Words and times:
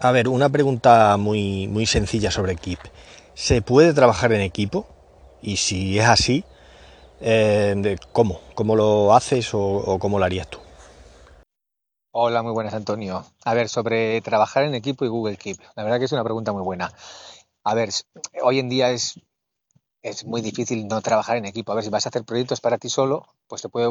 A 0.00 0.12
ver, 0.12 0.28
una 0.28 0.50
pregunta 0.50 1.16
muy, 1.16 1.68
muy 1.68 1.86
sencilla 1.86 2.30
sobre 2.30 2.56
Keep. 2.56 2.80
¿Se 3.34 3.62
puede 3.62 3.94
trabajar 3.94 4.32
en 4.32 4.42
equipo? 4.42 4.86
Y 5.40 5.56
si 5.56 5.98
es 5.98 6.06
así, 6.06 6.44
eh, 7.20 7.96
¿cómo? 8.12 8.40
¿Cómo 8.54 8.76
lo 8.76 9.14
haces 9.14 9.50
o, 9.54 9.98
cómo 9.98 10.18
lo 10.18 10.26
harías 10.26 10.48
tú? 10.48 10.58
Hola, 12.10 12.42
muy 12.42 12.52
buenas, 12.52 12.74
Antonio. 12.74 13.24
A 13.44 13.54
ver, 13.54 13.70
sobre 13.70 14.20
trabajar 14.20 14.64
en 14.64 14.74
equipo 14.74 15.06
y 15.06 15.08
Google 15.08 15.38
Keep. 15.38 15.58
La 15.76 15.82
verdad 15.82 15.98
que 15.98 16.04
es 16.04 16.12
una 16.12 16.24
pregunta 16.24 16.52
muy 16.52 16.62
buena. 16.62 16.92
A 17.64 17.74
ver, 17.74 17.88
hoy 18.42 18.58
en 18.58 18.68
día 18.68 18.90
es, 18.90 19.18
es 20.02 20.26
muy 20.26 20.42
difícil 20.42 20.88
no 20.88 21.00
trabajar 21.00 21.38
en 21.38 21.46
equipo. 21.46 21.72
A 21.72 21.74
ver, 21.74 21.84
si 21.84 21.90
vas 21.90 22.04
a 22.04 22.10
hacer 22.10 22.24
proyectos 22.24 22.60
para 22.60 22.76
ti 22.76 22.90
solo, 22.90 23.26
pues 23.48 23.62
te 23.62 23.70
puede 23.70 23.88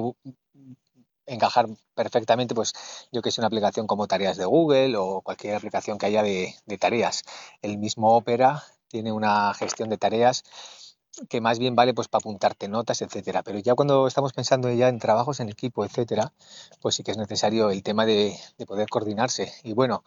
encajar 1.26 1.68
perfectamente, 1.94 2.56
pues 2.56 2.74
yo 3.12 3.22
que 3.22 3.32
sé, 3.32 3.42
una 3.42 3.48
aplicación 3.48 3.88
como 3.88 4.08
tareas 4.08 4.38
de 4.38 4.46
Google 4.46 4.96
o 4.98 5.22
cualquier 5.22 5.56
aplicación 5.56 5.98
que 5.98 6.06
haya 6.08 6.24
de, 6.24 6.56
tareas. 6.80 7.24
El 7.62 7.78
mismo 7.78 8.16
Opera 8.16 8.64
tiene 8.88 9.12
una 9.12 9.54
gestión 9.54 9.90
de 9.90 9.98
tareas 9.98 10.44
que 11.30 11.40
más 11.40 11.60
bien 11.60 11.76
vale 11.76 11.94
pues 11.94 12.10
para 12.10 12.20
apuntarte 12.20 12.68
notas, 12.68 13.02
etcétera. 13.02 13.42
Pero 13.42 13.60
ya 13.60 13.74
cuando 13.74 14.06
estamos 14.06 14.34
pensando 14.34 14.70
ya 14.72 14.90
en 14.90 15.00
trabajos 15.00 15.40
en 15.40 15.48
equipo, 15.48 15.86
etcétera, 15.86 16.34
pues 16.82 16.96
sí 16.96 17.04
que 17.04 17.12
es 17.12 17.18
necesario 17.18 17.70
el 17.70 17.84
tema 17.84 18.06
de, 18.06 18.38
de 18.58 18.66
poder 18.66 18.90
coordinarse. 18.90 19.54
Y 19.64 19.72
bueno, 19.72 20.04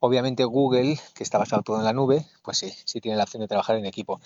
obviamente 0.00 0.44
Google, 0.44 0.98
que 1.14 1.22
está 1.22 1.38
basado 1.38 1.62
todo 1.62 1.78
en 1.78 1.84
la 1.84 1.94
nube, 1.94 2.26
pues 2.42 2.58
sí, 2.58 2.74
sí 2.84 3.00
tiene 3.00 3.16
la 3.16 3.24
opción 3.24 3.40
de 3.40 3.48
trabajar 3.48 3.76
en 3.76 3.86
equipo. 3.86 4.20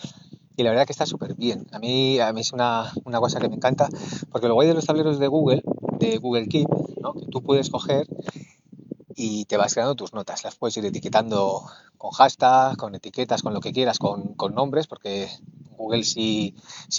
Y 0.56 0.62
la 0.62 0.70
verdad 0.70 0.86
que 0.86 0.92
está 0.92 1.04
súper 1.04 1.34
bien. 1.34 1.66
A 1.72 1.78
mí, 1.78 2.20
a 2.20 2.32
mí 2.32 2.40
es 2.40 2.52
una, 2.52 2.92
una 3.04 3.18
cosa 3.18 3.40
que 3.40 3.48
me 3.48 3.56
encanta, 3.56 3.88
porque 4.30 4.46
lo 4.46 4.54
guay 4.54 4.68
de 4.68 4.74
los 4.74 4.86
tableros 4.86 5.18
de 5.18 5.26
Google, 5.26 5.62
de 5.98 6.18
Google 6.18 6.48
Keep, 6.48 6.68
¿no? 7.00 7.14
que 7.14 7.26
tú 7.26 7.42
puedes 7.42 7.70
coger 7.70 8.06
y 9.16 9.44
te 9.44 9.56
vas 9.56 9.74
creando 9.74 9.94
tus 9.94 10.12
notas. 10.12 10.44
Las 10.44 10.56
puedes 10.56 10.76
ir 10.76 10.84
etiquetando 10.84 11.64
con 11.96 12.10
hashtag, 12.10 12.76
con 12.76 12.94
etiquetas, 12.94 13.42
con 13.42 13.54
lo 13.54 13.60
que 13.60 13.72
quieras, 13.72 13.98
con, 13.98 14.34
nombres, 14.54 14.86
porque 14.86 15.28
Google 15.76 16.04
sí, 16.04 16.54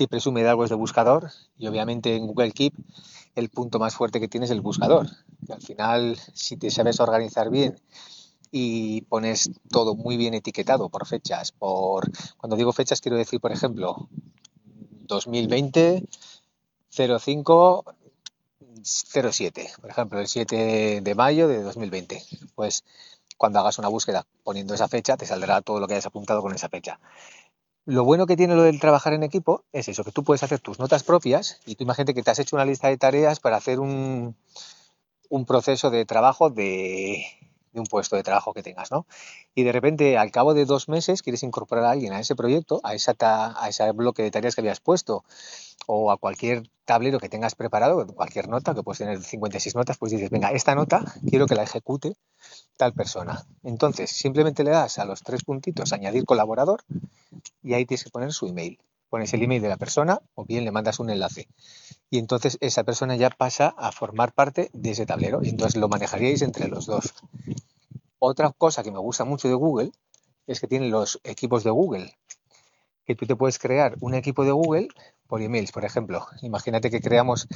presume 0.10 0.44
de 0.44 0.50
algo 0.50 0.64
es 0.64 0.70
de 0.70 0.76
buscador 0.76 1.32
y 1.58 1.68
obviamente 1.68 2.16
en 2.16 2.28
Google 2.28 2.52
Keep 2.52 2.74
el 3.36 3.50
punto 3.50 3.80
más 3.80 3.96
fuerte 3.96 4.20
que 4.20 4.28
tiene 4.28 4.46
es 4.46 4.52
el 4.52 4.62
buscador. 4.62 5.08
Al 5.50 5.62
final, 5.62 6.18
si 6.34 6.58
te 6.58 6.72
sabes 6.72 7.00
organizar 7.00 7.50
bien 7.50 7.80
y 8.52 9.02
pones 9.02 9.52
todo 9.70 9.96
muy 9.96 10.16
bien 10.16 10.34
etiquetado 10.34 10.90
por 10.90 11.06
fechas, 11.06 11.52
por 11.52 12.10
cuando 12.38 12.56
digo 12.56 12.72
fechas 12.72 13.02
quiero 13.02 13.18
decir, 13.18 13.42
por 13.42 13.52
ejemplo, 13.52 14.08
2020 15.08 16.06
05 16.90 17.86
07, 18.86 19.72
por 19.82 19.90
ejemplo, 19.90 20.20
el 20.20 20.28
7 20.28 21.02
de 21.02 21.16
mayo 21.16 21.48
de 21.48 21.62
2020. 21.62 22.24
Pues 22.54 22.84
cuando 23.38 23.60
hagas 23.60 23.80
una 23.80 23.88
búsqueda 23.88 24.26
poniendo 24.44 24.74
esa 24.74 24.88
fecha, 24.88 25.18
te 25.18 25.26
saldrá 25.26 25.62
todo 25.62 25.80
lo 25.80 25.88
que 25.88 25.96
hayas 25.96 26.06
apuntado 26.06 26.42
con 26.42 26.54
esa 26.54 26.70
fecha. 26.70 27.00
Lo 27.86 28.04
bueno 28.04 28.26
que 28.26 28.38
tiene 28.38 28.56
lo 28.56 28.64
del 28.64 28.80
trabajar 28.80 29.14
en 29.14 29.24
equipo 29.24 29.64
es 29.72 29.88
eso, 29.88 30.04
que 30.04 30.12
tú 30.12 30.24
puedes 30.24 30.44
hacer 30.44 30.60
tus 30.60 30.80
notas 30.80 31.04
propias 31.04 31.60
y 31.66 31.76
tú 31.76 31.84
imagínate 31.84 32.14
que 32.14 32.24
te 32.24 32.32
has 32.32 32.40
hecho 32.40 32.56
una 32.56 32.66
lista 32.66 32.88
de 32.88 32.98
tareas 32.98 33.40
para 33.40 33.58
hacer 33.58 33.80
un, 33.80 34.36
un 35.30 35.46
proceso 35.46 35.92
de 35.92 36.06
trabajo 36.06 36.50
de, 36.50 37.26
de, 37.74 37.80
un 37.80 37.86
puesto 37.86 38.16
de 38.16 38.24
trabajo 38.24 38.54
que 38.54 38.64
tengas, 38.64 38.90
¿no? 38.92 39.06
Y 39.54 39.64
de 39.64 39.72
repente, 39.72 40.18
al 40.18 40.32
cabo 40.32 40.56
de 40.56 40.66
dos 40.66 40.90
meses, 40.90 41.22
quieres 41.22 41.44
incorporar 41.44 41.86
a 41.86 41.92
alguien 41.92 42.14
a 42.14 42.20
ese 42.20 42.36
proyecto, 42.36 42.82
a, 42.84 42.96
esa 42.96 43.14
ta, 43.14 43.54
a 43.64 43.70
ese 43.70 43.92
bloque 43.92 44.24
de 44.24 44.32
tareas 44.32 44.56
que 44.56 44.62
habías 44.62 44.80
puesto 44.80 45.24
o 45.88 46.12
a 46.12 46.18
cualquier 46.18 46.70
tablero 46.86 47.20
que 47.20 47.30
tengas 47.30 47.56
preparado, 47.56 48.06
cualquier 48.08 48.48
nota, 48.48 48.76
que 48.76 48.84
puedes 48.84 49.00
tener 49.00 49.22
56 49.22 49.76
notas, 49.76 49.98
pues 49.98 50.12
dices, 50.12 50.30
venga, 50.30 50.52
esta 50.52 50.76
nota 50.76 51.04
quiero 51.28 51.48
que 51.48 51.56
la 51.56 51.64
ejecute 51.64 52.16
tal 52.78 52.94
persona. 52.94 53.46
Entonces, 53.64 54.12
simplemente 54.12 54.64
le 54.64 54.72
das 54.72 55.00
a 55.00 55.06
los 55.06 55.24
tres 55.24 55.44
puntitos, 55.44 55.94
añadir 55.94 56.26
colaborador, 56.26 56.84
y 57.64 57.74
ahí 57.74 57.86
tienes 57.86 58.04
que 58.04 58.10
poner 58.10 58.32
su 58.34 58.48
email. 58.48 58.80
Pones 59.10 59.34
el 59.34 59.44
email 59.44 59.62
de 59.62 59.70
la 59.70 59.78
persona 59.78 60.22
o 60.34 60.46
bien 60.46 60.66
le 60.66 60.72
mandas 60.72 61.00
un 61.00 61.10
enlace. 61.10 61.48
Y 62.10 62.18
entonces 62.18 62.58
esa 62.60 62.84
persona 62.84 63.16
ya 63.16 63.30
pasa 63.30 63.74
a 63.78 63.92
formar 63.92 64.34
parte 64.34 64.70
de 64.74 64.92
ese 64.92 65.06
tablero 65.06 65.42
y 65.44 65.50
entonces 65.50 65.80
lo 65.80 65.88
manejaríais 65.88 66.42
entre 66.42 66.68
los 66.68 66.86
dos. 66.86 67.14
Otra 68.20 68.52
cosa 68.52 68.84
que 68.84 68.92
me 68.92 69.00
gusta 69.00 69.24
mucho 69.24 69.48
de 69.48 69.54
Google 69.54 69.92
es 70.48 70.60
que 70.60 70.68
tiene 70.68 70.90
los 70.90 71.20
equipos 71.24 71.64
de 71.64 71.70
Google, 71.70 72.18
que 73.06 73.16
tú 73.16 73.26
te 73.26 73.36
puedes 73.36 73.60
crear 73.60 73.96
un 74.02 74.16
equipo 74.16 74.44
de 74.44 74.52
Google 74.52 74.88
por 75.28 75.42
emails, 75.42 75.72
por 75.72 75.86
ejemplo. 75.86 76.26
Imagínate 76.42 76.90
que 76.90 77.02
creamos 77.02 77.48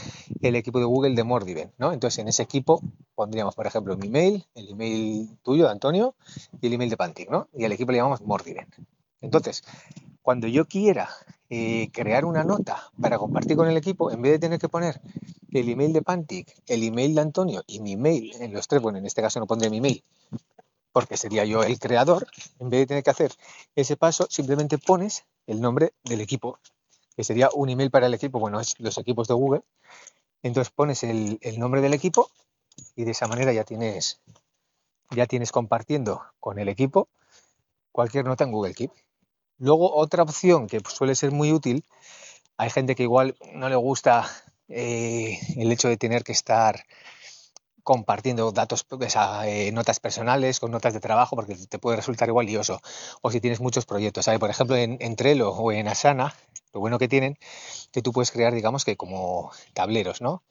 el 0.42 0.56
equipo 0.56 0.80
de 0.80 0.86
Google 0.86 1.16
de 1.16 1.24
Mordiven, 1.24 1.72
¿no? 1.78 1.94
Entonces 1.94 2.20
en 2.20 2.28
ese 2.28 2.44
equipo 2.44 2.82
pondríamos, 3.16 3.56
por 3.56 3.68
ejemplo, 3.68 3.98
mi 3.98 4.08
email, 4.08 4.46
el 4.56 4.70
email 4.70 5.38
tuyo, 5.44 5.66
de 5.66 5.72
Antonio, 5.72 6.16
y 6.62 6.68
el 6.68 6.74
email 6.74 6.90
de 6.90 6.98
Pantic, 6.98 7.30
¿no? 7.30 7.48
Y 7.54 7.66
al 7.66 7.72
equipo 7.72 7.92
le 7.92 7.98
llamamos 7.98 8.22
Mordiven. 8.22 8.68
Entonces, 9.22 9.64
cuando 10.22 10.48
yo 10.48 10.66
quiera 10.66 11.10
eh, 11.50 11.90
crear 11.92 12.26
una 12.26 12.44
nota 12.44 12.92
para 13.02 13.18
compartir 13.18 13.58
con 13.58 13.68
el 13.68 13.78
equipo, 13.78 14.12
en 14.12 14.22
vez 14.22 14.34
de 14.34 14.40
tener 14.40 14.60
que 14.60 14.70
poner 14.70 15.02
el 15.52 15.70
email 15.70 15.94
de 15.94 16.02
Pantic, 16.02 16.62
el 16.68 16.84
email 16.84 17.16
de 17.16 17.22
Antonio 17.22 17.64
y 17.66 17.80
mi 17.80 17.94
email 17.94 18.32
en 18.40 18.54
los 18.54 18.68
tres, 18.68 18.82
bueno, 18.82 19.00
en 19.00 19.06
este 19.06 19.22
caso 19.22 19.40
no 19.40 19.48
pondré 19.48 19.70
mi 19.70 19.78
email, 19.78 20.04
porque 20.92 21.18
sería 21.18 21.46
yo 21.46 21.64
el 21.64 21.80
creador, 21.80 22.28
en 22.60 22.70
vez 22.70 22.82
de 22.82 22.88
tener 22.88 23.04
que 23.04 23.10
hacer 23.10 23.32
ese 23.76 23.98
paso, 23.98 24.28
simplemente 24.30 24.78
pones 24.78 25.26
el 25.48 25.62
nombre 25.62 25.94
del 26.04 26.22
equipo, 26.22 26.60
que 27.16 27.24
sería 27.24 27.50
un 27.54 27.70
email 27.70 27.92
para 27.92 28.08
el 28.08 28.14
equipo, 28.14 28.40
bueno, 28.40 28.60
es 28.60 28.80
los 28.80 28.98
equipos 28.98 29.28
de 29.28 29.34
Google. 29.34 29.62
Entonces 30.44 30.72
pones 30.74 31.04
el, 31.04 31.38
el 31.42 31.60
nombre 31.60 31.82
del 31.82 31.94
equipo 31.94 32.30
y 32.96 33.04
de 33.04 33.12
esa 33.12 33.28
manera 33.28 33.52
ya 33.52 33.64
tienes, 33.64 34.22
ya 35.12 35.26
tienes 35.26 35.52
compartiendo 35.52 36.22
con 36.40 36.60
el 36.60 36.70
equipo 36.70 37.10
cualquier 37.92 38.26
nota 38.26 38.44
en 38.44 38.52
Google 38.52 38.74
Keep. 38.74 38.92
Luego, 39.58 39.94
otra 39.94 40.24
opción 40.24 40.68
que 40.68 40.80
suele 40.88 41.16
ser 41.16 41.32
muy 41.32 41.52
útil, 41.52 41.84
hay 42.58 42.70
gente 42.70 42.96
que 42.96 43.04
igual 43.04 43.36
no 43.54 43.68
le 43.68 43.76
gusta 43.76 44.26
eh, 44.70 45.38
el 45.58 45.72
hecho 45.72 45.90
de 45.90 45.98
tener 45.98 46.24
que 46.24 46.32
estar 46.32 46.86
compartiendo 47.90 48.52
datos, 48.52 48.86
eh, 49.46 49.72
notas 49.72 50.00
personales 50.00 50.60
con 50.60 50.70
notas 50.70 50.94
de 50.94 51.00
trabajo, 51.00 51.36
porque 51.36 51.56
te 51.56 51.80
puede 51.80 51.98
resultar 51.98 52.30
igual 52.30 52.46
lioso. 52.46 52.80
O 53.24 53.32
si 53.32 53.42
tienes 53.42 53.62
muchos 53.62 53.88
proyectos, 53.88 54.26
¿sabes? 54.26 54.40
Por 54.40 54.52
ejemplo, 54.52 54.76
en, 54.76 54.98
en 55.00 55.16
Trello 55.16 55.50
o 55.50 55.72
en 55.72 55.88
Asana, 55.88 56.36
lo 56.72 56.82
bueno 56.82 57.00
que 57.00 57.08
tienen, 57.08 57.40
que 57.92 58.04
tú 58.04 58.12
puedes 58.12 58.30
crear, 58.30 58.54
digamos 58.54 58.86
que 58.86 58.96
como 58.96 59.50
tableros, 59.74 60.22
¿no? 60.22 60.44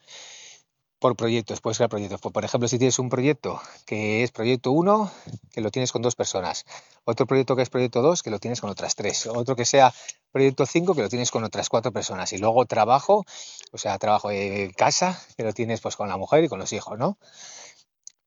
por 0.99 1.15
proyectos, 1.15 1.61
puedes 1.61 1.79
crear 1.79 1.91
proyectos. 1.91 2.21
Por 2.21 2.45
ejemplo, 2.45 2.67
si 2.67 2.77
tienes 2.77 2.99
un 2.99 3.09
proyecto 3.09 3.61
que 3.87 4.25
es 4.25 4.33
proyecto 4.33 4.73
1, 4.73 5.09
que 5.53 5.61
lo 5.61 5.71
tienes 5.71 5.93
con 5.93 6.03
dos 6.03 6.17
personas. 6.17 6.65
Otro 7.11 7.25
proyecto 7.27 7.57
que 7.57 7.63
es 7.63 7.71
proyecto 7.71 8.03
2, 8.03 8.23
que 8.23 8.29
lo 8.29 8.39
tienes 8.39 8.61
con 8.61 8.69
otras 8.69 8.95
tres. 8.95 9.27
Otro 9.29 9.57
que 9.57 9.65
sea 9.65 9.95
proyecto 10.31 10.67
5, 10.67 10.95
que 10.95 11.01
lo 11.01 11.09
tienes 11.09 11.31
con 11.31 11.43
otras 11.43 11.71
cuatro 11.71 11.91
personas. 11.91 12.35
Y 12.35 12.37
luego 12.37 12.67
trabajo, 12.67 13.25
o 13.73 13.79
sea, 13.79 13.97
trabajo 13.97 14.31
en 14.31 14.73
casa, 14.73 15.19
que 15.35 15.43
lo 15.43 15.55
tienes 15.55 15.81
pues 15.81 15.97
con 15.97 16.11
la 16.11 16.19
mujer 16.19 16.45
y 16.45 16.49
con 16.49 16.59
los 16.59 16.71
hijos, 16.75 16.99
¿no? 16.99 17.17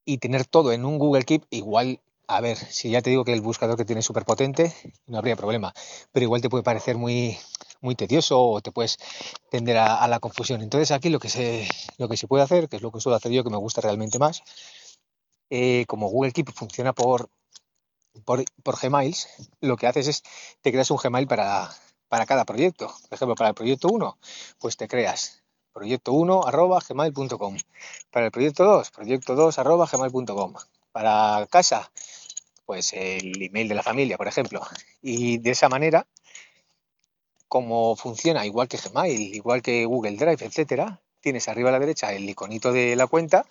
Y 0.04 0.18
tener 0.18 0.46
todo 0.46 0.72
en 0.72 0.84
un 0.84 0.98
Google 0.98 1.26
Keep, 1.26 1.44
igual, 1.52 2.00
a 2.26 2.42
ver, 2.42 2.58
si 2.58 2.90
ya 2.90 3.04
te 3.04 3.12
digo 3.12 3.24
que 3.24 3.34
el 3.34 3.42
buscador 3.42 3.78
que 3.78 3.86
tienes 3.86 4.02
es 4.02 4.08
súper 4.08 4.26
potente, 4.26 4.74
no 5.06 5.20
habría 5.20 5.36
problema. 5.36 5.76
Pero 6.12 6.24
igual 6.24 6.42
te 6.42 6.50
puede 6.50 6.64
parecer 6.64 6.98
muy, 6.98 7.38
muy 7.82 7.94
tedioso 7.94 8.42
o 8.42 8.62
te 8.62 8.72
puedes 8.72 8.98
tender 9.52 9.78
a, 9.78 10.02
a, 10.02 10.08
la 10.08 10.20
confusión. 10.20 10.64
Entonces 10.64 10.90
aquí 10.90 11.10
lo 11.10 11.20
que, 11.20 11.30
se, 11.30 11.68
lo 12.00 12.10
que 12.10 12.18
se 12.18 12.28
puede 12.28 12.44
hacer, 12.44 12.68
que 12.68 12.78
es 12.78 12.82
lo 12.82 12.92
que 12.92 13.00
suelo 13.00 13.16
hacer 13.16 13.32
yo, 13.32 13.44
que 13.44 13.52
me 13.52 13.58
gusta 13.58 13.82
realmente 13.82 14.18
más, 14.18 14.42
eh, 15.52 15.86
como 15.88 16.10
Google 16.10 16.32
Keep 16.32 16.52
funciona 16.52 16.94
por, 16.94 17.30
por, 18.26 18.44
por, 18.64 18.80
Gmails, 18.80 19.28
lo 19.62 19.78
que 19.78 19.88
haces 19.88 20.08
es 20.08 20.24
te 20.62 20.72
creas 20.72 20.92
un 20.92 20.98
Gmail 20.98 21.28
para, 21.28 21.70
para 22.08 22.26
cada 22.26 22.46
proyecto. 22.46 22.88
Por 22.88 23.16
ejemplo, 23.16 23.36
para 23.36 23.50
el 23.50 23.56
proyecto 23.56 23.88
1, 23.90 24.18
pues 24.60 24.78
te 24.78 24.88
creas 24.88 25.44
proyecto 25.74 26.14
1 26.14 26.46
arroba. 26.46 26.80
Para 28.12 28.26
el 28.26 28.32
proyecto 28.32 28.64
2, 28.66 28.92
proyecto 28.92 29.36
2 29.36 29.60
arroba. 29.60 29.90
Para 30.92 31.48
casa, 31.50 31.92
pues 32.66 32.94
el 32.94 33.42
email 33.42 33.68
de 33.68 33.76
la 33.76 33.84
familia, 33.84 34.18
por 34.18 34.28
ejemplo. 34.28 34.62
Y 35.02 35.38
de 35.38 35.52
esa 35.52 35.70
manera 35.70 36.06
como 37.52 37.98
funciona 37.98 38.46
igual 38.46 38.70
que 38.70 38.78
Gmail, 38.78 39.36
igual 39.36 39.62
que 39.62 39.84
Google 39.84 40.16
Drive, 40.16 40.46
etcétera, 40.46 41.02
tienes 41.20 41.50
arriba 41.50 41.68
a 41.68 41.74
la 41.74 41.80
derecha 41.80 42.14
el 42.14 42.30
iconito 42.30 42.72
de 42.72 42.96
la 42.96 43.08
cuenta 43.08 43.46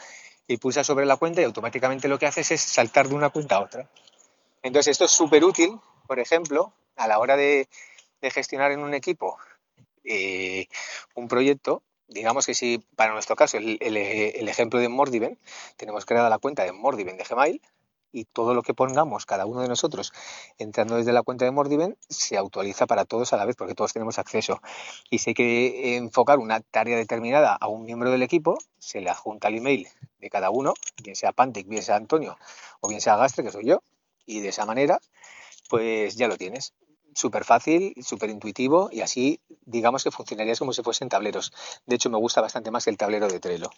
y 0.49 0.57
pulsas 0.57 0.87
sobre 0.87 1.05
la 1.05 1.19
cuenta 1.19 1.43
y 1.43 1.45
automáticamente 1.45 2.09
lo 2.09 2.19
que 2.19 2.25
haces 2.25 2.51
es 2.51 2.63
saltar 2.63 3.11
de 3.11 3.15
una 3.15 3.29
cuenta 3.29 3.57
a 3.57 3.61
otra. 3.61 3.91
Entonces 4.63 4.93
esto 4.93 5.05
es 5.05 5.11
súper 5.11 5.45
útil, 5.45 5.79
por 6.07 6.19
ejemplo, 6.19 6.73
a 6.97 7.09
la 7.09 7.19
hora 7.19 7.37
de, 7.37 7.69
gestionar 8.23 8.73
en 8.73 8.81
un 8.81 8.95
equipo 8.95 9.39
eh, 10.05 10.67
un 11.15 11.29
proyecto. 11.29 11.83
Digamos 12.09 12.47
que 12.47 12.55
si 12.55 12.79
para 12.97 13.13
nuestro 13.13 13.37
caso 13.37 13.57
el, 13.57 13.79
el, 13.81 13.97
el 13.97 14.49
ejemplo 14.49 14.81
de 14.81 14.89
Mordiven, 14.89 15.39
tenemos 15.77 16.05
creada 16.05 16.29
la 16.29 16.39
cuenta 16.39 16.65
de 16.65 16.73
Mordiven 16.73 17.17
de 17.17 17.25
Gmail, 17.25 17.63
y 18.13 18.25
todo 18.25 18.55
lo 18.55 18.63
que 18.63 18.75
pongamos 18.75 19.27
cada 19.27 19.47
uno 19.47 19.61
de 19.63 19.69
nosotros 19.69 20.13
entrando 20.59 20.97
desde 20.97 21.13
la 21.13 21.23
cuenta 21.23 21.45
de 21.45 21.51
Mordiven 21.51 21.97
se 22.09 22.37
actualiza 22.37 22.87
para 22.87 23.05
todos 23.05 23.33
a 23.33 23.37
la 23.37 23.45
vez 23.45 23.57
porque 23.57 23.75
todos 23.75 23.93
tenemos 23.93 24.19
acceso. 24.19 24.61
Y 25.11 25.19
si 25.19 25.31
hay 25.31 25.35
que 25.35 25.97
enfocar 25.97 26.39
una 26.39 26.61
tarea 26.61 26.97
determinada 26.97 27.55
a 27.55 27.69
un 27.69 27.85
miembro 27.85 28.11
del 28.11 28.23
equipo, 28.23 28.59
se 28.79 29.01
le 29.01 29.11
adjunta 29.11 29.49
el 29.49 29.59
email 29.59 29.89
de 30.19 30.31
cada 30.31 30.51
uno, 30.51 30.75
bien 31.03 31.17
sea 31.17 31.33
Pantic, 31.33 31.69
bien 31.69 31.83
sea 31.83 31.97
Antonio 31.97 32.37
o 32.81 32.89
bien 32.89 33.01
sea 33.01 33.17
Gastre, 33.17 33.45
que 33.45 33.53
soy 33.53 33.67
yo, 33.67 33.83
Y 34.31 34.39
de 34.39 34.51
esa 34.51 34.65
manera, 34.65 35.01
pues 35.69 36.15
ya 36.15 36.29
lo 36.29 36.37
tienes. 36.37 36.73
Súper 37.15 37.45
fácil, 37.45 37.95
súper 38.01 38.31
intuitivo 38.31 38.89
y 38.93 39.01
así 39.01 39.41
digamos 39.67 40.05
que 40.05 40.13
funcionarías 40.13 40.61
como 40.61 40.73
si 40.73 40.83
fuesen 40.85 41.09
tableros. 41.09 41.53
De 41.85 41.97
hecho, 41.97 42.11
me 42.11 42.19
gusta 42.19 42.41
bastante 42.41 42.71
más 42.71 42.87
el 42.87 42.97
tablero 42.97 43.27
de 43.27 43.41
Trello. 43.41 43.71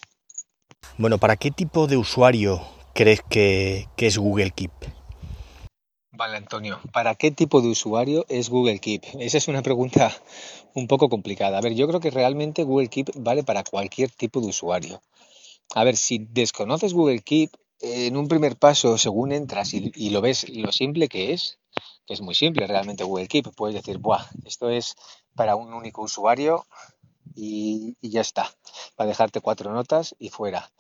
Bueno, 0.99 1.17
¿para 1.17 1.37
qué 1.37 1.51
tipo 1.51 1.87
de 1.87 1.97
usuario 1.97 2.61
crees 2.95 3.23
que, 3.23 3.89
que 3.97 4.09
es 4.09 4.19
Google 4.19 4.51
Keep? 4.51 4.73
Vale, 6.11 6.37
Antonio, 6.37 6.79
¿para 6.93 7.15
qué 7.15 7.31
tipo 7.31 7.63
de 7.63 7.69
usuario 7.69 8.27
es 8.29 8.51
Google 8.51 8.79
Keep? 8.79 9.05
Esa 9.21 9.39
es 9.39 9.49
una 9.49 9.63
pregunta 9.63 10.15
un 10.75 10.87
poco 10.87 11.09
complicada. 11.09 11.57
A 11.57 11.63
ver, 11.63 11.75
yo 11.75 11.89
creo 11.89 12.01
que 12.01 12.11
realmente 12.11 12.65
Google 12.65 12.89
Keep 12.89 13.13
vale 13.17 13.43
para 13.43 13.65
cualquier 13.65 14.11
tipo 14.11 14.43
de 14.43 14.49
usuario. 14.49 15.01
A 15.75 15.85
ver, 15.85 15.97
si 15.97 16.19
desconoces 16.19 16.93
Google 16.93 17.21
Keep, 17.21 17.53
en 17.83 18.17
un 18.17 18.29
primer 18.29 18.57
paso, 18.57 18.97
según 18.97 19.33
entras 19.33 19.75
y, 19.75 20.11
lo 20.11 20.21
ves 20.21 20.49
lo 20.49 20.71
simple 20.71 21.09
que 21.09 21.33
es, 21.33 21.59
que 22.07 22.15
es 22.15 22.21
muy 22.21 22.35
simple 22.35 22.67
realmente 22.67 23.03
Google 23.03 23.27
Keep, 23.27 23.55
puedes 23.57 23.75
decir, 23.75 23.99
Buah, 23.99 24.25
esto 24.45 24.71
es 24.71 24.95
para 25.35 25.57
un 25.57 25.75
único 25.75 26.03
usuario 26.03 26.65
y, 27.35 27.97
ya 28.01 28.21
está, 28.21 28.49
para 28.95 29.09
dejarte 29.09 29.41
cuatro 29.41 29.73
notas 29.73 30.15
y 30.19 30.29
fuera. 30.29 30.71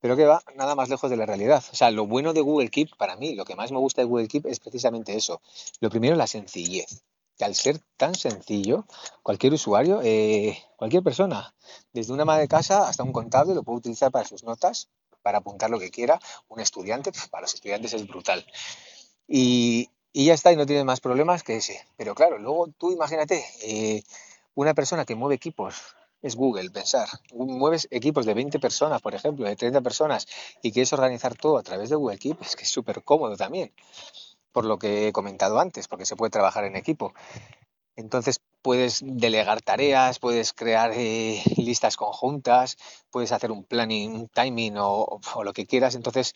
Pero 0.00 0.16
que 0.16 0.24
va 0.24 0.42
nada 0.56 0.74
más 0.74 0.88
lejos 0.88 1.10
de 1.10 1.16
la 1.16 1.26
realidad. 1.26 1.62
O 1.72 1.76
sea, 1.76 1.90
lo 1.90 2.06
bueno 2.06 2.32
de 2.32 2.40
Google 2.40 2.70
Keep 2.70 2.96
para 2.96 3.16
mí, 3.16 3.34
lo 3.34 3.44
que 3.44 3.54
más 3.54 3.70
me 3.70 3.78
gusta 3.78 4.00
de 4.00 4.08
Google 4.08 4.28
Keep 4.28 4.46
es 4.46 4.58
precisamente 4.58 5.14
eso. 5.14 5.42
Lo 5.80 5.90
primero, 5.90 6.16
la 6.16 6.26
sencillez. 6.26 7.04
Que 7.36 7.44
al 7.44 7.54
ser 7.54 7.78
tan 7.96 8.14
sencillo, 8.14 8.86
cualquier 9.22 9.52
usuario, 9.52 10.00
eh, 10.02 10.58
cualquier 10.76 11.02
persona, 11.02 11.54
desde 11.92 12.12
una 12.14 12.22
ama 12.22 12.38
de 12.38 12.48
casa 12.48 12.88
hasta 12.88 13.02
un 13.02 13.12
contable, 13.12 13.54
lo 13.54 13.62
puede 13.62 13.78
utilizar 13.78 14.10
para 14.10 14.26
sus 14.26 14.42
notas, 14.42 14.88
para 15.22 15.38
apuntar 15.38 15.70
lo 15.70 15.78
que 15.78 15.90
quiera. 15.90 16.18
Un 16.48 16.60
estudiante, 16.60 17.12
para 17.30 17.42
los 17.42 17.54
estudiantes 17.54 17.92
es 17.94 18.06
brutal. 18.06 18.44
Y, 19.26 19.90
ya 20.12 20.34
está, 20.34 20.52
y 20.52 20.56
no 20.56 20.66
tiene 20.66 20.84
más 20.84 21.00
problemas 21.00 21.42
que 21.42 21.56
ese. 21.56 21.84
Pero 21.96 22.14
claro, 22.14 22.38
luego 22.38 22.68
tú 22.78 22.92
imagínate, 22.92 23.44
eh, 23.62 24.02
una 24.54 24.74
persona 24.74 25.04
que 25.04 25.14
mueve 25.14 25.36
equipos 25.36 25.94
es 26.22 26.36
Google, 26.36 26.70
pensar. 26.70 27.08
Mueves 27.32 27.88
equipos 27.90 28.26
de 28.26 28.34
20 28.34 28.58
personas, 28.58 29.00
por 29.00 29.14
ejemplo, 29.14 29.46
de 29.46 29.56
30 29.56 29.80
personas, 29.80 30.26
y 30.62 30.72
quieres 30.72 30.92
organizar 30.92 31.34
todo 31.34 31.58
a 31.58 31.62
través 31.62 31.90
de 31.90 31.96
Google 31.96 32.18
Keep, 32.18 32.42
es 32.42 32.56
que 32.56 32.64
es 32.64 32.70
súper 32.70 33.02
cómodo 33.02 33.36
también, 33.36 33.72
por 34.52 34.64
lo 34.64 34.78
que 34.78 35.08
he 35.08 35.12
comentado 35.12 35.58
antes, 35.60 35.88
porque 35.88 36.06
se 36.06 36.16
puede 36.16 36.30
trabajar 36.30 36.64
en 36.64 36.76
equipo. 36.76 37.14
Entonces 37.96 38.40
puedes 38.62 39.00
delegar 39.04 39.60
tareas, 39.62 40.18
puedes 40.18 40.52
crear 40.52 40.92
eh, 40.94 41.42
listas 41.56 41.96
conjuntas, 41.96 42.76
puedes 43.10 43.32
hacer 43.32 43.50
un 43.50 43.64
planning, 43.64 44.12
un 44.12 44.28
timing 44.28 44.74
o, 44.78 45.20
lo 45.42 45.52
que 45.52 45.66
quieras. 45.66 45.94
Entonces 45.94 46.34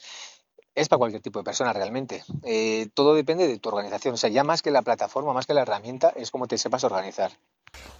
es 0.74 0.88
para 0.88 0.98
cualquier 0.98 1.22
tipo 1.22 1.38
de 1.38 1.44
persona 1.44 1.72
realmente. 1.72 2.24
Eh, 2.42 2.88
todo 2.94 3.14
depende 3.14 3.46
de 3.46 3.58
tu 3.58 3.68
organización. 3.68 4.14
O 4.14 4.16
sea, 4.16 4.30
ya 4.30 4.44
más 4.44 4.62
que 4.62 4.70
la 4.70 4.82
plataforma, 4.82 5.32
más 5.32 5.46
que 5.46 5.54
la 5.54 5.62
herramienta, 5.62 6.12
es 6.16 6.30
como 6.30 6.46
te 6.46 6.58
sepas 6.58 6.84
organizar. 6.84 7.32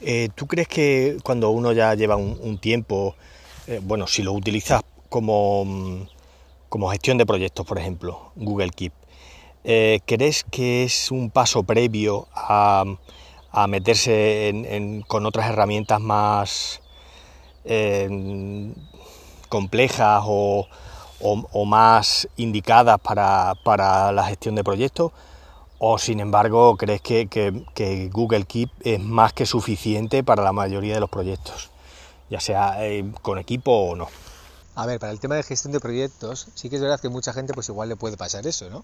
Eh, 0.01 0.29
¿Tú 0.35 0.47
crees 0.47 0.69
que 0.69 1.19
cuando 1.23 1.51
uno 1.51 1.73
ya 1.73 1.95
lleva 1.95 2.17
un, 2.17 2.59
tiempo, 2.59 3.17
bueno, 3.83 4.07
si 4.07 4.23
lo 4.23 4.33
utilizas 4.33 4.83
como, 5.09 5.65
mm, 5.65 6.09
como 6.69 6.91
gestión 6.91 7.19
de 7.19 7.27
proyectos, 7.27 7.67
por 7.67 7.79
ejemplo, 7.79 8.33
Google 8.37 8.71
Keep, 8.71 8.93
¿crees 10.05 10.45
que 10.45 10.85
es 10.85 11.11
un 11.11 11.31
paso 11.31 11.63
previo 11.63 12.29
a, 12.35 12.85
meterse 13.69 15.05
con 15.07 15.27
otras 15.27 15.49
herramientas 15.49 16.01
más 16.01 16.81
complejas 19.49 20.23
o, 20.27 20.67
más 21.67 22.29
indicadas 22.37 22.99
para 23.01 24.13
la 24.13 24.25
gestión 24.25 24.55
de 24.55 24.65
proyectos? 24.65 25.13
¿O 25.79 25.99
sin 25.99 26.21
embargo 26.21 26.77
crees 26.77 27.03
que, 27.03 28.09
Google 28.11 28.45
Keep 28.45 28.71
es 28.81 29.01
más 29.01 29.33
que 29.35 29.45
suficiente 29.45 30.23
para 30.23 30.43
la 30.43 30.53
mayoría 30.53 30.95
de 30.95 31.01
los 31.01 31.11
proyectos, 31.11 31.71
ya 32.31 32.41
sea 32.41 32.87
eh, 32.87 33.05
con 33.21 33.39
equipo 33.39 33.73
o 33.73 33.97
no? 33.97 34.09
A 34.77 34.87
ver, 34.87 34.99
para 34.99 35.13
el 35.13 35.21
tema 35.21 35.37
de 35.37 35.45
gestión 35.45 35.73
de 35.73 35.79
proyectos, 35.79 36.49
sí 36.57 36.69
que 36.69 36.75
es 36.75 36.83
verdad 36.83 36.99
que 36.99 37.09
mucha 37.09 37.33
gente 37.33 37.55
pues 37.55 37.69
igual 37.69 37.89
le 37.89 37.95
puede 37.95 38.17
pasar 38.17 38.45
eso, 38.45 38.69
¿no? 38.71 38.83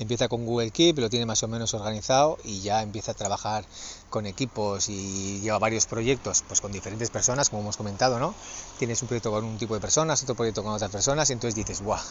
Empieza 0.00 0.26
con 0.26 0.44
Google 0.44 0.72
Keep, 0.72 0.98
lo 0.98 1.08
tiene 1.08 1.26
más 1.26 1.44
o 1.44 1.48
menos 1.48 1.74
organizado 1.74 2.38
y 2.42 2.60
ya 2.60 2.82
empieza 2.82 3.12
a 3.12 3.14
trabajar 3.14 3.64
con 4.10 4.26
equipos 4.26 4.88
y 4.88 5.38
lleva 5.40 5.60
varios 5.60 5.86
proyectos 5.86 6.42
pues 6.48 6.60
con 6.60 6.72
diferentes 6.72 7.10
personas, 7.10 7.50
como 7.50 7.62
hemos 7.62 7.76
comentado, 7.76 8.18
¿no? 8.18 8.34
Tienes 8.80 9.00
un 9.02 9.06
proyecto 9.06 9.30
con 9.30 9.44
un 9.44 9.58
tipo 9.58 9.74
de 9.74 9.80
personas, 9.80 10.20
otro 10.24 10.34
proyecto 10.34 10.64
con 10.64 10.72
otras 10.72 10.90
personas 10.90 11.30
y 11.30 11.34
entonces 11.34 11.54
dices, 11.54 11.82
¡buah! 11.82 12.02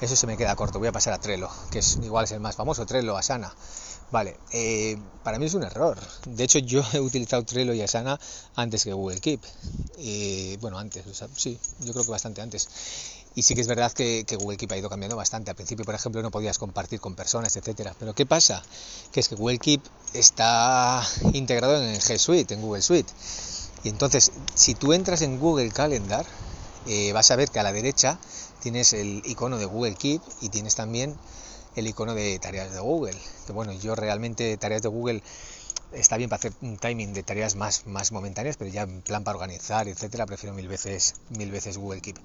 Eso 0.00 0.16
se 0.16 0.26
me 0.26 0.36
queda 0.36 0.56
corto, 0.56 0.80
voy 0.80 0.88
a 0.88 0.92
pasar 0.92 1.12
a 1.12 1.18
Trello, 1.18 1.48
que 1.70 1.78
es 1.78 1.98
igual 2.02 2.24
es 2.24 2.32
el 2.32 2.40
más 2.40 2.56
famoso, 2.56 2.84
Trello, 2.84 3.16
Asana. 3.16 3.54
Vale, 4.10 4.38
eh, 4.52 4.96
para 5.22 5.38
mí 5.38 5.46
es 5.46 5.54
un 5.54 5.64
error. 5.64 5.98
De 6.26 6.44
hecho, 6.44 6.58
yo 6.60 6.82
he 6.92 7.00
utilizado 7.00 7.44
Trello 7.44 7.74
y 7.74 7.82
Asana 7.82 8.18
antes 8.54 8.84
que 8.84 8.92
Google 8.92 9.20
Keep. 9.20 9.40
bueno, 10.60 10.78
antes, 10.78 11.04
sí, 11.36 11.58
yo 11.80 11.92
creo 11.92 12.04
que 12.04 12.10
bastante 12.10 12.40
antes. 12.40 12.68
Y 13.36 13.42
sí 13.42 13.54
que 13.54 13.60
es 13.60 13.66
verdad 13.66 13.92
que, 13.92 14.24
Google 14.40 14.56
Keep 14.56 14.72
ha 14.72 14.76
ido 14.78 14.88
cambiando 14.88 15.14
bastante. 15.14 15.50
Al 15.50 15.56
principio, 15.56 15.84
por 15.84 15.94
ejemplo, 15.94 16.22
no 16.22 16.30
podías 16.30 16.56
compartir 16.56 17.00
con 17.00 17.14
personas, 17.14 17.54
etcétera. 17.54 17.94
Pero 17.98 18.14
¿qué 18.14 18.24
pasa? 18.24 18.62
Que 19.12 19.20
es 19.20 19.28
que 19.28 19.34
Google 19.34 19.58
Keep 19.58 19.82
está 20.14 21.06
integrado 21.34 21.76
en 21.82 22.00
G 22.00 22.16
Suite, 22.16 22.54
en 22.54 22.62
Google 22.62 22.80
Suite. 22.80 23.12
Y 23.84 23.90
entonces, 23.90 24.32
si 24.54 24.74
tú 24.74 24.94
entras 24.94 25.20
en 25.20 25.38
Google 25.38 25.70
Calendar, 25.70 26.24
eh, 26.86 27.12
vas 27.12 27.30
a 27.30 27.36
ver 27.36 27.50
que 27.50 27.60
a 27.60 27.62
la 27.62 27.72
derecha 27.72 28.18
tienes 28.62 28.94
el 28.94 29.20
icono 29.26 29.58
de 29.58 29.66
Google 29.66 29.96
Keep 29.96 30.22
y 30.40 30.48
tienes 30.48 30.74
también 30.74 31.14
el 31.76 31.86
icono 31.86 32.14
de 32.14 32.38
tareas 32.38 32.72
de 32.72 32.80
Google. 32.80 33.16
Bueno, 33.52 33.72
yo 33.72 33.94
realmente 33.94 34.56
tareas 34.56 34.82
de 34.82 34.88
Google 34.88 35.22
está 35.92 36.16
bien 36.16 36.28
para 36.28 36.38
hacer 36.38 36.52
un 36.62 36.78
timing 36.78 37.12
de 37.12 37.22
tareas 37.22 37.54
más, 37.54 37.86
más 37.86 38.12
momentáneas, 38.12 38.56
pero 38.56 38.70
ya 38.70 38.82
en 38.82 39.02
plan 39.02 39.24
para 39.24 39.36
organizar, 39.36 39.86
etcétera, 39.86 40.26
prefiero 40.26 40.54
mil 40.54 40.68
veces, 40.68 41.14
mil 41.30 41.50
veces 41.50 41.78
Google 41.78 42.00
Keep. 42.00 42.16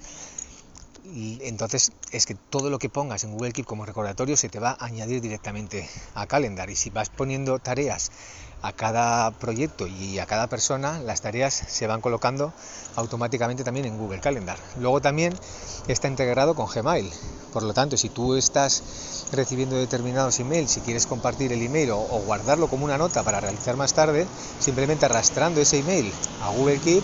entonces 1.42 1.92
es 2.12 2.26
que 2.26 2.36
todo 2.36 2.70
lo 2.70 2.80
que 2.80 2.90
pongas 2.90 3.24
en 3.24 3.34
Google 3.34 3.52
Keep 3.52 3.66
como 3.66 3.86
recordatorio 3.86 4.38
se 4.38 4.50
te 4.50 4.60
va 4.60 4.72
a 4.72 4.86
añadir 4.86 5.22
directamente 5.22 5.88
a 6.16 6.28
Calendar 6.28 6.70
y 6.70 6.76
si 6.76 6.90
vas 6.90 7.10
poniendo 7.10 7.60
tareas 7.60 8.12
a 8.62 8.74
cada 8.74 9.32
proyecto 9.32 9.88
y 9.88 10.20
a 10.20 10.26
cada 10.26 10.48
persona, 10.48 11.00
las 11.00 11.22
tareas 11.22 11.54
se 11.54 11.88
van 11.88 12.02
colocando 12.02 12.54
automáticamente 12.96 13.64
también 13.64 13.86
en 13.86 13.98
Google 13.98 14.20
Calendar. 14.20 14.58
Luego 14.80 15.02
también 15.02 15.34
está 15.88 16.08
integrado 16.08 16.56
con 16.56 16.68
Gmail. 16.68 17.10
Por 17.54 17.64
lo 17.64 17.74
tanto, 17.74 17.98
si 17.98 18.10
tú 18.10 18.36
estás 18.36 19.28
recibiendo 19.32 19.76
determinados 19.76 20.40
emails, 20.40 20.72
si 20.72 20.82
quieres 20.82 21.08
compartir 21.08 21.52
el 21.52 21.62
email 21.62 21.92
o, 21.92 21.98
guardarlo 22.26 22.68
como 22.68 22.86
una 22.86 22.98
nota 22.98 23.24
para 23.24 23.40
realizar 23.40 23.76
más 23.76 23.94
tarde, 23.94 24.28
simplemente 24.60 25.06
arrastrando 25.06 25.60
ese 25.60 25.80
email 25.80 26.12
a 26.42 26.50
Google 26.50 26.80
Keep, 26.80 27.04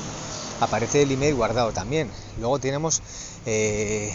aparece 0.62 1.02
el 1.02 1.12
email 1.12 1.36
guardado 1.36 1.72
también. 1.72 2.10
Luego 2.40 2.60
tenemos 2.60 3.02
eh, 3.46 4.14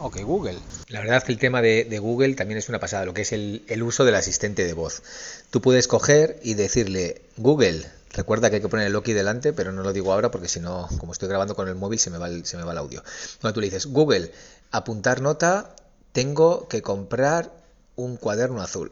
Ok, 0.00 0.20
Google. 0.22 0.58
La 0.88 1.00
verdad 1.00 1.16
es 1.16 1.24
que 1.24 1.32
el 1.32 1.38
tema 1.38 1.62
de, 1.62 1.98
Google 1.98 2.34
también 2.34 2.58
es 2.58 2.68
una 2.68 2.78
pasada, 2.78 3.06
lo 3.06 3.14
que 3.14 3.22
es 3.22 3.32
el, 3.32 3.82
uso 3.82 4.04
del 4.04 4.14
asistente 4.14 4.64
de 4.64 4.74
voz. 4.74 5.02
Tú 5.50 5.62
puedes 5.62 5.88
coger 5.88 6.38
y 6.42 6.52
decirle, 6.52 7.22
Google, 7.38 7.82
recuerda 8.12 8.50
que 8.50 8.56
hay 8.56 8.62
que 8.62 8.68
poner 8.68 8.86
el 8.86 8.92
Loki 8.92 9.14
delante, 9.14 9.54
pero 9.54 9.72
no 9.72 9.82
lo 9.82 9.94
digo 9.94 10.12
ahora 10.12 10.30
porque 10.30 10.48
si 10.48 10.60
no, 10.60 10.86
como 10.98 11.12
estoy 11.12 11.28
grabando 11.28 11.56
con 11.56 11.68
el 11.68 11.76
móvil, 11.76 11.98
se 11.98 12.10
me 12.10 12.18
va 12.18 12.28
el, 12.28 12.44
se 12.44 12.58
me 12.58 12.64
va 12.64 12.72
el 12.72 12.78
audio. 12.78 13.02
Cuando 13.40 13.54
tú 13.54 13.60
le 13.62 13.68
dices, 13.68 13.86
Google, 13.86 14.30
apuntar 14.70 15.22
nota, 15.22 15.74
tengo 16.12 16.68
que 16.68 16.82
comprar 16.82 17.50
un 17.94 18.18
cuaderno 18.18 18.60
azul, 18.60 18.90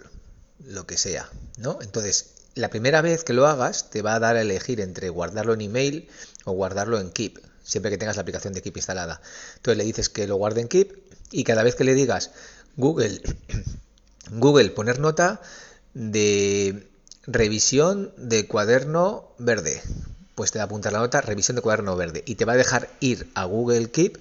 lo 0.64 0.86
que 0.86 0.96
sea, 0.96 1.28
¿no? 1.58 1.80
Entonces, 1.82 2.30
la 2.54 2.70
primera 2.70 3.02
vez 3.02 3.24
que 3.24 3.34
lo 3.34 3.46
hagas, 3.46 3.90
te 3.90 4.00
va 4.00 4.14
a 4.14 4.20
dar 4.20 4.36
a 4.36 4.40
elegir 4.40 4.80
entre 4.80 5.10
guardarlo 5.10 5.52
en 5.52 5.60
email 5.60 6.08
o 6.44 6.52
guardarlo 6.52 6.98
en 6.98 7.10
Keep 7.10 7.40
siempre 7.64 7.90
que 7.90 7.98
tengas 7.98 8.16
la 8.16 8.22
aplicación 8.22 8.52
de 8.52 8.62
Keep 8.62 8.76
instalada. 8.76 9.20
Entonces 9.56 9.78
le 9.78 9.84
dices 9.84 10.08
que 10.08 10.26
lo 10.26 10.36
guarde 10.36 10.60
en 10.60 10.68
Keep 10.68 10.92
y 11.32 11.44
cada 11.44 11.62
vez 11.62 11.74
que 11.74 11.84
le 11.84 11.94
digas 11.94 12.30
Google, 12.76 13.20
Google 14.30 14.70
poner 14.70 15.00
nota 15.00 15.40
de 15.94 16.86
revisión 17.26 18.12
de 18.16 18.46
cuaderno 18.46 19.28
verde, 19.38 19.82
pues 20.34 20.52
te 20.52 20.58
va 20.58 20.64
a 20.64 20.66
apuntar 20.66 20.92
la 20.92 20.98
nota 20.98 21.20
revisión 21.20 21.56
de 21.56 21.62
cuaderno 21.62 21.96
verde 21.96 22.22
y 22.26 22.34
te 22.34 22.44
va 22.44 22.52
a 22.52 22.56
dejar 22.56 22.90
ir 23.00 23.30
a 23.34 23.44
Google 23.44 23.90
Keep 23.90 24.18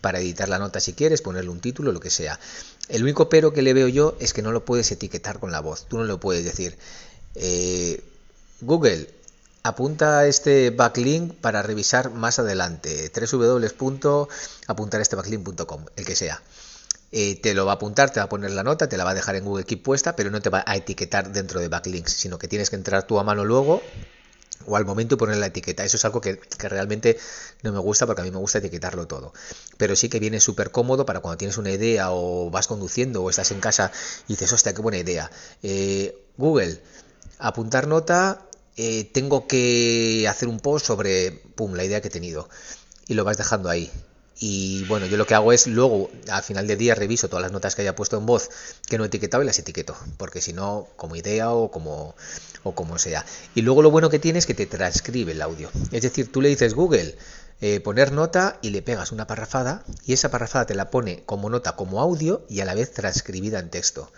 para 0.00 0.20
editar 0.20 0.48
la 0.48 0.58
nota 0.58 0.80
si 0.80 0.94
quieres, 0.94 1.20
ponerle 1.20 1.50
un 1.50 1.60
título, 1.60 1.92
lo 1.92 2.00
que 2.00 2.10
sea. 2.10 2.40
El 2.88 3.02
único 3.02 3.28
pero 3.28 3.52
que 3.52 3.62
le 3.62 3.74
veo 3.74 3.88
yo 3.88 4.16
es 4.18 4.32
que 4.32 4.42
no 4.42 4.52
lo 4.52 4.64
puedes 4.64 4.90
etiquetar 4.90 5.38
con 5.38 5.52
la 5.52 5.60
voz. 5.60 5.86
Tú 5.86 5.98
no 5.98 6.04
lo 6.04 6.18
puedes 6.18 6.44
decir. 6.44 6.76
Eh, 7.34 8.02
Google, 8.60 9.08
Apunta 9.62 10.26
este 10.26 10.70
backlink 10.70 11.34
para 11.34 11.62
revisar 11.62 12.10
más 12.10 12.38
adelante. 12.38 13.12
www.apuntarestebacklink.com, 13.14 15.84
el 15.96 16.06
que 16.06 16.16
sea. 16.16 16.42
Eh, 17.12 17.38
te 17.40 17.54
lo 17.54 17.66
va 17.66 17.72
a 17.72 17.74
apuntar, 17.74 18.10
te 18.10 18.20
va 18.20 18.24
a 18.24 18.28
poner 18.28 18.52
la 18.52 18.62
nota, 18.62 18.88
te 18.88 18.96
la 18.96 19.04
va 19.04 19.10
a 19.10 19.14
dejar 19.14 19.36
en 19.36 19.44
Google 19.44 19.64
Keep 19.64 19.82
puesta, 19.82 20.16
pero 20.16 20.30
no 20.30 20.40
te 20.40 20.48
va 20.48 20.64
a 20.66 20.76
etiquetar 20.76 21.30
dentro 21.32 21.60
de 21.60 21.68
backlinks, 21.68 22.12
sino 22.12 22.38
que 22.38 22.48
tienes 22.48 22.70
que 22.70 22.76
entrar 22.76 23.06
tú 23.06 23.18
a 23.18 23.24
mano 23.24 23.44
luego 23.44 23.82
o 24.66 24.76
al 24.76 24.86
momento 24.86 25.18
poner 25.18 25.36
la 25.36 25.46
etiqueta. 25.46 25.84
Eso 25.84 25.98
es 25.98 26.04
algo 26.06 26.22
que, 26.22 26.40
realmente 26.58 27.18
no 27.62 27.72
me 27.72 27.80
gusta 27.80 28.06
porque 28.06 28.22
a 28.22 28.24
mí 28.24 28.30
me 28.30 28.38
gusta 28.38 28.58
etiquetarlo 28.58 29.06
todo. 29.06 29.34
Pero 29.76 29.94
sí 29.94 30.08
que 30.08 30.20
viene 30.20 30.40
súper 30.40 30.70
cómodo 30.70 31.04
para 31.04 31.20
cuando 31.20 31.36
tienes 31.36 31.58
una 31.58 31.70
idea 31.70 32.12
o 32.12 32.50
vas 32.50 32.66
conduciendo 32.66 33.22
o 33.22 33.28
estás 33.28 33.50
en 33.50 33.60
casa 33.60 33.92
y 34.26 34.34
dices, 34.34 34.52
hostia, 34.52 34.72
qué 34.72 34.80
buena 34.80 34.98
idea. 34.98 35.30
Eh, 35.62 36.16
Google, 36.38 36.80
apuntar 37.38 37.86
nota, 37.86 38.46
eh, 38.82 39.04
tengo 39.04 39.46
que 39.46 40.26
hacer 40.26 40.48
un 40.48 40.58
post 40.58 40.86
sobre, 40.86 41.32
pum, 41.32 41.74
la 41.74 41.84
idea 41.84 42.00
que 42.00 42.08
he 42.08 42.10
tenido. 42.10 42.48
Y 43.08 43.12
lo 43.12 43.24
vas 43.24 43.36
dejando 43.36 43.68
ahí. 43.68 43.90
Y 44.38 44.84
bueno, 44.84 45.04
yo 45.04 45.18
lo 45.18 45.26
que 45.26 45.34
hago 45.34 45.52
es 45.52 45.66
luego, 45.66 46.08
al 46.30 46.42
final 46.42 46.66
del 46.66 46.78
día, 46.78 46.94
reviso 46.94 47.28
todas 47.28 47.42
las 47.42 47.52
notas 47.52 47.74
que 47.74 47.82
haya 47.82 47.94
puesto 47.94 48.16
en 48.16 48.24
voz 48.24 48.48
que 48.88 48.96
no 48.96 49.04
he 49.04 49.08
etiquetado 49.08 49.42
y 49.42 49.46
las 49.46 49.58
etiqueto, 49.58 49.94
porque 50.16 50.40
si 50.40 50.54
no, 50.54 50.88
como 50.96 51.14
idea 51.14 51.52
o 51.52 51.70
como, 51.70 52.14
o 52.62 52.74
como 52.74 52.98
sea. 52.98 53.26
Y 53.54 53.60
luego 53.60 53.82
lo 53.82 53.90
bueno 53.90 54.08
que 54.08 54.18
tiene 54.18 54.38
es 54.38 54.46
que 54.46 54.54
te 54.54 54.64
transcribe 54.64 55.32
el 55.32 55.42
audio. 55.42 55.70
Es 55.92 56.00
decir, 56.00 56.32
tú 56.32 56.40
le 56.40 56.48
dices 56.48 56.72
Google, 56.72 57.18
eh, 57.60 57.80
poner 57.80 58.12
nota 58.12 58.58
y 58.62 58.70
le 58.70 58.80
pegas 58.80 59.12
una 59.12 59.26
parrafada 59.26 59.84
y 60.06 60.14
esa 60.14 60.30
parrafada 60.30 60.64
te 60.64 60.74
la 60.74 60.90
pone 60.90 61.22
como 61.26 61.50
nota, 61.50 61.76
como 61.76 62.00
audio 62.00 62.46
y 62.48 62.60
a 62.60 62.64
la 62.64 62.72
vez 62.72 62.94
transcribida 62.94 63.58
en 63.58 63.68
texto 63.68 64.10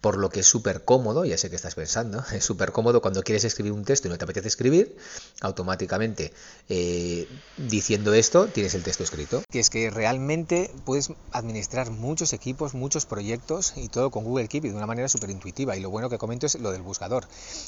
por 0.00 0.18
lo 0.18 0.30
que 0.30 0.40
es 0.40 0.46
súper 0.46 0.84
cómodo, 0.84 1.24
ya 1.24 1.38
sé 1.38 1.50
que 1.50 1.56
estás 1.56 1.74
pensando, 1.74 2.24
es 2.32 2.44
súper 2.44 2.72
cómodo 2.72 3.00
cuando 3.00 3.22
quieres 3.22 3.44
escribir 3.44 3.72
un 3.72 3.84
texto 3.84 4.08
y 4.08 4.10
no 4.10 4.18
te 4.18 4.24
apetece 4.24 4.48
escribir, 4.48 4.96
automáticamente 5.40 6.32
eh, 6.68 7.28
diciendo 7.56 8.14
esto 8.14 8.46
tienes 8.46 8.74
el 8.74 8.82
texto 8.82 9.02
escrito. 9.02 9.42
Que 9.50 9.60
es 9.60 9.70
que 9.70 9.90
realmente 9.90 10.70
puedes 10.84 11.10
administrar 11.32 11.90
muchos 11.90 12.32
equipos, 12.32 12.74
muchos 12.74 13.06
proyectos 13.06 13.74
y 13.76 13.88
todo 13.88 14.10
con 14.10 14.24
Google 14.24 14.48
Keep 14.48 14.66
y 14.66 14.68
de 14.68 14.74
una 14.74 14.86
manera 14.86 15.08
súper 15.08 15.30
intuitiva. 15.30 15.76
Y 15.76 15.80
lo 15.80 15.90
bueno 15.90 16.08
que 16.08 16.18
comento 16.18 16.46
es 16.46 16.58
lo 16.58 16.72
del 16.72 16.82
buscador. 16.82 17.26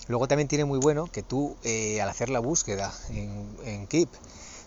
Luego 0.08 0.28
también 0.28 0.48
tiene 0.48 0.64
muy 0.64 0.78
bueno 0.78 1.08
que 1.10 1.22
tú 1.22 1.56
eh, 1.64 2.00
al 2.00 2.08
hacer 2.08 2.28
la 2.28 2.40
búsqueda 2.40 2.92
en, 3.10 3.48
en 3.64 3.86
Keep, 3.86 4.08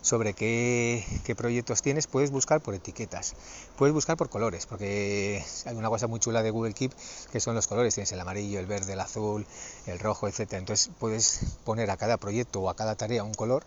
sobre 0.01 0.33
qué, 0.33 1.05
proyectos 1.37 1.81
tienes, 1.81 2.07
puedes 2.07 2.31
buscar 2.31 2.61
por 2.61 2.73
etiquetas, 2.73 3.33
puedes 3.77 3.93
buscar 3.93 4.17
por 4.17 4.29
colores, 4.29 4.65
porque 4.65 5.43
hay 5.65 5.75
una 5.75 5.89
cosa 5.89 6.07
muy 6.07 6.19
chula 6.19 6.43
de 6.43 6.51
Google 6.51 6.73
Keep 6.73 6.91
que 7.31 7.39
son 7.39 7.55
los 7.55 7.67
colores, 7.67 7.93
tienes 7.93 8.11
el 8.11 8.19
amarillo, 8.19 8.59
el 8.59 8.65
verde, 8.65 8.93
el 8.93 8.99
azul, 8.99 9.45
el 9.85 9.99
rojo, 9.99 10.27
etcétera. 10.27 10.59
Entonces 10.59 10.91
puedes 10.99 11.41
poner 11.63 11.89
a 11.91 11.97
cada 11.97 12.17
proyecto 12.17 12.61
o 12.61 12.69
a 12.69 12.75
cada 12.75 12.95
tarea 12.95 13.23
un 13.23 13.33
color 13.33 13.63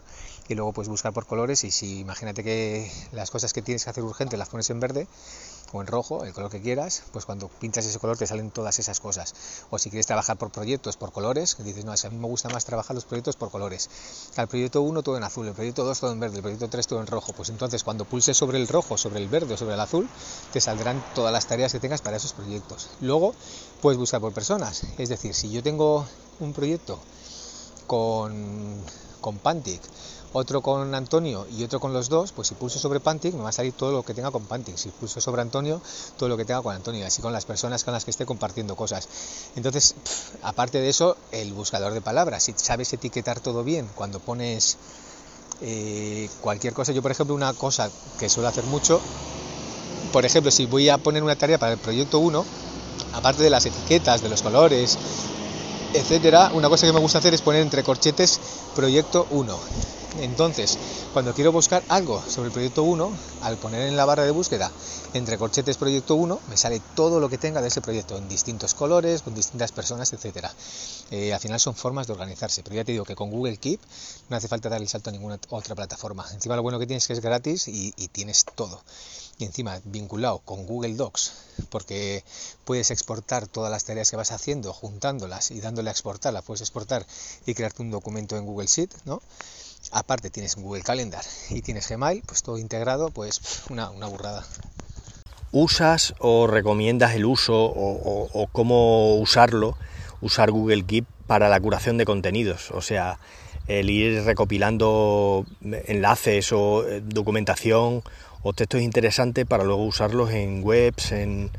y 0.48 0.54
luego 0.54 0.72
puedes 0.72 0.88
buscar 0.88 1.12
por 1.12 1.26
colores 1.26 1.64
y 1.64 1.70
si 1.70 2.00
imagínate 2.00 2.44
que 2.44 2.90
las 3.12 3.30
cosas 3.30 3.52
que 3.52 3.62
tienes 3.62 3.84
que 3.84 3.90
hacer 3.90 4.04
urgente 4.04 4.36
las 4.36 4.48
pones 4.48 4.68
en 4.70 4.80
verde 4.80 5.06
o 5.74 5.80
en 5.80 5.88
rojo, 5.88 6.24
el 6.24 6.32
color 6.32 6.50
que 6.50 6.62
quieras, 6.62 7.02
pues 7.12 7.24
cuando 7.24 7.48
pinchas 7.48 7.84
ese 7.84 7.98
color 7.98 8.16
te 8.16 8.28
salen 8.28 8.52
todas 8.52 8.78
esas 8.78 9.00
cosas. 9.00 9.34
O 9.70 9.78
si 9.78 9.90
quieres 9.90 10.06
trabajar 10.06 10.38
por 10.38 10.50
proyectos, 10.50 10.96
por 10.96 11.10
colores, 11.10 11.56
dices, 11.58 11.84
no, 11.84 11.92
a 11.92 12.10
mí 12.10 12.16
me 12.16 12.28
gusta 12.28 12.48
más 12.48 12.64
trabajar 12.64 12.94
los 12.94 13.04
proyectos 13.04 13.34
por 13.34 13.50
colores. 13.50 13.90
Al 14.36 14.46
proyecto 14.46 14.82
1 14.82 15.02
todo 15.02 15.16
en 15.16 15.24
azul, 15.24 15.48
el 15.48 15.52
proyecto 15.52 15.84
2 15.84 15.98
todo 15.98 16.12
en 16.12 16.20
verde, 16.20 16.36
el 16.36 16.42
proyecto 16.42 16.68
3 16.68 16.86
todo 16.86 17.00
en 17.00 17.08
rojo. 17.08 17.32
Pues 17.32 17.48
entonces 17.48 17.82
cuando 17.82 18.04
pulses 18.04 18.36
sobre 18.36 18.58
el 18.58 18.68
rojo, 18.68 18.96
sobre 18.96 19.18
el 19.18 19.28
verde 19.28 19.54
o 19.54 19.56
sobre 19.56 19.74
el 19.74 19.80
azul, 19.80 20.08
te 20.52 20.60
saldrán 20.60 21.04
todas 21.12 21.32
las 21.32 21.46
tareas 21.46 21.72
que 21.72 21.80
tengas 21.80 22.02
para 22.02 22.18
esos 22.18 22.32
proyectos. 22.34 22.90
Luego 23.00 23.34
puedes 23.82 23.98
buscar 23.98 24.20
por 24.20 24.32
personas. 24.32 24.84
Es 24.96 25.08
decir, 25.08 25.34
si 25.34 25.50
yo 25.50 25.62
tengo 25.62 26.06
un 26.38 26.52
proyecto 26.52 27.00
con, 27.88 28.76
con 29.20 29.38
Pantic 29.38 29.82
otro 30.34 30.62
con 30.62 30.92
Antonio 30.96 31.46
y 31.56 31.62
otro 31.62 31.78
con 31.78 31.92
los 31.92 32.08
dos, 32.08 32.32
pues 32.32 32.48
si 32.48 32.54
pulso 32.54 32.80
sobre 32.80 32.98
Pantic 32.98 33.34
me 33.34 33.42
va 33.44 33.50
a 33.50 33.52
salir 33.52 33.72
todo 33.72 33.92
lo 33.92 34.02
que 34.02 34.14
tenga 34.14 34.32
con 34.32 34.44
Pantic. 34.46 34.76
Si 34.76 34.88
pulso 34.90 35.20
sobre 35.20 35.42
Antonio, 35.42 35.80
todo 36.18 36.28
lo 36.28 36.36
que 36.36 36.44
tenga 36.44 36.60
con 36.60 36.74
Antonio, 36.74 37.06
así 37.06 37.22
con 37.22 37.32
las 37.32 37.44
personas 37.44 37.84
con 37.84 37.94
las 37.94 38.04
que 38.04 38.10
esté 38.10 38.26
compartiendo 38.26 38.74
cosas. 38.74 39.08
Entonces, 39.54 39.94
aparte 40.42 40.80
de 40.80 40.88
eso, 40.88 41.16
el 41.30 41.52
buscador 41.52 41.94
de 41.94 42.00
palabras, 42.00 42.42
si 42.42 42.54
sabes 42.56 42.92
etiquetar 42.92 43.38
todo 43.38 43.62
bien 43.62 43.88
cuando 43.94 44.18
pones 44.18 44.76
eh, 45.60 46.28
cualquier 46.40 46.74
cosa, 46.74 46.90
yo 46.90 47.00
por 47.00 47.12
ejemplo 47.12 47.36
una 47.36 47.54
cosa 47.54 47.88
que 48.18 48.28
suelo 48.28 48.48
hacer 48.48 48.64
mucho, 48.64 49.00
por 50.12 50.24
ejemplo, 50.24 50.50
si 50.50 50.66
voy 50.66 50.88
a 50.88 50.98
poner 50.98 51.22
una 51.22 51.36
tarea 51.36 51.58
para 51.58 51.74
el 51.74 51.78
proyecto 51.78 52.18
1, 52.18 52.44
aparte 53.12 53.44
de 53.44 53.50
las 53.50 53.66
etiquetas, 53.66 54.20
de 54.20 54.28
los 54.28 54.42
colores, 54.42 54.98
etcétera, 55.92 56.50
una 56.54 56.68
cosa 56.68 56.88
que 56.88 56.92
me 56.92 56.98
gusta 56.98 57.18
hacer 57.18 57.34
es 57.34 57.40
poner 57.40 57.62
entre 57.62 57.84
corchetes 57.84 58.40
proyecto 58.74 59.28
1 59.30 59.94
entonces, 60.20 60.78
cuando 61.12 61.34
quiero 61.34 61.50
buscar 61.50 61.82
algo 61.88 62.22
sobre 62.22 62.48
el 62.48 62.52
proyecto 62.52 62.84
1, 62.84 63.12
al 63.42 63.56
poner 63.58 63.88
en 63.88 63.96
la 63.96 64.04
barra 64.04 64.24
de 64.24 64.30
búsqueda 64.30 64.70
entre 65.12 65.38
corchetes 65.38 65.76
proyecto 65.76 66.14
1, 66.14 66.40
me 66.48 66.56
sale 66.56 66.80
todo 66.94 67.20
lo 67.20 67.28
que 67.28 67.38
tenga 67.38 67.60
de 67.60 67.68
ese 67.68 67.80
proyecto, 67.80 68.16
en 68.16 68.28
distintos 68.28 68.74
colores, 68.74 69.22
con 69.22 69.34
distintas 69.34 69.72
personas, 69.72 70.12
etc. 70.12 70.48
Eh, 71.10 71.34
al 71.34 71.40
final 71.40 71.58
son 71.58 71.74
formas 71.74 72.06
de 72.06 72.12
organizarse, 72.12 72.62
pero 72.62 72.76
ya 72.76 72.84
te 72.84 72.92
digo 72.92 73.04
que 73.04 73.16
con 73.16 73.30
Google 73.30 73.56
Keep 73.56 73.80
no 74.28 74.36
hace 74.36 74.48
falta 74.48 74.68
dar 74.68 74.80
el 74.80 74.88
salto 74.88 75.10
a 75.10 75.12
ninguna 75.12 75.38
otra 75.50 75.74
plataforma. 75.74 76.26
Encima 76.32 76.56
lo 76.56 76.62
bueno 76.62 76.78
que 76.78 76.86
tienes 76.86 77.04
es 77.04 77.06
que 77.08 77.12
es 77.14 77.20
gratis 77.20 77.68
y, 77.68 77.92
tienes 78.08 78.44
todo. 78.54 78.82
Y 79.38 79.44
encima 79.44 79.80
vinculado 79.84 80.38
con 80.44 80.64
Google 80.66 80.94
Docs, 80.94 81.32
porque 81.70 82.24
puedes 82.64 82.92
exportar 82.92 83.48
todas 83.48 83.70
las 83.70 83.84
tareas 83.84 84.10
que 84.10 84.16
vas 84.16 84.30
haciendo, 84.30 84.72
juntándolas 84.72 85.50
y 85.50 85.60
dándole 85.60 85.90
a 85.90 85.92
exportar, 85.92 86.32
las 86.32 86.44
puedes 86.44 86.60
exportar 86.60 87.04
y 87.44 87.54
crearte 87.54 87.82
un 87.82 87.90
documento 87.90 88.36
en 88.36 88.46
Google 88.46 88.68
Sheet, 88.68 88.90
¿no? 89.06 89.20
Aparte 89.92 90.30
tienes 90.30 90.56
Google 90.56 90.82
Calendar 90.82 91.24
y 91.50 91.62
tienes 91.62 91.88
Gmail, 91.88 92.22
pues 92.26 92.42
todo 92.42 92.58
integrado, 92.58 93.10
pues 93.10 93.40
una, 93.70 93.88
burrada. 93.88 94.44
¿Usas 95.52 96.14
o 96.18 96.46
recomiendas 96.46 97.14
el 97.14 97.24
uso 97.24 97.54
o, 97.54 98.48
cómo 98.52 99.16
usarlo, 99.16 99.76
usar 100.20 100.50
Google 100.50 100.84
Keep 100.84 101.06
para 101.26 101.48
la 101.48 101.60
curación 101.60 101.96
de 101.96 102.04
contenidos? 102.04 102.70
O 102.72 102.80
sea, 102.80 103.18
el 103.68 103.88
ir 103.88 104.24
recopilando 104.24 105.46
enlaces 105.62 106.52
o 106.52 106.86
eh, 106.88 107.00
documentación 107.04 108.02
o 108.42 108.52
textos 108.52 108.82
interesantes 108.82 109.46
para 109.46 109.64
luego 109.64 109.84
usarlos 109.84 110.30
en 110.30 110.62
webs, 110.64 111.12
en 111.12 111.50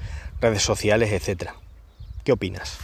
redes 0.41 0.62
sociales, 0.62 1.12
etcétera. 1.12 1.55
¿Qué 2.24 2.32
opinas? 2.32 2.77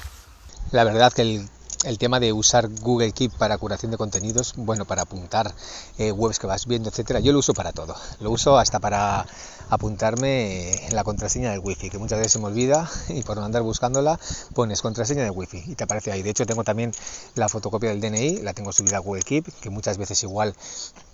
La 0.72 0.84
verdad 0.84 1.12
que 1.12 1.24
el 1.24 1.50
el 1.84 1.98
tema 1.98 2.20
de 2.20 2.32
usar 2.32 2.70
Google 2.70 3.12
Keep 3.12 3.34
para 3.38 3.58
curación 3.58 3.92
de 3.92 3.98
contenidos, 3.98 4.54
bueno, 4.56 4.86
para 4.86 5.04
apuntar 5.04 5.54
eh, 5.98 6.12
webs 6.12 6.38
que 6.38 6.48
vas 6.48 6.68
viendo, 6.68 6.90
etcétera, 6.90 7.20
yo 7.20 7.34
lo 7.34 7.40
uso 7.40 7.54
para 7.54 7.72
todo. 7.72 7.96
Lo 8.20 8.32
uso 8.32 8.58
hasta 8.58 8.80
para 8.80 9.26
apuntarme 9.70 10.74
la 10.92 11.04
contraseña 11.04 11.52
del 11.52 11.60
wifi, 11.60 11.90
que 11.90 11.98
muchas 11.98 12.20
veces 12.20 12.34
se 12.34 12.40
me 12.40 12.46
olvida 12.46 12.90
y 13.10 13.24
por 13.24 13.38
no 13.38 13.46
andar 13.46 13.64
buscándola 13.64 14.20
pones 14.54 14.82
contraseña 14.82 15.24
de 15.24 15.30
wifi 15.30 15.64
y 15.66 15.76
te 15.76 15.86
aparece 15.86 16.12
ahí. 16.12 16.22
De 16.22 16.30
hecho, 16.30 16.46
tengo 16.46 16.64
también 16.64 16.92
la 17.36 17.50
fotocopia 17.50 17.90
del 17.90 18.02
DNI, 18.02 18.42
la 18.42 18.54
tengo 18.54 18.72
subida 18.72 18.98
a 18.98 19.00
Google 19.00 19.24
Keep, 19.24 19.48
que 19.62 19.70
muchas 19.70 19.98
veces 19.98 20.22
igual 20.24 20.56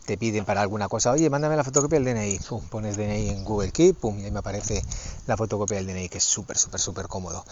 te 0.05 0.17
piden 0.17 0.45
para 0.45 0.61
alguna 0.61 0.87
cosa, 0.87 1.11
oye, 1.11 1.29
mándame 1.29 1.55
la 1.55 1.63
fotocopia 1.63 1.99
del 1.99 2.13
DNI, 2.13 2.39
pones 2.69 2.97
DNI 2.97 3.29
en 3.29 3.43
Google 3.43 3.71
Keep, 3.71 3.99
pum, 3.99 4.19
y 4.19 4.25
ahí 4.25 4.31
me 4.31 4.39
aparece 4.39 4.83
la 5.27 5.37
fotocopia 5.37 5.77
del 5.77 5.87
DNI, 5.87 6.09
que 6.09 6.17
es 6.17 6.23
súper, 6.23 6.57
súper, 6.57 6.79
súper 6.79 7.07
cómodo. 7.07 7.45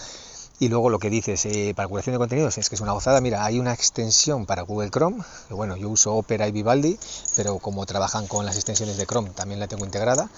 Y 0.58 0.70
luego 0.70 0.90
lo 0.90 1.00
que 1.00 1.10
dices 1.10 1.46
eh, 1.46 1.74
para 1.76 1.90
curación 1.90 2.14
de 2.14 2.20
contenidos 2.20 2.58
es 2.58 2.70
que 2.70 2.76
es 2.76 2.82
una 2.82 2.94
gozada. 2.94 3.20
Mira, 3.20 3.44
hay 3.44 3.60
una 3.60 3.74
extensión 3.74 4.46
para 4.46 4.62
Google 4.62 4.90
Chrome. 4.90 5.24
Bueno, 5.50 5.76
yo 5.76 5.90
uso 5.90 6.16
Opera 6.16 6.48
y 6.48 6.52
Vivaldi, 6.52 6.98
pero 7.36 7.60
como 7.60 7.86
trabajan 7.86 8.28
con 8.28 8.46
las 8.46 8.56
extensiones 8.56 8.96
de 8.96 9.06
Chrome, 9.06 9.32
también 9.32 9.60
la 9.60 9.68
tengo 9.68 9.84
integrada. 9.84 10.30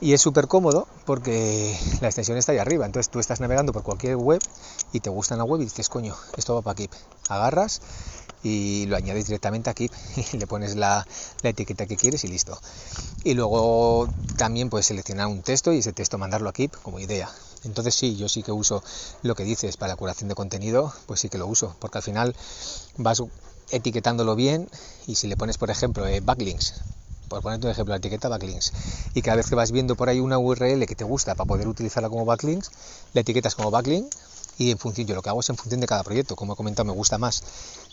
Y 0.00 0.14
es 0.14 0.20
súper 0.20 0.48
cómodo 0.48 0.86
porque 1.06 1.76
la 2.00 2.08
extensión 2.08 2.38
está 2.38 2.52
ahí 2.52 2.58
arriba. 2.58 2.86
Entonces 2.86 3.10
tú 3.10 3.18
estás 3.18 3.40
navegando 3.40 3.72
por 3.72 3.82
cualquier 3.82 4.16
web 4.16 4.40
y 4.92 5.00
te 5.00 5.10
gusta 5.10 5.36
la 5.36 5.44
web 5.44 5.60
y 5.60 5.64
dices, 5.64 5.88
coño, 5.88 6.16
esto 6.36 6.54
va 6.54 6.62
para 6.62 6.76
Keep. 6.76 6.90
Agarras 7.28 7.80
y 8.44 8.86
lo 8.86 8.96
añades 8.96 9.26
directamente 9.26 9.70
a 9.70 9.74
Keep 9.74 9.92
y 10.32 10.36
le 10.36 10.46
pones 10.46 10.76
la, 10.76 11.06
la, 11.42 11.50
etiqueta 11.50 11.86
que 11.86 11.96
quieres 11.96 12.24
y 12.24 12.28
listo. 12.28 12.58
Y 13.24 13.34
luego 13.34 14.08
también 14.36 14.70
puedes 14.70 14.86
seleccionar 14.86 15.26
un 15.26 15.42
texto 15.42 15.72
y 15.72 15.78
ese 15.78 15.92
texto 15.92 16.18
mandarlo 16.18 16.48
a 16.48 16.52
Keep 16.52 16.82
como 16.82 16.98
idea. 16.98 17.30
Entonces 17.64 17.94
sí, 17.94 18.16
yo 18.16 18.28
sí 18.28 18.42
que 18.42 18.52
uso 18.52 18.82
lo 19.22 19.34
que 19.34 19.44
dices 19.44 19.76
para 19.76 19.92
la 19.92 19.96
curación 19.96 20.28
de 20.28 20.34
contenido, 20.34 20.92
pues 21.06 21.20
sí 21.20 21.28
que 21.28 21.38
lo 21.38 21.46
uso, 21.46 21.76
porque 21.78 21.98
al 21.98 22.04
final 22.04 22.34
vas 22.96 23.22
etiquetándolo 23.70 24.34
bien 24.36 24.68
y 25.06 25.14
si 25.14 25.28
le 25.28 25.36
pones, 25.36 25.58
por 25.58 25.70
ejemplo, 25.70 26.06
eh, 26.06 26.20
backlinks, 26.20 26.74
por 27.28 27.42
ponerte 27.42 27.66
un 27.66 27.72
ejemplo, 27.72 27.92
la 27.92 27.98
etiqueta 27.98 28.28
backlinks, 28.28 28.72
y 29.14 29.22
cada 29.22 29.36
vez 29.36 29.48
que 29.48 29.54
vas 29.54 29.72
viendo 29.72 29.96
por 29.96 30.08
ahí 30.08 30.20
una 30.20 30.38
URL 30.38 30.86
que 30.86 30.94
te 30.94 31.04
gusta 31.04 31.34
para 31.34 31.46
poder 31.46 31.68
utilizarla 31.68 32.08
como 32.08 32.24
backlinks, 32.24 32.70
la 33.14 33.20
etiquetas 33.22 33.54
como 33.54 33.70
backlink 33.70 34.12
y 34.58 34.70
en 34.70 34.78
función, 34.78 35.06
yo 35.06 35.14
lo 35.14 35.22
que 35.22 35.30
hago 35.30 35.40
es 35.40 35.48
en 35.48 35.56
función 35.56 35.80
de 35.80 35.86
cada 35.86 36.02
proyecto, 36.02 36.36
como 36.36 36.52
he 36.52 36.56
comentado, 36.56 36.84
me 36.84 36.92
gusta 36.92 37.16
más 37.18 37.42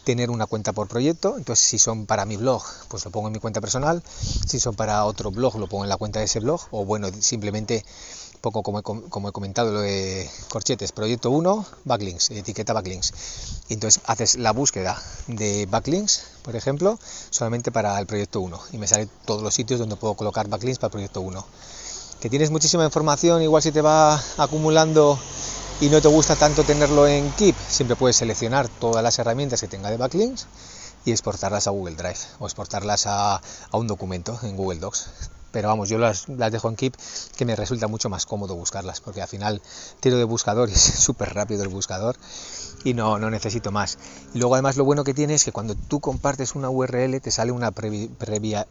tener 0.04 0.30
una 0.30 0.46
cuenta 0.46 0.74
por 0.74 0.88
proyecto, 0.88 1.38
entonces 1.38 1.66
si 1.66 1.80
son 1.80 2.06
para 2.06 2.26
mi 2.26 2.36
blog, 2.36 2.64
pues 2.90 3.06
lo 3.06 3.12
pongo 3.12 3.28
en 3.28 3.34
mi 3.34 3.40
cuenta 3.40 3.62
personal, 3.62 4.04
si 4.46 4.60
son 4.60 4.76
para 4.76 5.06
otro 5.06 5.32
blog, 5.32 5.58
lo 5.58 5.68
pongo 5.68 5.84
en 5.84 5.90
la 5.90 5.98
cuenta 5.98 6.20
de 6.20 6.26
ese 6.26 6.40
blog, 6.40 6.62
o 6.72 6.84
bueno, 6.86 7.10
simplemente 7.20 7.86
poco 8.41 8.63
como 8.63 8.79
he, 8.79 9.31
comentado 9.31 9.72
lo 9.72 9.81
de 9.81 10.29
corchetes, 10.50 10.91
proyecto 10.91 11.29
1, 11.29 11.65
backlinks, 11.86 12.31
etiqueta 12.31 12.74
backlinks. 12.74 13.13
Entonces 13.69 14.01
haces 14.05 14.38
la 14.38 14.51
búsqueda 14.51 15.01
de 15.27 15.65
backlinks, 15.69 16.24
por 16.41 16.55
ejemplo, 16.55 17.00
solamente 17.29 17.72
para 17.72 18.00
el 18.00 18.05
proyecto 18.05 18.39
1 18.41 18.60
y 18.72 18.77
me 18.77 18.88
salen 18.88 19.10
todos 19.25 19.43
los 19.43 19.53
sitios 19.53 19.79
donde 19.79 19.96
puedo 19.96 20.13
colocar 20.15 20.48
backlinks 20.48 20.79
para 20.79 20.88
el 20.88 20.91
proyecto 20.91 21.22
1. 21.22 21.46
Que 22.22 22.29
tienes 22.29 22.51
muchísima 22.51 22.86
información, 22.86 23.41
igual 23.41 23.62
si 23.62 23.72
te 23.72 23.81
va 23.81 24.22
acumulando 24.38 25.19
y 25.81 25.89
no 25.89 26.01
te 26.01 26.08
gusta 26.08 26.36
tanto 26.36 26.63
tenerlo 26.63 27.08
en 27.08 27.31
Keep, 27.31 27.55
siempre 27.69 27.96
puedes 27.96 28.17
seleccionar 28.17 28.67
todas 28.67 29.03
las 29.03 29.17
herramientas 29.19 29.62
que 29.62 29.67
tenga 29.67 29.89
de 29.89 29.98
backlinks 29.98 30.48
y 31.05 31.12
exportarlas 31.12 31.67
a 31.67 31.72
Google 31.72 31.96
Drive 31.96 32.19
o 32.39 32.46
exportarlas 32.46 33.05
a 33.08 33.41
un 33.72 33.88
documento 33.88 34.38
en 34.43 34.58
Google 34.58 34.79
Docs 34.79 35.10
pero 35.51 35.68
vamos, 35.70 35.89
yo 35.89 35.98
las, 35.98 36.25
dejo 36.27 36.70
en 36.70 36.75
Keep 36.75 36.96
que 37.38 37.46
me 37.46 37.56
resulta 37.56 37.88
mucho 37.88 38.10
más 38.10 38.25
cómodo 38.25 38.56
buscarlas, 38.56 39.01
porque 39.01 39.22
al 39.22 39.27
final 39.27 39.62
tiro 40.00 40.18
de 40.18 40.24
buscador 40.24 40.70
y 40.70 40.74
es 40.75 40.82
súper 40.82 41.34
rápido 41.34 41.63
el 41.63 41.70
buscador 41.70 42.15
y 42.84 42.94
no, 42.94 43.20
no 43.20 43.29
necesito 43.29 43.72
más. 43.72 43.98
Y 44.34 44.39
luego 44.39 44.56
además 44.56 44.77
lo 44.77 44.86
bueno 44.86 45.03
que 45.03 45.13
tiene 45.13 45.34
es 45.34 45.44
que 45.44 45.51
cuando 45.51 45.75
tú 45.75 46.00
compartes 46.00 46.56
una 46.56 46.70
URL 46.70 47.20
te 47.22 47.32
sale 47.32 47.51
una 47.51 47.72
previa, 47.72 48.68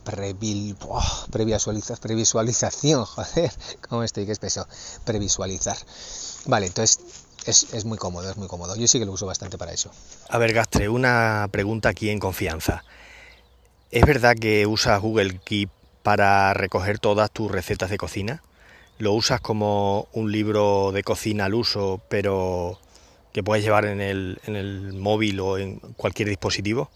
previsualización, 1.31 3.05
joder, 3.07 3.53
¿cómo 3.89 4.03
estoy? 4.03 4.27
¿Qué 4.27 4.33
es 4.33 4.39
peso? 4.39 4.67
Previsualizar. 5.05 5.77
Vale, 6.47 6.67
entonces 6.67 7.01
es, 7.45 7.75
es, 7.75 7.85
muy 7.85 7.99
cómodo, 7.99 8.31
es 8.31 8.37
muy 8.37 8.49
cómodo. 8.49 8.77
Yo 8.77 8.89
sí 8.89 8.99
que 8.99 9.07
lo 9.07 9.13
uso 9.13 9.27
bastante 9.27 9.59
para 9.59 9.73
eso. 9.73 9.91
A 10.29 10.39
ver, 10.39 10.53
Gastre, 10.53 10.89
una 10.89 11.49
pregunta 11.51 11.91
aquí 11.91 12.11
en 12.11 12.19
confianza. 12.19 12.85
¿Es 13.91 14.05
verdad 14.05 14.37
que 14.39 14.67
usas 14.67 15.01
Google 15.01 15.41
Keep 15.45 15.71
para 16.09 16.55
recoger 16.55 16.99
todas 16.99 17.31
tus 17.31 17.53
recetas 17.53 17.91
de 17.91 17.99
cocina. 17.99 18.43
Lo 18.97 19.13
usas 19.13 19.43
como 19.43 20.09
un 20.15 20.33
libro 20.33 20.91
de 20.91 21.03
cocina 21.03 21.45
al 21.45 21.53
uso, 21.53 22.01
pero 22.09 22.79
que 23.35 23.43
puedes 23.43 23.63
llevar 23.63 23.85
en 23.85 24.01
el, 24.01 24.41
en 24.47 24.57
el 24.57 24.95
móvil 24.95 25.39
o 25.41 25.59
en 25.59 25.81
cualquier 25.99 26.31
dispositivo. 26.31 26.89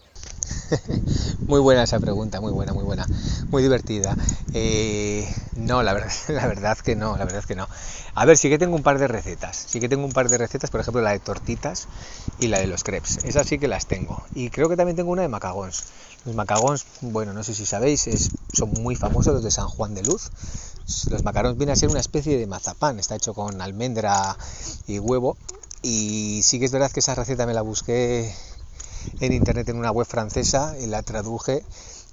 muy 1.47 1.59
buena 1.59 1.83
esa 1.83 1.99
pregunta, 1.99 2.41
muy 2.41 2.51
buena, 2.51 2.73
muy 2.73 2.83
buena, 2.83 3.07
muy 3.51 3.61
divertida. 3.63 4.17
Eh, 4.53 5.27
no, 5.55 5.83
la 5.83 5.93
verdad, 5.93 6.11
la 6.29 6.47
verdad 6.47 6.77
que 6.77 6.95
no, 6.95 7.17
la 7.17 7.25
verdad 7.25 7.43
que 7.43 7.55
no. 7.55 7.67
A 8.15 8.25
ver, 8.25 8.37
sí 8.37 8.49
que 8.49 8.57
tengo 8.57 8.75
un 8.75 8.83
par 8.83 8.99
de 8.99 9.07
recetas, 9.07 9.65
sí 9.67 9.79
que 9.79 9.89
tengo 9.89 10.05
un 10.05 10.11
par 10.11 10.29
de 10.29 10.37
recetas, 10.37 10.69
por 10.69 10.79
ejemplo 10.81 11.01
la 11.01 11.11
de 11.11 11.19
tortitas 11.19 11.87
y 12.39 12.47
la 12.47 12.59
de 12.59 12.67
los 12.67 12.83
crepes, 12.83 13.19
esas 13.23 13.47
sí 13.47 13.59
que 13.59 13.67
las 13.67 13.85
tengo. 13.87 14.21
Y 14.33 14.49
creo 14.49 14.69
que 14.69 14.77
también 14.77 14.95
tengo 14.95 15.11
una 15.11 15.21
de 15.21 15.27
macagons. 15.27 15.83
Los 16.25 16.35
macarons, 16.35 16.85
bueno, 17.01 17.33
no 17.33 17.43
sé 17.43 17.53
si 17.53 17.65
sabéis, 17.65 18.31
son 18.53 18.69
muy 18.71 18.95
famosos 18.95 19.33
los 19.33 19.43
de 19.43 19.51
San 19.51 19.67
Juan 19.67 19.93
de 19.93 20.03
Luz. 20.03 20.31
Los 21.09 21.23
macarons 21.23 21.57
vienen 21.57 21.73
a 21.73 21.75
ser 21.75 21.89
una 21.89 21.99
especie 21.99 22.37
de 22.37 22.47
mazapán, 22.47 22.99
está 22.99 23.15
hecho 23.15 23.33
con 23.33 23.61
almendra 23.61 24.37
y 24.87 24.99
huevo. 24.99 25.37
Y 25.81 26.41
sí 26.43 26.59
que 26.59 26.65
es 26.65 26.71
verdad 26.71 26.91
que 26.91 27.01
esa 27.01 27.15
receta 27.15 27.45
me 27.45 27.53
la 27.53 27.61
busqué 27.61 28.33
en 29.19 29.33
internet 29.33 29.69
en 29.69 29.77
una 29.77 29.91
web 29.91 30.07
francesa 30.07 30.75
y 30.79 30.87
la 30.87 31.01
traduje 31.01 31.63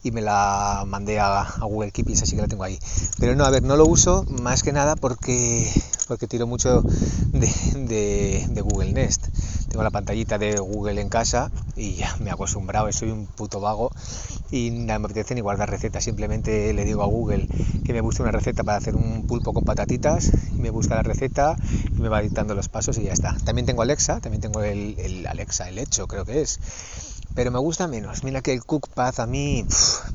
y 0.03 0.11
me 0.11 0.21
la 0.21 0.85
mandé 0.87 1.21
a, 1.21 1.47
Google 1.61 1.93
Keep 1.93 2.11
y 2.11 2.13
esa 2.13 2.27
sí 2.27 2.37
que 2.37 2.43
la 2.43 2.49
tengo 2.49 2.65
ahí. 2.65 2.79
Pero 3.19 3.35
no, 3.35 3.45
a 3.45 3.51
ver, 3.51 3.63
no 3.63 3.77
lo 3.77 3.87
uso 3.87 4.25
más 4.29 4.63
que 4.63 4.73
nada 4.73 4.97
porque, 4.97 5.71
porque 6.09 6.27
tiro 6.27 6.47
mucho 6.47 6.83
de, 7.33 8.47
de 8.49 8.61
Google 8.61 8.93
Nest 8.93 9.27
tengo 9.71 9.85
la 9.85 9.91
pantallita 9.91 10.37
de 10.37 10.57
Google 10.57 11.01
en 11.01 11.09
casa 11.09 11.51
y 11.77 11.95
ya 11.95 12.17
me 12.19 12.31
he 12.31 12.33
acostumbrado, 12.33 12.91
soy 12.93 13.11
un 13.11 13.27
puto 13.27 13.61
vago 13.61 13.93
y 14.51 14.71
nada 14.71 14.99
me 14.99 15.05
apetece 15.07 15.37
ni 15.37 15.43
guardar 15.43 15.71
recetas, 15.71 16.03
simplemente 16.03 16.75
le 16.75 16.85
digo 16.85 17.05
a 17.05 17.07
Google 17.07 17.47
que 17.85 17.93
me 17.93 18.01
busque 18.01 18.23
una 18.23 18.33
receta 18.33 18.65
para 18.65 18.79
hacer 18.79 18.97
un 18.97 19.29
pulpo 19.29 19.53
con 19.53 19.65
patatitas 19.65 20.33
y 20.57 20.61
me 20.61 20.71
busca 20.71 20.97
la 20.97 21.03
receta 21.05 21.57
y 21.97 22.01
me 22.01 22.09
va 22.09 22.21
dictando 22.21 22.57
los 22.57 22.69
pasos 22.69 22.99
y 22.99 23.05
ya 23.05 23.13
está. 23.13 23.37
También 23.45 23.65
tengo 23.65 23.83
Alexa, 23.83 24.21
también 24.21 24.41
tengo 24.41 24.61
el, 24.63 25.27
Alexa, 25.29 25.69
el 25.69 25.79
hecho 25.79 26.09
creo 26.09 26.25
que 26.25 26.43
es 26.43 26.59
pero 27.35 27.51
me 27.51 27.59
gusta 27.59 27.87
menos. 27.87 28.25
Mira 28.25 28.41
que 28.41 28.53
el 28.53 28.65
CookPath 28.65 29.21
a 29.21 29.27
mí 29.27 29.67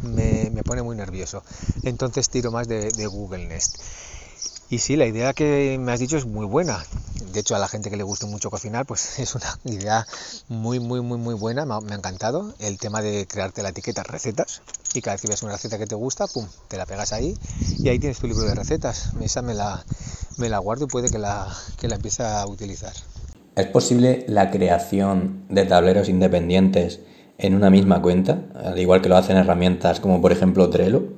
me, 0.02 0.52
pone 0.64 0.82
muy 0.82 0.96
nervioso. 0.96 1.44
Entonces 1.84 2.30
tiro 2.30 2.52
más 2.52 2.68
de, 2.68 3.08
Google 3.08 3.48
Nest. 3.48 3.78
Y 4.70 4.80
sí, 4.80 4.96
la 4.96 5.06
idea 5.06 5.34
que 5.34 5.78
me 5.80 5.92
has 5.92 6.00
dicho 6.00 6.18
es 6.18 6.26
muy 6.26 6.46
buena. 6.46 6.84
De 7.32 7.40
hecho, 7.42 7.56
a 7.56 7.60
la 7.60 7.68
gente 7.68 7.90
que 7.90 7.98
le 7.98 8.04
guste 8.04 8.26
mucho 8.26 8.50
cocinar, 8.50 8.86
pues 8.86 9.20
es 9.20 9.36
una 9.36 9.60
idea 9.66 10.08
muy, 10.48 10.80
muy, 10.80 11.02
muy, 11.02 11.18
muy 11.18 11.36
buena. 11.36 11.66
Me 11.66 11.94
ha, 11.94 11.98
encantado 11.98 12.54
el 12.60 12.78
tema 12.78 13.02
de 13.02 13.28
crearte 13.28 13.62
la 13.62 13.70
etiqueta 13.70 14.04
recetas. 14.04 14.62
Y 14.94 15.02
cada 15.02 15.16
vez 15.16 15.22
que 15.22 15.28
ves 15.28 15.44
una 15.44 15.54
receta 15.54 15.78
que 15.78 15.86
te 15.86 15.96
gusta, 15.96 16.28
pum, 16.28 16.48
te 16.68 16.78
la 16.78 16.86
pegas 16.86 17.12
ahí 17.12 17.38
y 17.78 17.90
ahí 17.90 18.00
tienes 18.00 18.18
tu 18.18 18.28
libro 18.28 18.44
de 18.46 18.56
recetas. 18.56 19.12
Esa 19.22 19.42
me 19.42 19.54
la, 19.54 19.84
me 20.38 20.50
la 20.50 20.60
guardo 20.60 20.86
y 20.86 20.88
puede 20.88 21.10
que 21.10 21.20
la, 21.20 21.54
que 21.78 21.88
la 21.88 21.96
empiece 21.96 22.24
a 22.24 22.48
utilizar. 22.48 22.94
¿Es 23.56 23.68
posible 23.68 24.26
la 24.28 24.52
creación 24.52 25.46
de 25.48 25.66
tableros 25.66 26.10
independientes 26.10 27.00
en 27.38 27.56
una 27.56 27.70
misma 27.70 28.02
cuenta? 28.02 28.44
Al 28.54 28.78
igual 28.78 29.02
que 29.02 29.08
lo 29.08 29.16
hacen 29.16 29.38
herramientas 29.38 30.02
como 30.02 30.22
por 30.22 30.34
ejemplo 30.34 30.70
Trello. 30.70 31.14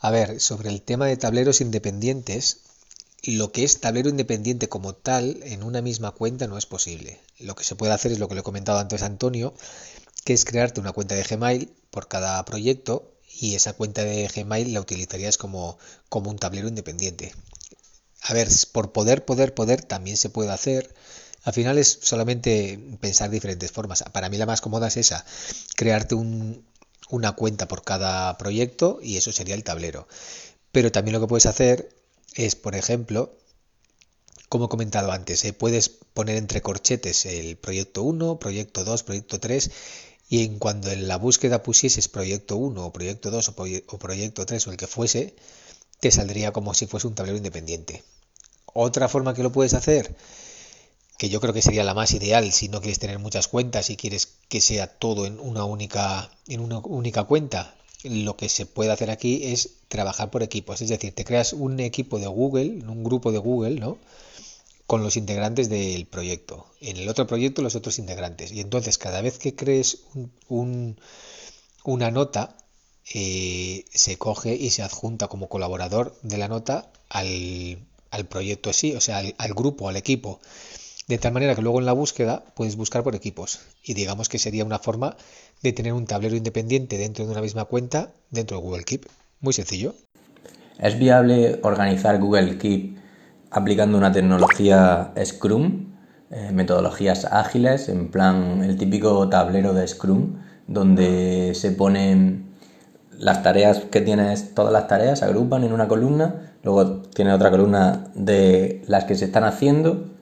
A 0.00 0.10
ver, 0.10 0.40
sobre 0.40 0.70
el 0.70 0.82
tema 0.82 1.06
de 1.06 1.16
tableros 1.16 1.60
independientes, 1.60 2.62
lo 3.22 3.52
que 3.52 3.62
es 3.62 3.80
tablero 3.80 4.08
independiente 4.08 4.68
como 4.68 4.94
tal 4.94 5.40
en 5.44 5.62
una 5.62 5.80
misma 5.80 6.10
cuenta 6.10 6.48
no 6.48 6.58
es 6.58 6.66
posible. 6.66 7.20
Lo 7.38 7.54
que 7.54 7.62
se 7.62 7.76
puede 7.76 7.92
hacer 7.92 8.10
es 8.10 8.18
lo 8.18 8.28
que 8.28 8.34
le 8.34 8.40
he 8.40 8.44
comentado 8.44 8.80
antes 8.80 9.02
a 9.02 9.06
Antonio, 9.06 9.54
que 10.24 10.32
es 10.32 10.44
crearte 10.44 10.80
una 10.80 10.92
cuenta 10.92 11.14
de 11.14 11.22
Gmail 11.22 11.70
por 11.92 12.08
cada 12.08 12.44
proyecto 12.44 13.12
y 13.40 13.54
esa 13.54 13.74
cuenta 13.74 14.02
de 14.02 14.26
Gmail 14.26 14.74
la 14.74 14.80
utilizarías 14.80 15.38
como, 15.38 15.78
como 16.08 16.30
un 16.30 16.38
tablero 16.38 16.66
independiente. 16.66 17.32
A 18.22 18.34
ver, 18.34 18.48
por 18.72 18.90
poder, 18.90 19.24
poder, 19.24 19.54
poder 19.54 19.82
también 19.82 20.16
se 20.16 20.30
puede 20.30 20.50
hacer. 20.50 20.92
Al 21.46 21.52
final 21.52 21.78
es 21.78 22.00
solamente 22.02 22.76
pensar 23.00 23.30
diferentes 23.30 23.70
formas. 23.70 24.02
Para 24.12 24.28
mí 24.28 24.36
la 24.36 24.46
más 24.46 24.60
cómoda 24.60 24.88
es 24.88 24.96
esa, 24.96 25.24
crearte 25.76 26.16
una 26.16 27.32
cuenta 27.32 27.68
por 27.68 27.84
cada 27.84 28.36
proyecto 28.36 28.98
y 29.00 29.16
eso 29.16 29.30
sería 29.30 29.54
el 29.54 29.62
tablero. 29.62 30.08
Pero 30.72 30.90
también 30.90 31.12
lo 31.12 31.20
que 31.20 31.28
puedes 31.28 31.46
hacer 31.46 31.88
es, 32.34 32.56
por 32.56 32.74
ejemplo, 32.74 33.32
como 34.48 34.64
he 34.64 34.68
comentado 34.68 35.12
antes, 35.12 35.44
eh, 35.44 35.52
puedes 35.52 35.88
poner 35.88 36.34
entre 36.34 36.62
corchetes 36.62 37.26
el 37.26 37.56
proyecto 37.56 38.02
1, 38.02 38.40
proyecto 38.40 38.82
2, 38.82 39.04
proyecto 39.04 39.38
3 39.38 39.70
y 40.28 40.44
en 40.44 40.58
cuando 40.58 40.90
en 40.90 41.06
la 41.06 41.16
búsqueda 41.16 41.62
pusieses 41.62 42.08
proyecto 42.08 42.56
1 42.56 42.86
o 42.86 42.92
proyecto 42.92 43.30
2 43.30 43.50
o, 43.50 43.98
proyecto 43.98 44.46
3 44.46 44.66
o 44.66 44.70
el 44.72 44.76
que 44.76 44.88
fuese, 44.88 45.36
te 46.00 46.10
saldría 46.10 46.52
como 46.52 46.74
si 46.74 46.88
fuese 46.88 47.06
un 47.06 47.14
tablero 47.14 47.36
independiente. 47.36 48.02
Otra 48.74 49.08
forma 49.08 49.32
que 49.32 49.44
lo 49.44 49.52
puedes 49.52 49.74
hacer, 49.74 50.16
que 51.18 51.28
yo 51.28 51.40
creo 51.40 51.54
que 51.54 51.62
sería 51.62 51.84
la 51.84 51.94
más 51.94 52.12
ideal 52.12 52.52
si 52.52 52.68
no 52.68 52.80
quieres 52.80 52.98
tener 52.98 53.18
muchas 53.18 53.48
cuentas 53.48 53.90
y 53.90 53.96
quieres 53.96 54.28
que 54.48 54.60
sea 54.60 54.86
todo 54.86 55.26
en 55.26 55.40
una 55.40 55.64
única, 55.64 56.30
en 56.48 56.60
una 56.60 56.78
única 56.78 57.24
cuenta, 57.24 57.74
lo 58.04 58.36
que 58.36 58.48
se 58.48 58.66
puede 58.66 58.92
hacer 58.92 59.10
aquí 59.10 59.40
es 59.44 59.70
trabajar 59.88 60.30
por 60.30 60.42
equipos. 60.42 60.80
Es 60.80 60.88
decir, 60.88 61.14
te 61.14 61.24
creas 61.24 61.52
un 61.52 61.80
equipo 61.80 62.18
de 62.18 62.26
Google, 62.26 62.84
un 62.86 63.02
grupo 63.04 63.32
de 63.32 63.38
Google, 63.38 63.80
¿no? 63.80 63.98
Con 64.86 65.02
los 65.02 65.16
integrantes 65.16 65.68
del 65.68 66.06
proyecto. 66.06 66.66
En 66.80 66.96
el 66.96 67.08
otro 67.08 67.26
proyecto, 67.26 67.62
los 67.62 67.74
otros 67.74 67.98
integrantes. 67.98 68.52
Y 68.52 68.60
entonces, 68.60 68.98
cada 68.98 69.20
vez 69.20 69.38
que 69.38 69.56
crees 69.56 70.04
un, 70.48 70.96
una 71.84 72.10
nota, 72.10 72.56
eh, 73.12 73.84
se 73.92 74.18
coge 74.18 74.54
y 74.54 74.70
se 74.70 74.82
adjunta 74.82 75.28
como 75.28 75.48
colaborador 75.48 76.16
de 76.22 76.38
la 76.38 76.48
nota 76.48 76.90
al, 77.08 77.78
al 78.10 78.26
proyecto 78.26 78.72
sí, 78.72 78.94
o 78.94 79.00
sea, 79.00 79.18
al 79.18 79.54
grupo, 79.54 79.88
al 79.88 79.96
equipo. 79.96 80.40
De 81.08 81.18
tal 81.18 81.32
manera 81.32 81.54
que 81.54 81.62
luego 81.62 81.78
en 81.78 81.86
la 81.86 81.92
búsqueda 81.92 82.42
puedes 82.54 82.74
buscar 82.76 83.04
por 83.04 83.14
equipos. 83.14 83.60
Y 83.84 83.94
digamos 83.94 84.28
que 84.28 84.40
sería 84.40 84.64
una 84.64 84.80
forma 84.80 85.16
de 85.62 85.72
tener 85.72 85.92
un 85.92 86.04
tablero 86.04 86.34
independiente 86.34 86.98
dentro 86.98 87.24
de 87.24 87.30
una 87.30 87.40
misma 87.40 87.64
cuenta 87.64 88.10
dentro 88.30 88.56
de 88.56 88.62
Google 88.64 88.84
Keep. 88.84 89.06
Muy 89.40 89.52
sencillo. 89.52 89.94
¿Es 90.80 90.98
viable 90.98 91.60
organizar 91.62 92.18
Google 92.18 92.58
Keep 92.58 92.96
aplicando 93.50 93.96
una 93.96 94.10
tecnología 94.10 95.12
Scrum, 95.24 95.94
eh, 96.30 96.50
metodologías 96.52 97.24
ágiles, 97.24 97.88
en 97.88 98.10
plan 98.10 98.64
el 98.64 98.76
típico 98.76 99.28
tablero 99.28 99.74
de 99.74 99.86
Scrum, 99.86 100.40
donde 100.66 101.52
se 101.54 101.70
ponen 101.70 102.46
las 103.12 103.44
tareas 103.44 103.84
que 103.92 104.00
tienes, 104.00 104.54
todas 104.54 104.72
las 104.72 104.88
tareas, 104.88 105.20
se 105.20 105.24
agrupan 105.24 105.62
en 105.62 105.72
una 105.72 105.86
columna, 105.86 106.52
luego 106.64 107.02
tiene 107.14 107.32
otra 107.32 107.52
columna 107.52 108.08
de 108.14 108.82
las 108.88 109.04
que 109.04 109.14
se 109.14 109.26
están 109.26 109.44
haciendo, 109.44 110.15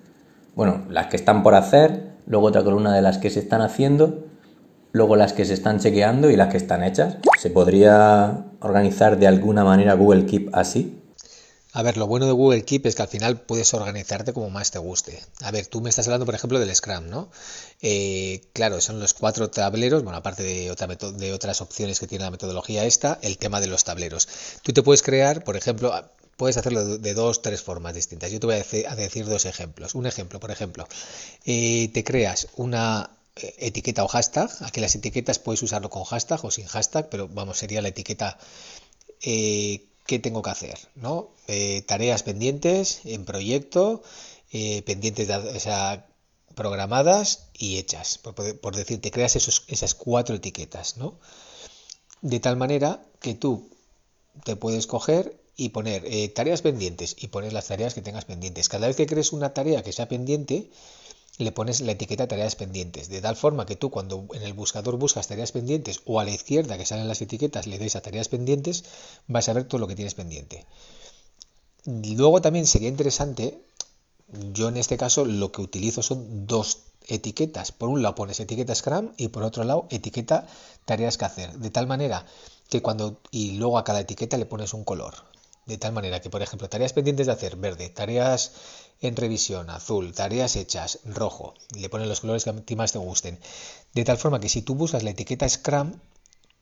bueno, 0.55 0.85
las 0.89 1.07
que 1.09 1.17
están 1.17 1.43
por 1.43 1.55
hacer, 1.55 2.15
luego 2.27 2.47
otra 2.47 2.65
columna 2.65 2.95
de 2.95 3.03
las 3.03 3.19
que 3.19 3.31
se 3.31 3.41
están 3.41 3.61
haciendo 3.61 4.25
luego 4.95 5.17
las 5.17 5.33
que 5.33 5.45
se 5.45 5.55
están 5.55 5.81
chequeando 5.81 6.31
y 6.31 6.37
las 6.37 6.51
que 6.51 6.57
están 6.57 6.85
hechas. 6.85 7.17
¿Se 7.39 7.51
podría 7.51 8.47
organizar 8.61 9.19
de 9.19 9.27
alguna 9.27 9.65
manera 9.65 9.95
Google 9.95 10.25
Keep 10.25 10.55
así? 10.55 11.01
A 11.73 11.83
ver, 11.83 11.97
lo 11.97 12.07
bueno 12.07 12.27
de 12.27 12.33
Google 12.33 12.65
Keep 12.65 12.87
es 12.87 12.95
que 12.95 13.03
al 13.03 13.09
final 13.09 13.41
puedes 13.41 13.75
organizarte 13.75 14.33
como 14.33 14.49
más 14.51 14.71
te 14.71 14.79
guste. 14.79 15.21
A 15.43 15.51
ver, 15.51 15.67
tú 15.67 15.81
me 15.81 15.91
estás 15.91 16.07
hablando, 16.07 16.25
por 16.25 16.37
ejemplo, 16.37 16.61
del 16.61 16.73
Scrum, 16.73 17.09
¿no? 17.09 17.29
Eh, 17.83 18.43
claro, 18.53 18.81
son 18.81 19.01
los 19.01 19.15
cuatro 19.15 19.51
tableros, 19.51 20.05
bueno, 20.05 20.17
aparte 20.17 20.45
de, 20.45 20.77
de 21.17 21.33
otras 21.33 21.61
opciones 21.61 21.99
que 21.99 22.07
tiene 22.07 22.25
la 22.25 22.31
metodología 22.31 22.85
esta, 22.85 23.19
el 23.23 23.37
tema 23.37 23.61
de 23.61 23.67
los 23.67 23.83
tableros. 23.83 24.29
Tú 24.63 24.73
te 24.73 24.85
puedes 24.85 25.03
crear, 25.03 25.43
por 25.43 25.57
ejemplo, 25.57 25.93
puedes 26.37 26.57
hacerlo 26.57 26.99
de 26.99 27.15
dos, 27.15 27.43
tres 27.43 27.63
formas 27.63 27.95
distintas. 27.95 28.31
Yo 28.31 28.41
te 28.41 28.47
voy 28.47 28.57
a 28.57 28.95
decir, 28.97 29.27
dos 29.27 29.45
ejemplos. 29.47 29.95
Un 29.95 30.07
ejemplo, 30.07 30.41
por 30.41 30.51
ejemplo, 30.51 30.87
eh, 31.45 31.91
te 31.93 32.05
creas 32.05 32.49
una 32.57 33.11
etiqueta 33.37 34.05
o 34.05 34.09
hashtag. 34.09 34.51
Aquí 34.61 34.81
las 34.81 34.95
etiquetas 34.95 35.39
puedes 35.39 35.63
usarlo 35.63 35.91
con 35.91 36.05
hashtag 36.05 36.45
o 36.45 36.51
sin 36.51 36.67
hashtag, 36.67 37.09
pero 37.09 37.29
vamos, 37.29 37.59
sería 37.59 37.83
la 37.83 37.89
etiqueta 37.89 38.39
eh, 39.23 39.87
que 40.07 40.19
tengo 40.19 40.43
que 40.43 40.51
hacer, 40.51 40.79
¿no? 40.95 41.31
Eh, 41.49 41.83
tareas 41.87 42.23
pendientes 42.23 43.01
en 43.05 43.25
proyecto, 43.25 44.03
eh, 44.53 44.83
pendientes 44.83 45.29
o 45.31 45.61
sea, 45.61 46.07
programadas 46.55 47.49
y 47.55 47.79
hechas. 47.79 48.19
Por, 48.19 48.61
por 48.61 48.77
decir, 48.77 49.01
te 49.01 49.11
creas 49.11 49.37
esas 49.37 49.95
cuatro 49.95 50.37
etiquetas, 50.37 50.97
¿no? 50.97 51.19
De 52.21 52.41
tal 52.41 52.57
manera 52.57 53.03
que 53.21 53.35
tú 53.35 53.71
te 54.45 54.57
puedes 54.57 54.87
coger 54.87 55.41
y 55.57 55.71
poner 55.71 56.05
eh, 56.07 56.29
tareas 56.29 56.63
pendientes 56.63 57.17
y 57.19 57.29
pones 57.29 57.53
las 57.53 57.69
tareas 57.69 57.95
que 57.95 58.03
tengas 58.03 58.25
pendientes. 58.25 58.69
Cada 58.69 58.87
vez 58.87 58.97
que 58.97 59.07
crees 59.07 59.33
una 59.33 59.55
tarea 59.55 59.83
que 59.83 59.93
sea 59.93 60.09
pendiente, 60.09 60.71
le 61.39 61.53
pones 61.53 61.81
la 61.81 61.93
etiqueta 61.93 62.29
tareas 62.29 62.55
pendientes, 62.55 63.09
de 63.09 63.21
tal 63.21 63.37
forma 63.37 63.67
que 63.67 63.77
tú 63.77 63.91
cuando 63.91 64.27
en 64.35 64.43
el 64.43 64.53
buscador 64.53 64.97
buscas 64.97 65.27
tareas 65.27 65.53
pendientes 65.53 66.01
o 66.05 66.21
a 66.21 66.25
la 66.25 66.31
izquierda 66.31 66.79
que 66.79 66.87
salen 66.87 67.09
las 67.09 67.23
etiquetas 67.23 67.67
le 67.67 67.79
des 67.79 67.97
a 67.97 68.03
tareas 68.03 68.29
pendientes, 68.29 68.85
vas 69.27 69.49
a 69.49 69.53
ver 69.53 69.65
todo 69.65 69.81
lo 69.81 69.89
que 69.89 69.97
tienes 69.97 70.15
pendiente. 70.15 70.65
Luego 71.85 72.41
también 72.41 72.67
sería 72.67 72.89
interesante, 72.89 73.59
yo 74.53 74.69
en 74.69 74.77
este 74.77 74.97
caso 74.97 75.25
lo 75.25 75.53
que 75.53 75.61
utilizo 75.61 76.03
son 76.03 76.47
dos 76.47 76.79
etiquetas. 77.09 77.73
Por 77.73 77.89
un 77.89 78.03
lado 78.03 78.15
pones 78.15 78.41
etiqueta 78.41 78.75
Scrum 78.75 79.13
y 79.17 79.29
por 79.29 79.43
otro 79.43 79.65
lado 79.65 79.87
etiqueta 79.91 80.47
tareas 80.85 81.19
que 81.19 81.25
hacer. 81.25 81.53
De 81.59 81.71
tal 81.71 81.87
manera 81.87 82.27
que 82.71 82.81
cuando 82.81 83.21
y 83.31 83.53
luego 83.53 83.77
a 83.77 83.85
cada 83.85 84.01
etiqueta 84.01 84.39
le 84.39 84.47
pones 84.47 84.73
un 84.73 84.85
color. 84.85 85.34
De 85.67 85.79
tal 85.79 85.93
manera 85.93 86.21
que, 86.21 86.31
por 86.31 86.43
ejemplo, 86.43 86.69
tareas 86.69 86.93
pendientes 86.93 87.27
de 87.27 87.33
hacer 87.33 87.57
verde, 87.57 87.89
tareas 87.89 88.53
en 89.01 89.17
revisión 89.17 89.71
azul, 89.71 90.13
tareas 90.13 90.57
hechas 90.57 91.01
rojo. 91.05 91.55
Le 91.75 91.89
pones 91.89 92.09
los 92.09 92.21
colores 92.21 92.45
que 92.45 92.51
a 92.51 92.57
ti 92.57 92.77
más 92.77 92.93
te 92.93 92.99
gusten. 92.99 93.39
De 93.93 94.05
tal 94.05 94.19
forma 94.19 94.41
que 94.41 94.49
si 94.49 94.63
tú 94.63 94.75
buscas 94.75 95.03
la 95.03 95.11
etiqueta 95.11 95.49
Scrum, 95.49 95.95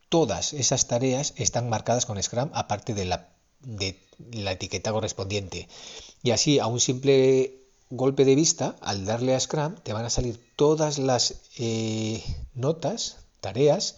todas 0.09 0.53
esas 0.53 0.87
tareas 0.87 1.35
están 1.37 1.69
marcadas 1.69 2.07
con 2.07 2.23
Scrum 2.23 2.51
aparte 2.53 2.95
de 2.95 3.05
la, 3.05 3.29
de 3.61 3.99
la 4.31 4.53
etiqueta 4.53 4.93
correspondiente. 4.93 5.69
Y 6.23 6.31
así, 6.31 6.59
a 6.59 6.67
un 6.67 6.81
simple 6.81 7.63
golpe 7.91 8.25
de 8.25 8.35
vista, 8.35 8.77
al 8.81 9.05
darle 9.05 9.35
a 9.35 9.41
Scrum, 9.41 9.75
te 9.83 9.93
van 9.93 10.05
a 10.05 10.11
salir 10.11 10.41
todas 10.57 10.99
las 10.99 11.43
eh, 11.59 12.23
notas, 12.55 13.17
tareas 13.41 13.97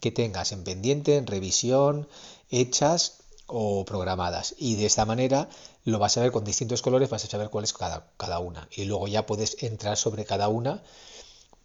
que 0.00 0.10
tengas 0.10 0.52
en 0.52 0.64
pendiente, 0.64 1.16
en 1.16 1.26
revisión, 1.26 2.08
hechas 2.50 3.18
o 3.46 3.84
programadas. 3.84 4.54
Y 4.58 4.76
de 4.76 4.86
esta 4.86 5.04
manera 5.04 5.48
lo 5.84 5.98
vas 5.98 6.16
a 6.16 6.22
ver 6.22 6.32
con 6.32 6.44
distintos 6.44 6.82
colores, 6.82 7.10
vas 7.10 7.24
a 7.24 7.28
saber 7.28 7.50
cuál 7.50 7.64
es 7.64 7.72
cada, 7.72 8.08
cada 8.16 8.38
una. 8.38 8.68
Y 8.70 8.84
luego 8.84 9.08
ya 9.08 9.26
puedes 9.26 9.62
entrar 9.62 9.96
sobre 9.96 10.24
cada 10.24 10.48
una 10.48 10.82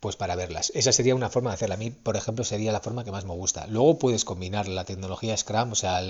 pues 0.01 0.15
para 0.15 0.35
verlas. 0.35 0.71
Esa 0.73 0.91
sería 0.91 1.13
una 1.13 1.29
forma 1.29 1.51
de 1.51 1.53
hacerla. 1.53 1.75
A 1.75 1.77
mí, 1.77 1.91
por 1.91 2.17
ejemplo, 2.17 2.43
sería 2.43 2.71
la 2.71 2.81
forma 2.81 3.03
que 3.03 3.11
más 3.11 3.23
me 3.23 3.35
gusta. 3.35 3.67
Luego 3.67 3.99
puedes 3.99 4.25
combinar 4.25 4.67
la 4.67 4.83
tecnología 4.83 5.37
Scrum, 5.37 5.73
o 5.73 5.75
sea, 5.75 6.01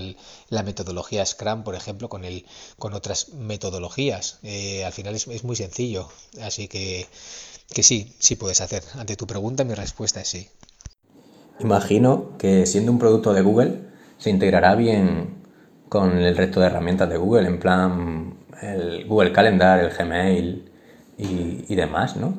la 0.47 0.63
metodología 0.63 1.25
Scrum, 1.25 1.63
por 1.63 1.75
ejemplo, 1.75 2.07
con, 2.07 2.23
el, 2.23 2.45
con 2.79 2.93
otras 2.93 3.33
metodologías. 3.33 4.39
Eh, 4.43 4.85
al 4.85 4.93
final 4.93 5.13
es, 5.15 5.27
es, 5.27 5.43
muy 5.43 5.57
sencillo. 5.57 6.07
Así 6.41 6.69
que, 6.69 7.05
que 7.73 7.83
sí, 7.83 8.15
sí 8.17 8.37
puedes 8.37 8.61
hacer. 8.61 8.81
Ante 8.93 9.17
tu 9.17 9.27
pregunta, 9.27 9.65
mi 9.65 9.73
respuesta 9.73 10.21
es 10.21 10.29
sí. 10.29 10.47
Imagino 11.59 12.37
que 12.37 12.65
siendo 12.67 12.93
un 12.93 12.97
producto 12.97 13.33
de 13.33 13.41
Google, 13.41 13.89
se 14.17 14.29
integrará 14.29 14.75
bien 14.75 15.40
con 15.91 16.17
el 16.17 16.37
resto 16.37 16.61
de 16.61 16.67
herramientas 16.67 17.09
de 17.09 17.17
Google, 17.17 17.49
en 17.49 17.59
plan 17.59 18.45
el 18.61 19.05
Google 19.05 19.33
Calendar, 19.33 19.77
el 19.77 19.89
Gmail 19.89 20.71
y, 21.17 21.75
demás, 21.75 22.15
¿no? 22.15 22.33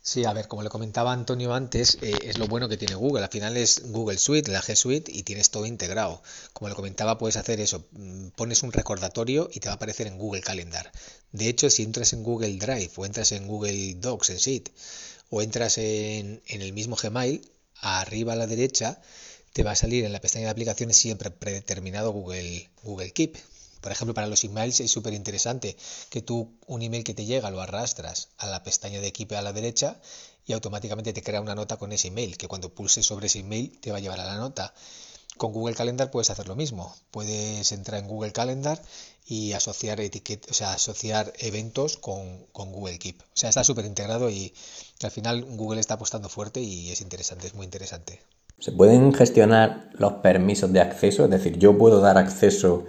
Sí, 0.00 0.24
a 0.24 0.32
ver, 0.32 0.48
como 0.48 0.62
le 0.62 0.70
comentaba 0.70 1.12
Antonio 1.12 1.52
antes, 1.52 1.98
eh, 2.00 2.16
es 2.22 2.38
lo 2.38 2.46
bueno 2.46 2.70
que 2.70 2.78
tiene 2.78 2.94
Google. 2.94 3.22
Al 3.22 3.28
final 3.28 3.58
es 3.58 3.92
Google 3.92 4.16
Suite, 4.16 4.50
la 4.50 4.62
G 4.62 4.74
Suite 4.74 5.12
y 5.12 5.24
tienes 5.24 5.50
todo 5.50 5.66
integrado. 5.66 6.22
Como 6.54 6.70
le 6.70 6.74
comentaba, 6.74 7.18
puedes 7.18 7.36
hacer 7.36 7.60
eso. 7.60 7.84
Mm, 7.92 8.28
pones 8.28 8.62
un 8.62 8.72
recordatorio 8.72 9.50
y 9.52 9.60
te 9.60 9.68
va 9.68 9.74
a 9.74 9.76
aparecer 9.76 10.06
en 10.06 10.16
Google 10.16 10.40
Calendar. 10.40 10.90
De 11.32 11.48
hecho, 11.48 11.68
si 11.68 11.82
entras 11.82 12.14
en 12.14 12.22
Google 12.22 12.56
Drive 12.56 12.92
o 12.96 13.04
entras 13.04 13.30
en 13.32 13.46
Google 13.46 13.96
Docs, 13.96 14.30
en 14.30 14.36
Sheet, 14.38 14.70
o 15.28 15.42
entras 15.42 15.76
en, 15.76 16.40
en 16.46 16.62
el 16.62 16.72
mismo 16.72 16.96
Gmail, 16.96 17.46
arriba 17.82 18.32
a 18.32 18.36
la 18.36 18.46
derecha 18.46 19.02
te 19.56 19.62
va 19.62 19.70
a 19.70 19.74
salir 19.74 20.04
en 20.04 20.12
la 20.12 20.20
pestaña 20.20 20.44
de 20.44 20.50
aplicaciones 20.50 20.98
siempre 20.98 21.30
predeterminado 21.30 22.12
Google, 22.12 22.68
Google 22.82 23.10
Keep. 23.10 23.38
Por 23.80 23.90
ejemplo, 23.90 24.12
para 24.12 24.26
los 24.26 24.44
emails 24.44 24.80
es 24.80 24.90
súper 24.90 25.14
interesante 25.14 25.78
que 26.10 26.20
tú 26.20 26.58
un 26.66 26.82
email 26.82 27.04
que 27.04 27.14
te 27.14 27.24
llega 27.24 27.48
lo 27.48 27.62
arrastras 27.62 28.28
a 28.36 28.48
la 28.48 28.62
pestaña 28.62 29.00
de 29.00 29.06
equipo 29.06 29.34
a 29.34 29.40
la 29.40 29.54
derecha 29.54 29.98
y 30.44 30.52
automáticamente 30.52 31.14
te 31.14 31.22
crea 31.22 31.40
una 31.40 31.54
nota 31.54 31.78
con 31.78 31.90
ese 31.92 32.08
email, 32.08 32.36
que 32.36 32.48
cuando 32.48 32.74
pulses 32.74 33.06
sobre 33.06 33.28
ese 33.28 33.38
email 33.38 33.80
te 33.80 33.92
va 33.92 33.96
a 33.96 34.00
llevar 34.00 34.20
a 34.20 34.26
la 34.26 34.36
nota. 34.36 34.74
Con 35.38 35.54
Google 35.54 35.74
Calendar 35.74 36.10
puedes 36.10 36.28
hacer 36.28 36.48
lo 36.48 36.54
mismo. 36.54 36.94
Puedes 37.10 37.72
entrar 37.72 38.02
en 38.02 38.08
Google 38.08 38.32
Calendar 38.32 38.82
y 39.24 39.52
asociar 39.52 40.02
etiquetas, 40.02 40.50
o 40.50 40.54
sea, 40.54 40.74
asociar 40.74 41.32
eventos 41.38 41.96
con, 41.96 42.44
con 42.52 42.72
Google 42.72 42.98
Keep. 42.98 43.22
O 43.22 43.24
sea, 43.32 43.48
está 43.48 43.64
súper 43.64 43.86
integrado 43.86 44.28
y 44.28 44.52
al 45.02 45.10
final 45.10 45.46
Google 45.56 45.80
está 45.80 45.94
apostando 45.94 46.28
fuerte 46.28 46.60
y 46.60 46.90
es 46.90 47.00
interesante, 47.00 47.46
es 47.46 47.54
muy 47.54 47.64
interesante. 47.64 48.20
¿Se 48.58 48.72
pueden 48.72 49.12
gestionar 49.12 49.90
los 49.98 50.14
permisos 50.14 50.72
de 50.72 50.80
acceso? 50.80 51.24
Es 51.24 51.30
decir, 51.30 51.58
yo 51.58 51.76
puedo 51.76 52.00
dar 52.00 52.16
acceso 52.16 52.84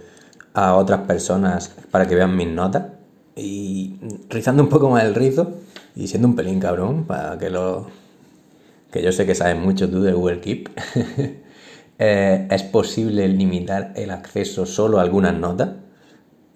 a 0.54 0.74
otras 0.74 1.00
personas 1.02 1.74
para 1.90 2.06
que 2.08 2.14
vean 2.14 2.36
mis 2.36 2.48
notas. 2.48 2.84
Y 3.36 3.96
rizando 4.30 4.62
un 4.62 4.68
poco 4.68 4.90
más 4.90 5.04
el 5.04 5.14
rizo 5.14 5.52
y 5.94 6.08
siendo 6.08 6.26
un 6.28 6.36
pelín 6.36 6.58
cabrón, 6.58 7.04
para 7.04 7.38
que 7.38 7.50
lo. 7.50 7.86
que 8.90 9.02
yo 9.02 9.12
sé 9.12 9.26
que 9.26 9.34
sabes 9.34 9.56
mucho 9.56 9.90
tú 9.90 10.02
de 10.02 10.12
Google 10.12 10.40
Keep, 10.40 10.70
eh, 11.98 12.48
es 12.50 12.62
posible 12.64 13.28
limitar 13.28 13.92
el 13.94 14.10
acceso 14.10 14.64
solo 14.64 14.98
a 14.98 15.02
algunas 15.02 15.34
notas. 15.34 15.70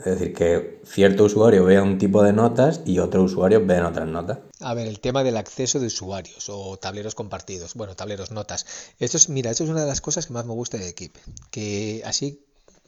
Es 0.04 0.18
decir, 0.18 0.34
que 0.34 0.80
cierto 0.84 1.24
usuario 1.24 1.64
vea 1.64 1.82
un 1.82 1.98
tipo 1.98 2.22
de 2.22 2.32
notas 2.32 2.80
y 2.84 2.98
otros 2.98 3.32
usuarios 3.32 3.66
vean 3.66 3.86
otras 3.86 4.08
notas. 4.08 4.38
A 4.60 4.74
ver, 4.74 4.88
el 4.88 5.00
tema 5.00 5.22
del 5.22 5.36
acceso 5.36 5.78
de 5.78 5.86
usuarios 5.86 6.48
o 6.48 6.76
tableros 6.76 7.14
compartidos. 7.14 7.74
Bueno, 7.74 7.94
tableros, 7.94 8.30
notas. 8.30 8.66
Esto 8.98 9.16
es, 9.16 9.28
mira, 9.28 9.50
esto 9.50 9.64
es 9.64 9.70
una 9.70 9.82
de 9.82 9.86
las 9.86 10.00
cosas 10.00 10.26
que 10.26 10.32
más 10.32 10.44
me 10.44 10.52
gusta 10.52 10.78
de 10.78 10.94
Keep. 10.94 11.16
Que 11.50 12.02
así 12.04 12.40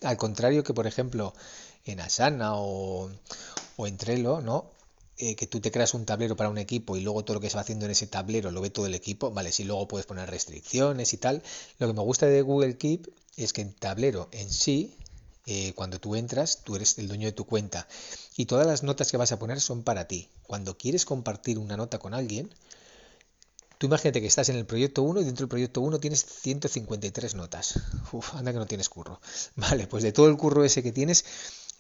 al 0.03 0.17
contrario 0.17 0.65
que, 0.65 0.75
por 0.75 0.87
ejemplo, 0.87 1.35
en 1.85 2.01
Asana 2.01 2.53
o, 2.55 3.11
en 3.79 3.97
Trello, 3.97 4.41
¿no? 4.41 4.71
Eh, 5.17 5.37
que 5.37 5.47
tú 5.47 5.61
te 5.61 5.71
creas 5.71 5.95
un 5.95 6.05
tablero 6.05 6.35
para 6.37 6.51
un 6.51 6.59
equipo 6.59 6.97
y 6.97 7.01
luego 7.01 7.25
todo 7.25 7.35
lo 7.35 7.41
que 7.41 7.49
se 7.49 7.55
va 7.55 7.61
haciendo 7.61 7.85
en 7.85 7.93
ese 7.93 8.09
tablero 8.09 8.51
lo 8.51 8.61
ve 8.61 8.71
todo 8.71 8.87
el 8.87 8.95
equipo, 8.95 9.31
vale, 9.31 9.53
si 9.53 9.63
luego 9.63 9.87
puedes 9.87 10.07
poner 10.07 10.29
restricciones 10.29 11.13
y 11.13 11.19
tal. 11.19 11.43
Lo 11.79 11.87
que 11.87 11.93
me 11.93 12.03
gusta 12.03 12.27
de 12.27 12.43
Google 12.43 12.77
Keep 12.77 13.09
es 13.37 13.53
que 13.53 13.63
en 13.63 13.73
tablero 13.73 14.29
en 14.33 14.51
sí, 14.51 14.97
eh, 15.47 15.73
cuando 15.75 16.01
tú 16.01 16.17
entras, 16.17 16.63
tú 16.65 16.77
eres 16.77 16.99
el 16.99 17.09
dueño 17.09 17.27
de 17.27 17.33
tu 17.33 17.45
cuenta 17.45 17.87
y 18.37 18.47
todas 18.47 18.67
las 18.67 18.83
notas 18.83 19.11
que 19.11 19.17
vas 19.17 19.33
a 19.33 19.39
poner 19.39 19.61
son 19.61 19.83
para 19.83 20.09
ti. 20.09 20.29
Cuando 20.47 20.77
quieres 20.77 21.05
compartir 21.05 21.59
una 21.59 21.77
nota 21.77 21.99
con 21.99 22.15
alguien, 22.15 22.51
Tú 23.79 23.89
imagínate 23.89 24.21
que 24.21 24.29
estás 24.29 24.49
en 24.49 24.57
el 24.57 24.67
proyecto 24.67 25.03
1 25.03 25.21
y 25.21 25.25
dentro 25.25 25.45
del 25.45 25.51
proyecto 25.51 25.81
1 25.81 25.99
tienes 25.99 26.25
153 26.25 27.35
notas. 27.35 27.81
Uf, 28.13 28.35
anda 28.35 28.53
que 28.53 28.59
no 28.59 28.67
tienes 28.67 28.89
curro. 28.89 29.21
Vale, 29.57 29.87
pues 29.87 30.03
de 30.03 30.13
todo 30.13 30.29
el 30.29 30.37
curro 30.37 30.65
ese 30.65 30.83
que 30.83 30.93
tienes, 30.93 31.25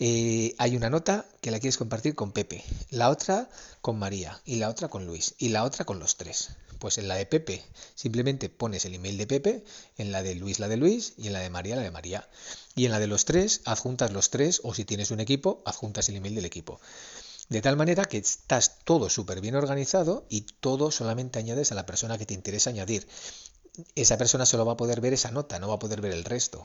eh, 0.00 0.54
hay 0.58 0.76
una 0.76 0.90
nota 0.90 1.24
que 1.40 1.50
la 1.50 1.60
quieres 1.60 1.78
compartir 1.78 2.14
con 2.14 2.32
Pepe, 2.32 2.64
la 2.90 3.10
otra 3.10 3.48
con 3.80 3.98
María 3.98 4.40
y 4.44 4.56
la 4.56 4.68
otra 4.68 4.88
con 4.88 5.06
Luis 5.06 5.34
y 5.38 5.50
la 5.50 5.62
otra 5.62 5.84
con 5.84 6.00
los 6.00 6.16
tres. 6.16 6.50
Pues 6.84 6.98
en 6.98 7.08
la 7.08 7.14
de 7.14 7.24
Pepe 7.24 7.64
simplemente 7.94 8.50
pones 8.50 8.84
el 8.84 8.94
email 8.94 9.16
de 9.16 9.26
Pepe, 9.26 9.64
en 9.96 10.12
la 10.12 10.22
de 10.22 10.34
Luis 10.34 10.58
la 10.58 10.68
de 10.68 10.76
Luis 10.76 11.14
y 11.16 11.28
en 11.28 11.32
la 11.32 11.38
de 11.38 11.48
María 11.48 11.76
la 11.76 11.82
de 11.82 11.90
María. 11.90 12.28
Y 12.76 12.84
en 12.84 12.90
la 12.90 12.98
de 12.98 13.06
los 13.06 13.24
tres 13.24 13.62
adjuntas 13.64 14.12
los 14.12 14.28
tres 14.28 14.60
o 14.64 14.74
si 14.74 14.84
tienes 14.84 15.10
un 15.10 15.20
equipo 15.20 15.62
adjuntas 15.64 16.10
el 16.10 16.16
email 16.16 16.34
del 16.34 16.44
equipo. 16.44 16.82
De 17.48 17.62
tal 17.62 17.78
manera 17.78 18.04
que 18.04 18.18
estás 18.18 18.80
todo 18.84 19.08
súper 19.08 19.40
bien 19.40 19.54
organizado 19.54 20.26
y 20.28 20.42
todo 20.42 20.90
solamente 20.90 21.38
añades 21.38 21.72
a 21.72 21.74
la 21.74 21.86
persona 21.86 22.18
que 22.18 22.26
te 22.26 22.34
interesa 22.34 22.68
añadir. 22.68 23.08
Esa 23.94 24.18
persona 24.18 24.44
solo 24.44 24.66
va 24.66 24.72
a 24.72 24.76
poder 24.76 25.00
ver 25.00 25.14
esa 25.14 25.30
nota, 25.30 25.58
no 25.58 25.68
va 25.68 25.76
a 25.76 25.78
poder 25.78 26.02
ver 26.02 26.12
el 26.12 26.24
resto. 26.24 26.64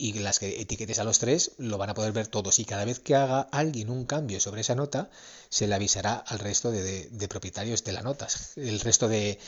Y 0.00 0.12
las 0.14 0.38
que 0.38 0.60
etiquetes 0.60 1.00
a 1.00 1.04
los 1.04 1.18
tres 1.18 1.52
lo 1.58 1.76
van 1.76 1.90
a 1.90 1.94
poder 1.94 2.12
ver 2.12 2.28
todos. 2.28 2.60
Y 2.60 2.64
cada 2.64 2.84
vez 2.84 3.00
que 3.00 3.16
haga 3.16 3.40
alguien 3.50 3.90
un 3.90 4.04
cambio 4.04 4.38
sobre 4.38 4.60
esa 4.60 4.76
nota, 4.76 5.10
se 5.48 5.66
le 5.66 5.74
avisará 5.74 6.14
al 6.14 6.38
resto 6.38 6.70
de, 6.70 7.28
propietarios 7.28 7.82
de 7.82 7.92
la 7.92 8.02
nota, 8.02 8.28
el 8.56 8.78
resto 8.80 9.08
de, 9.08 9.38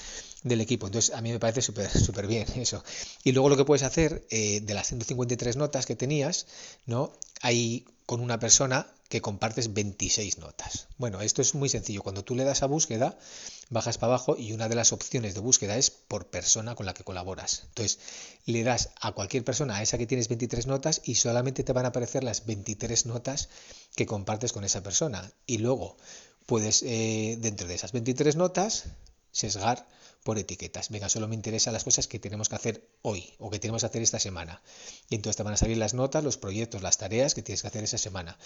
del 0.42 0.60
equipo. 0.60 0.86
Entonces, 0.86 1.14
a 1.14 1.20
mí 1.20 1.30
me 1.30 1.38
parece 1.38 1.62
súper 1.62 1.88
súper 2.04 2.26
bien 2.26 2.46
eso. 2.56 2.82
Y 3.22 3.32
luego 3.32 3.48
lo 3.48 3.56
que 3.56 3.64
puedes 3.64 3.84
hacer, 3.84 4.26
eh, 4.30 4.60
de 4.60 4.74
las 4.74 4.88
153 4.88 5.56
notas 5.56 5.86
que 5.86 5.96
tenías, 5.96 6.46
¿no? 6.86 7.12
Hay 7.42 7.86
con 8.06 8.20
una 8.20 8.40
persona 8.40 8.86
que 9.08 9.20
compartes 9.20 9.72
26 9.72 10.38
notas. 10.38 10.88
Bueno, 10.98 11.20
esto 11.20 11.42
es 11.42 11.54
muy 11.54 11.68
sencillo. 11.68 12.02
Cuando 12.02 12.24
tú 12.24 12.34
le 12.34 12.44
das 12.44 12.62
a 12.62 12.66
búsqueda, 12.66 13.16
bajas 13.70 13.98
para 13.98 14.14
abajo 14.14 14.37
y 14.37 14.52
una 14.52 14.68
de 14.68 14.74
las 14.74 14.92
opciones 14.92 15.35
de 15.35 15.40
búsqueda 15.40 15.76
es 15.76 15.90
por 15.90 16.26
persona 16.26 16.74
con 16.74 16.87
la 16.87 16.92
que 16.92 17.04
colaboras. 17.04 17.62
Entonces, 17.68 17.98
le 18.44 18.62
das 18.64 18.90
a 19.00 19.12
cualquier 19.12 19.44
persona, 19.44 19.76
a 19.76 19.83
esa 19.83 19.96
que 19.96 20.06
tienes 20.06 20.28
23 20.28 20.66
notas, 20.66 21.00
y 21.04 21.14
solamente 21.14 21.62
te 21.62 21.72
van 21.72 21.85
a 21.85 21.88
aparecer 21.88 22.24
las 22.24 22.44
23 22.44 23.06
notas 23.06 23.48
que 23.94 24.06
compartes 24.06 24.52
con 24.52 24.64
esa 24.64 24.83
persona. 24.83 25.33
Y 25.46 25.59
luego 25.59 25.96
puedes, 26.46 26.83
eh, 26.83 27.38
dentro 27.40 27.68
de 27.68 27.74
esas 27.76 27.92
23 27.92 28.37
notas, 28.37 28.85
sesgar 29.30 29.87
por 30.22 30.38
etiquetas. 30.38 30.90
Venga, 30.90 31.09
solo 31.09 31.28
me 31.28 31.35
interesan 31.35 31.72
las 31.72 31.85
cosas 31.85 32.06
que 32.06 32.18
tenemos 32.18 32.48
que 32.48 32.56
hacer 32.56 32.88
hoy 33.02 33.33
o 33.38 33.50
que 33.50 33.59
tenemos 33.59 33.83
que 33.83 33.87
hacer 33.87 34.02
esta 34.02 34.18
semana. 34.18 34.62
Y 35.09 35.14
entonces 35.14 35.37
te 35.37 35.42
van 35.42 35.54
a 35.54 35.56
salir 35.56 35.78
las 35.78 35.94
notas, 35.94 36.22
los 36.24 36.37
proyectos, 36.37 36.83
las 36.83 36.98
tareas 36.98 37.35
que 37.35 37.42
tienes 37.42 37.62
que 37.62 37.68
hacer 37.68 37.85
esa 37.85 37.98
semana. 37.98 38.38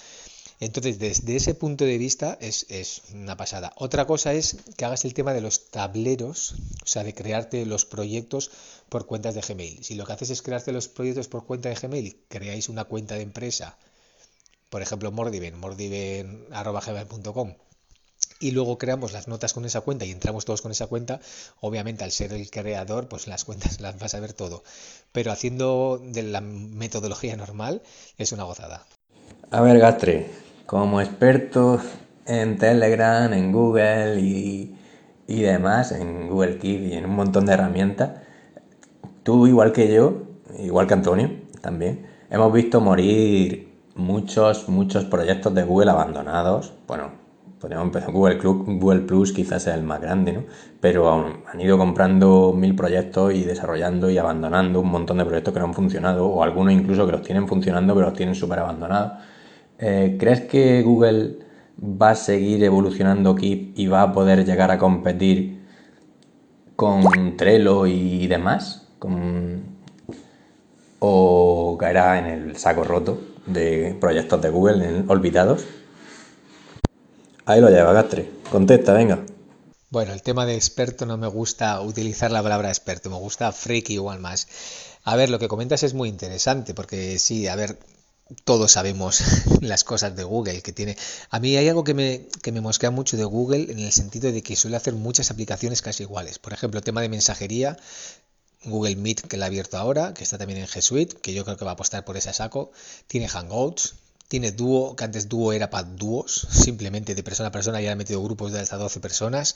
Entonces, 0.61 0.99
desde 0.99 1.37
ese 1.37 1.55
punto 1.55 1.85
de 1.85 1.99
vista 1.99 2.39
es, 2.41 3.03
una 3.13 3.37
pasada. 3.37 3.73
Otra 3.77 4.07
cosa 4.07 4.33
es 4.33 4.57
que 4.77 4.85
hagas 4.85 5.05
el 5.05 5.13
tema 5.15 5.35
de 5.35 5.41
los 5.41 5.71
tableros, 5.71 6.55
o 6.83 6.87
sea, 6.87 7.03
de 7.03 7.13
crearte 7.13 7.67
los 7.67 7.85
proyectos 7.85 8.53
por 8.89 9.07
cuentas 9.07 9.35
de 9.35 9.41
Gmail. 9.41 9.83
Si 9.85 9.97
lo 9.97 10.07
que 10.07 10.13
haces 10.13 10.31
es 10.31 10.43
crearte 10.43 10.71
los 10.73 10.89
proyectos 10.89 11.27
por 11.29 11.45
cuenta 11.45 11.69
de 11.69 11.75
Gmail, 11.75 12.17
creáis 12.29 12.69
una 12.69 12.85
cuenta 12.85 13.17
de 13.17 13.23
empresa, 13.23 13.77
por 14.71 14.81
ejemplo, 14.83 15.11
Mordiven, 15.11 15.59
mordiven.gmail.com, 15.59 17.55
y 18.45 18.51
luego 18.51 18.77
creamos 18.77 19.15
las 19.15 19.27
notas 19.27 19.55
con 19.55 19.65
esa 19.65 19.81
cuenta 19.81 20.05
y 20.05 20.11
entramos 20.11 20.45
todos 20.45 20.61
con 20.61 20.71
esa 20.71 20.87
cuenta, 20.87 21.19
obviamente 21.61 22.05
al 22.05 22.11
ser 22.11 22.35
el 22.35 22.51
creador, 22.51 23.09
pues 23.09 23.27
las 23.27 23.47
cuentas 23.47 23.81
las 23.81 23.99
vas 23.99 24.15
a 24.15 24.21
ver 24.21 24.35
todo. 24.35 24.63
Pero 25.13 25.33
haciendo 25.33 25.99
de 26.05 26.23
la 26.23 26.43
metodología 26.43 27.37
normal 27.37 27.81
es 28.19 28.33
una 28.33 28.45
gozada. 28.45 28.85
A 29.51 29.63
ver, 29.63 29.79
Gastre, 29.79 30.31
como 30.67 31.01
experto 31.01 31.81
en 32.27 32.59
Telegram, 32.59 33.33
en 33.33 33.51
Google 33.51 34.21
y, 34.21 34.77
y 35.27 35.41
demás, 35.41 35.93
en 35.93 36.29
Google 36.29 36.59
Keep 36.59 36.83
y 36.83 36.93
en 36.93 37.07
un 37.07 37.17
montón 37.17 37.47
de 37.47 37.55
herramientas, 37.55 38.11
tú 39.23 39.47
igual 39.47 39.73
que 39.73 39.91
yo, 39.91 40.23
igual 40.59 40.87
que 40.87 40.93
Antonio 40.93 41.31
también, 41.63 42.07
hemos 42.29 42.53
visto 42.53 42.83
morir 42.83 43.73
muchos, 43.95 44.69
muchos 44.69 45.07
proyectos 45.07 45.55
de 45.55 45.63
Google 45.63 45.93
abandonados. 45.93 46.75
Bueno, 46.87 47.24
podríamos 47.65 47.87
empezar 47.87 48.13
Google, 48.13 48.37
Club, 48.37 48.79
Google 48.79 49.01
Plus, 49.01 49.33
quizás 49.33 49.63
sea 49.63 49.75
el 49.75 49.83
más 49.85 49.99
grande, 49.99 50.33
¿no? 50.33 50.43
Pero 50.83 51.09
han 51.51 51.59
ido 51.59 51.79
comprando 51.79 52.53
mil 52.55 52.77
proyectos 52.77 53.33
y 53.33 53.43
desarrollando 53.43 54.11
y 54.11 54.19
abandonando 54.19 54.81
un 54.81 54.91
montón 54.91 55.17
de 55.17 55.25
proyectos 55.25 55.55
que 55.55 55.61
no 55.61 55.65
han 55.65 55.73
funcionado, 55.73 56.27
o 56.27 56.43
algunos 56.43 56.75
incluso 56.75 57.07
que 57.07 57.13
los 57.13 57.23
tienen 57.23 57.49
funcionando, 57.49 57.95
pero 57.95 58.09
los 58.09 58.15
tienen 58.19 58.35
súper 58.35 58.59
abandonados. 58.59 59.13
Eh, 59.79 60.19
¿Crees 60.21 60.43
que 60.43 60.83
Google 60.83 61.39
va 61.81 62.11
a 62.11 62.15
seguir 62.15 62.63
evolucionando 62.63 63.35
Keep 63.35 63.79
y 63.79 63.87
va 63.87 64.03
a 64.03 64.13
poder 64.13 64.45
llegar 64.45 64.71
a 64.71 64.77
competir 64.77 65.63
con 66.77 67.35
Trello 67.39 67.87
y 67.87 68.27
demás? 68.27 68.89
¿O 70.99 71.79
caerá 71.81 72.19
en 72.19 72.27
el 72.27 72.57
saco 72.59 72.85
roto 72.85 73.19
de 73.47 73.97
proyectos 73.99 74.43
de 74.43 74.51
Google 74.51 75.05
olvidados? 75.09 75.65
Ahí 77.47 77.61
lo 77.61 77.69
lleva, 77.69 77.93
Gastre. 77.93 78.31
Contesta, 78.51 78.95
venga. 78.95 79.25
Bueno, 79.91 80.13
el 80.13 80.23
tema 80.23 80.47
de 80.47 80.55
experto 80.55 81.05
no 81.05 81.19
me 81.19 81.27
gusta 81.27 81.81
utilizar 81.81 82.31
la 82.31 82.43
palabra 82.43 82.69
experto, 82.69 83.11
me 83.11 83.17
gusta 83.17 83.53
freak 83.53 83.91
igual 83.91 84.19
más. 84.19 84.49
A 85.05 85.15
ver, 85.15 85.29
lo 85.29 85.39
que 85.39 85.47
comentas 85.47 85.83
es 85.83 85.93
muy 85.93 86.09
interesante, 86.09 86.73
porque 86.73 87.19
sí, 87.19 87.47
a 87.47 87.55
ver, 87.55 87.79
todos 88.45 88.73
sabemos 88.73 89.23
las 89.61 89.85
cosas 89.85 90.17
de 90.17 90.25
Google 90.25 90.63
que 90.63 90.73
tiene. 90.73 90.97
A 91.29 91.39
mí 91.39 91.55
hay 91.57 91.69
algo 91.69 91.85
que 91.85 91.93
me, 91.93 92.29
que 92.43 92.51
me 92.51 92.63
mosquea 92.63 92.91
mucho 92.91 93.17
de 93.19 93.25
Google 93.25 93.71
en 93.71 93.79
el 93.79 93.93
sentido 93.93 94.33
de 94.33 94.43
que 94.43 94.57
suele 94.57 94.77
hacer 94.77 94.95
muchas 94.95 95.31
aplicaciones 95.31 95.83
casi 95.83 96.03
iguales. 96.05 96.39
Por 96.39 96.55
ejemplo, 96.55 96.81
tema 96.81 97.03
de 97.03 97.11
mensajería, 97.11 97.77
Google 98.65 98.97
Meet 98.97 99.29
que 99.29 99.37
la 99.37 99.45
ha 99.45 99.49
abierto 99.49 99.77
ahora, 99.77 100.15
que 100.15 100.25
está 100.25 100.39
también 100.39 100.61
en 100.61 100.67
G 100.67 100.81
Suite, 100.81 101.17
que 101.21 101.35
yo 101.35 101.45
creo 101.45 101.59
que 101.59 101.65
va 101.67 101.73
a 101.73 101.75
apostar 101.75 102.05
por 102.07 102.17
ese 102.17 102.33
saco. 102.33 102.73
Tiene 103.07 103.29
Hangouts, 103.29 103.97
tiene 104.29 104.53
Duo, 104.53 104.97
que 104.97 105.05
antes 105.05 105.29
Duo 105.29 105.53
era 105.53 105.71
para 105.71 105.89
dúos, 105.89 106.47
simplemente 106.51 107.15
de 107.15 107.23
persona 107.23 107.49
a 107.49 107.53
persona 107.53 107.81
y 107.81 107.87
ha 107.87 107.97
metido 107.97 108.23
grupos 108.23 108.53
de 108.53 108.61
hasta 108.61 108.77
12 108.77 109.01
personas. 109.01 109.55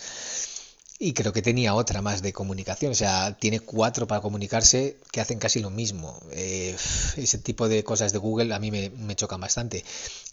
Y 1.00 1.12
creo 1.12 1.33
que 1.33 1.42
tenía 1.42 1.76
otra 1.76 2.02
más 2.02 2.22
de 2.22 2.33
comunicación, 2.33 2.90
o 2.90 2.94
sea, 2.94 3.37
tiene 3.38 3.61
cuatro 3.61 4.09
para 4.09 4.20
comunicarse 4.20 4.96
que 5.12 5.20
hacen 5.20 5.38
casi 5.38 5.61
lo 5.61 5.70
mismo. 5.70 6.20
Eh, 6.33 6.76
ese 7.16 7.38
tipo 7.38 7.68
de 7.68 7.85
cosas 7.85 8.12
de 8.12 8.18
Google 8.18 8.52
a 8.52 8.59
mí 8.59 8.72
me, 8.72 8.90
me 8.90 9.14
chocan 9.14 9.40
bastante. 9.40 9.85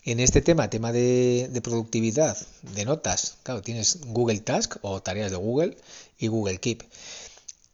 En 0.06 0.20
este 0.20 0.42
tema, 0.42 0.68
tema 0.72 0.92
de, 0.92 1.50
de, 1.52 1.62
productividad, 1.62 2.36
de 2.64 2.84
notas, 2.84 3.38
claro, 3.44 3.62
tienes 3.62 4.00
Google 4.08 4.40
Task 4.40 4.78
o 4.82 5.04
tareas 5.04 5.30
de 5.30 5.38
Google 5.38 5.78
y 6.18 6.28
Google 6.28 6.58
Keep. 6.58 6.84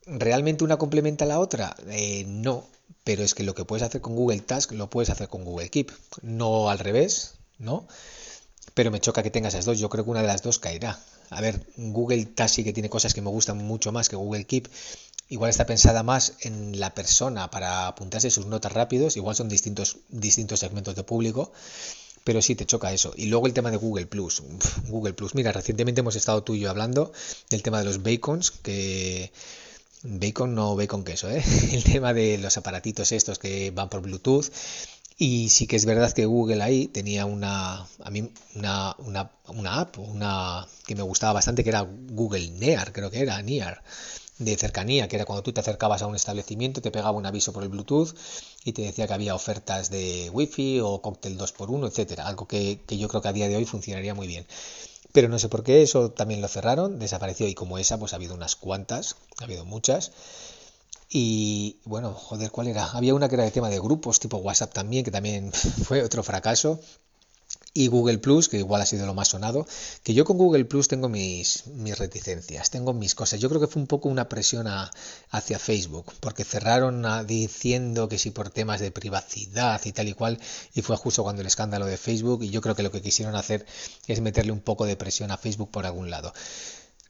¿Realmente 0.08 0.65
una 0.65 0.78
complementa 0.78 1.24
a 1.24 1.30
la 1.30 1.39
otra? 1.39 1.76
Eh, 1.88 2.26
no, 2.28 2.67
pero 3.04 3.23
es 3.23 3.34
que 3.34 3.43
lo 3.43 3.56
que 3.56 3.65
puedes 3.65 3.84
hacer 3.84 4.01
con 4.01 4.15
Google 4.15 4.41
Task 4.41 4.71
lo 4.71 4.89
puedes 4.89 5.10
hacer 5.10 5.27
con 5.27 5.43
Google 5.43 5.69
Keep, 5.69 5.91
no 6.21 6.69
al 6.69 6.80
revés, 6.80 7.36
¿no? 7.58 7.88
Pero 8.73 8.91
me 8.91 8.99
choca 8.99 9.23
que 9.23 9.32
tengas 9.32 9.54
esas 9.54 9.65
dos, 9.65 9.80
yo 9.80 9.89
creo 9.89 10.04
que 10.04 10.12
una 10.12 10.21
de 10.21 10.27
las 10.27 10.41
dos 10.41 10.60
caerá. 10.60 10.99
A 11.30 11.41
ver, 11.41 11.65
Google 11.77 12.25
Task 12.25 12.56
sí 12.56 12.63
que 12.63 12.73
tiene 12.73 12.89
cosas 12.89 13.13
que 13.13 13.21
me 13.21 13.30
gustan 13.30 13.58
mucho 13.58 13.91
más 13.91 14.10
que 14.10 14.15
Google 14.15 14.45
Keep. 14.45 14.67
Igual 15.30 15.49
está 15.49 15.65
pensada 15.65 16.04
más 16.04 16.34
en 16.41 16.80
la 16.80 16.93
persona 16.93 17.49
para 17.49 17.88
apuntarse 17.88 18.30
sus 18.30 18.47
notas 18.47 18.73
rápidos, 18.73 19.15
igual 19.15 19.36
son 19.36 19.47
distintos, 19.47 19.97
distintos 20.10 20.60
segmentos 20.60 20.95
de 20.95 21.04
público, 21.04 21.54
pero 22.25 22.41
sí 22.41 22.56
te 22.56 22.65
choca 22.65 22.91
eso. 22.91 23.13
Y 23.15 23.27
luego 23.27 23.47
el 23.47 23.54
tema 23.54 23.71
de 23.71 23.77
Google 23.77 24.08
Plus. 24.08 24.43
Google 24.89 25.13
Plus, 25.13 25.34
mira, 25.34 25.54
recientemente 25.54 26.01
hemos 26.01 26.15
estado 26.15 26.43
tú 26.43 26.54
y 26.56 26.60
yo 26.60 26.69
hablando 26.69 27.13
del 27.49 27.63
tema 27.63 27.80
de 27.80 27.86
los 27.86 28.04
bacons, 28.04 28.51
que 28.51 29.32
Bacon 30.04 30.56
no 30.56 30.76
bacon 30.76 31.04
queso, 31.04 31.30
¿eh? 31.30 31.44
El 31.72 31.84
tema 31.84 32.14
de 32.14 32.38
los 32.38 32.58
aparatitos 32.58 33.12
estos 33.12 33.40
que 33.40 33.72
van 33.72 33.90
por 33.90 34.02
Bluetooth. 34.02 34.52
Y 35.18 35.50
sí 35.50 35.68
que 35.68 35.76
es 35.76 35.86
verdad 35.86 36.12
que 36.14 36.26
Google 36.26 36.64
ahí 36.64 36.88
tenía 36.88 37.26
una, 37.26 37.86
a 38.04 38.10
mí 38.10 38.32
una, 38.56 38.96
una, 39.00 39.32
una 39.50 39.80
app 39.82 40.00
una, 40.00 40.68
que 40.88 40.96
me 40.96 41.04
gustaba 41.04 41.34
bastante, 41.34 41.64
que 41.64 41.70
era 41.70 41.82
Google 41.82 42.50
Near, 42.50 42.92
creo 42.92 43.12
que 43.12 43.20
era, 43.22 43.40
Near, 43.44 43.84
de 44.40 44.58
cercanía, 44.58 45.08
que 45.08 45.18
era 45.18 45.26
cuando 45.26 45.44
tú 45.44 45.54
te 45.54 45.60
acercabas 45.62 46.02
a 46.02 46.08
un 46.08 46.16
establecimiento, 46.16 46.82
te 46.82 46.90
pegaba 46.90 47.12
un 47.12 47.28
aviso 47.28 47.54
por 47.54 47.62
el 47.62 47.70
Bluetooth 47.70 48.16
y 48.64 48.74
te 48.74 48.82
decía 48.82 49.06
que 49.06 49.14
había 49.14 49.36
ofertas 49.36 49.92
de 49.92 50.32
Wi-Fi 50.34 50.80
o 50.82 51.02
cóctel 51.04 51.38
2x1, 51.38 51.88
etcétera, 51.88 52.26
algo 52.28 52.48
que, 52.48 52.80
que 52.88 52.98
yo 52.98 53.08
creo 53.08 53.22
que 53.22 53.28
a 53.28 53.34
día 53.34 53.48
de 53.48 53.58
hoy 53.58 53.66
funcionaría 53.66 54.16
muy 54.16 54.26
bien. 54.28 54.48
Pero 55.13 55.28
no 55.30 55.39
sé 55.39 55.50
por 55.50 55.63
qué 55.63 55.82
eso 55.82 56.12
también 56.12 56.41
lo 56.41 56.47
cerraron, 56.47 57.00
desapareció 57.00 57.47
y 57.47 57.54
como 57.54 57.78
esa 57.78 57.97
pues 57.97 58.13
ha 58.13 58.15
habido 58.17 58.36
unas 58.36 58.56
cuantas, 58.56 59.15
ha 59.39 59.43
habido 59.43 59.65
muchas. 59.65 60.12
Y 61.10 61.78
bueno, 61.84 62.13
joder, 62.13 62.52
¿cuál 62.52 62.67
era? 62.67 62.89
Había 62.91 63.13
una 63.13 63.28
que 63.28 63.36
era 63.36 63.43
de 63.43 63.52
tema 63.52 63.69
de 63.69 63.80
grupos, 63.80 64.19
tipo 64.19 64.38
WhatsApp 64.38 64.74
también, 64.74 65.04
que 65.04 65.12
también 65.12 65.52
fue 65.84 66.04
otro 66.04 66.24
fracaso 66.24 66.80
y 67.74 67.88
Google 67.88 68.18
Plus, 68.18 68.50
que 68.50 68.58
igual 68.58 68.82
ha 68.82 68.86
sido 68.86 69.06
lo 69.06 69.14
más 69.14 69.30
sonado, 69.30 69.66
que 70.04 70.14
yo 70.14 70.26
con 70.26 70.38
Google 70.38 70.66
Plus 70.66 70.88
tengo 70.88 71.08
mis, 71.08 71.64
reticencias, 71.98 72.70
tengo 72.70 72.94
mis 72.94 73.16
cosas. 73.16 73.40
Yo 73.40 73.50
creo 73.50 73.62
que 73.62 73.68
fue 73.68 73.82
un 73.82 73.88
poco 73.88 74.10
una 74.10 74.28
presión 74.28 74.68
hacia 75.30 75.60
Facebook, 75.60 76.12
porque 76.20 76.44
cerraron 76.44 77.06
diciendo 77.26 78.10
que 78.10 78.18
sí 78.18 78.32
por 78.32 78.50
temas 78.50 78.82
de 78.82 78.92
privacidad 78.92 79.82
y 79.86 79.92
tal 79.94 80.10
y 80.10 80.14
cual, 80.14 80.40
y 80.74 80.82
fue 80.82 80.98
justo 80.98 81.24
cuando 81.24 81.42
el 81.42 81.48
escándalo 81.48 81.86
de 81.86 81.98
Facebook, 81.98 82.44
y 82.44 82.50
yo 82.50 82.62
creo 82.62 82.76
que 82.76 82.84
lo 82.84 82.92
que 82.92 83.02
quisieron 83.02 83.36
hacer 83.36 83.66
es 84.08 84.22
meterle 84.22 84.52
un 84.52 84.62
poco 84.62 84.86
de 84.86 84.98
presión 84.98 85.32
a 85.32 85.38
Facebook 85.38 85.72
por 85.72 85.86
algún 85.86 86.10
lado. 86.10 86.34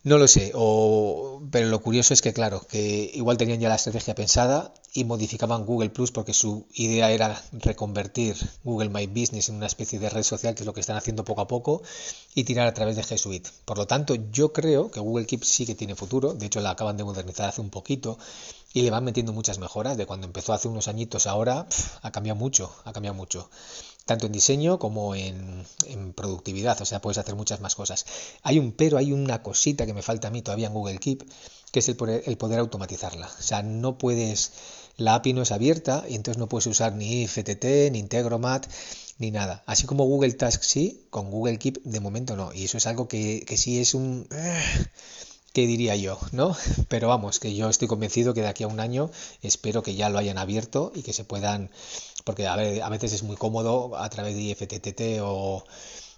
No 0.03 0.17
lo 0.17 0.27
sé, 0.27 0.51
o... 0.55 1.43
pero 1.51 1.67
lo 1.67 1.79
curioso 1.79 2.15
es 2.15 2.23
que, 2.23 2.33
claro, 2.33 2.65
que 2.67 3.11
igual 3.13 3.37
tenían 3.37 3.59
ya 3.59 3.69
la 3.69 3.75
estrategia 3.75 4.15
pensada 4.15 4.73
y 4.93 5.03
modificaban 5.03 5.63
Google 5.63 5.91
Plus 5.91 6.11
porque 6.11 6.33
su 6.33 6.65
idea 6.73 7.11
era 7.11 7.39
reconvertir 7.51 8.35
Google 8.63 8.89
My 8.89 9.05
Business 9.05 9.49
en 9.49 9.55
una 9.55 9.67
especie 9.67 9.99
de 9.99 10.09
red 10.09 10.23
social, 10.23 10.55
que 10.55 10.63
es 10.63 10.65
lo 10.65 10.73
que 10.73 10.79
están 10.79 10.97
haciendo 10.97 11.23
poco 11.23 11.41
a 11.41 11.47
poco, 11.47 11.83
y 12.33 12.45
tirar 12.45 12.67
a 12.67 12.73
través 12.73 12.95
de 12.95 13.03
G 13.03 13.15
Suite. 13.15 13.51
Por 13.63 13.77
lo 13.77 13.85
tanto, 13.85 14.15
yo 14.31 14.51
creo 14.53 14.89
que 14.89 14.99
Google 14.99 15.27
Keep 15.27 15.43
sí 15.43 15.67
que 15.67 15.75
tiene 15.75 15.95
futuro, 15.95 16.33
de 16.33 16.47
hecho 16.47 16.61
la 16.61 16.71
acaban 16.71 16.97
de 16.97 17.03
modernizar 17.03 17.47
hace 17.47 17.61
un 17.61 17.69
poquito 17.69 18.17
y 18.73 18.81
le 18.81 18.89
van 18.89 19.03
metiendo 19.03 19.33
muchas 19.33 19.59
mejoras, 19.59 19.97
de 19.97 20.07
cuando 20.07 20.25
empezó 20.25 20.53
hace 20.53 20.67
unos 20.67 20.87
añitos 20.87 21.27
ahora, 21.27 21.67
ha 22.01 22.11
cambiado 22.11 22.39
mucho, 22.39 22.73
ha 22.85 22.91
cambiado 22.91 23.15
mucho 23.15 23.51
tanto 24.05 24.25
en 24.25 24.31
diseño 24.31 24.79
como 24.79 25.15
en, 25.15 25.65
productividad, 26.15 26.81
o 26.81 26.85
sea, 26.85 27.01
puedes 27.01 27.17
hacer 27.17 27.35
muchas 27.35 27.61
más 27.61 27.75
cosas. 27.75 28.05
Hay 28.43 28.59
un 28.59 28.71
pero, 28.71 28.97
hay 28.97 29.13
una 29.13 29.41
cosita 29.43 29.85
que 29.85 29.93
me 29.93 30.01
falta 30.01 30.27
a 30.27 30.31
mí 30.31 30.41
todavía 30.41 30.67
en 30.67 30.73
Google 30.73 30.97
Keep, 30.97 31.23
que 31.71 31.79
es 31.79 31.87
el 31.89 31.95
poder, 31.95 32.23
el 32.25 32.37
poder 32.37 32.59
automatizarla. 32.59 33.27
O 33.27 33.41
sea, 33.41 33.63
no 33.63 33.97
puedes, 33.97 34.51
la 34.97 35.15
API 35.15 35.33
no 35.33 35.41
es 35.41 35.51
abierta 35.51 36.03
y 36.07 36.15
entonces 36.15 36.39
no 36.39 36.49
puedes 36.49 36.67
usar 36.67 36.93
ni 36.93 37.27
FTT, 37.27 37.91
ni 37.91 37.99
Integromat, 37.99 38.67
ni 39.17 39.31
nada. 39.31 39.63
Así 39.65 39.85
como 39.85 40.05
Google 40.05 40.33
Task 40.33 40.63
sí, 40.63 41.05
con 41.09 41.31
Google 41.31 41.59
Keep 41.59 41.81
de 41.83 41.99
momento 41.99 42.35
no. 42.35 42.53
Y 42.53 42.65
eso 42.65 42.77
es 42.77 42.87
algo 42.87 43.07
que, 43.07 43.43
que 43.47 43.57
sí 43.57 43.79
es 43.79 43.93
un... 43.93 44.27
¿Qué 45.53 45.67
diría 45.67 45.97
yo? 45.97 46.17
¿No? 46.31 46.55
Pero 46.87 47.09
vamos, 47.09 47.39
que 47.39 47.53
yo 47.53 47.69
estoy 47.69 47.89
convencido 47.89 48.33
que 48.33 48.41
de 48.41 48.47
aquí 48.47 48.63
a 48.63 48.67
un 48.67 48.79
año 48.79 49.11
espero 49.41 49.83
que 49.83 49.95
ya 49.95 50.09
lo 50.09 50.17
hayan 50.17 50.37
abierto 50.37 50.93
y 50.95 51.03
que 51.03 51.11
se 51.11 51.25
puedan 51.25 51.71
porque 52.23 52.47
a, 52.47 52.55
ver, 52.55 52.81
a 52.81 52.89
veces 52.89 53.13
es 53.13 53.23
muy 53.23 53.35
cómodo 53.35 53.97
a 53.97 54.09
través 54.09 54.35
de 54.35 54.41
IFTTT 54.41 55.21
o, 55.21 55.63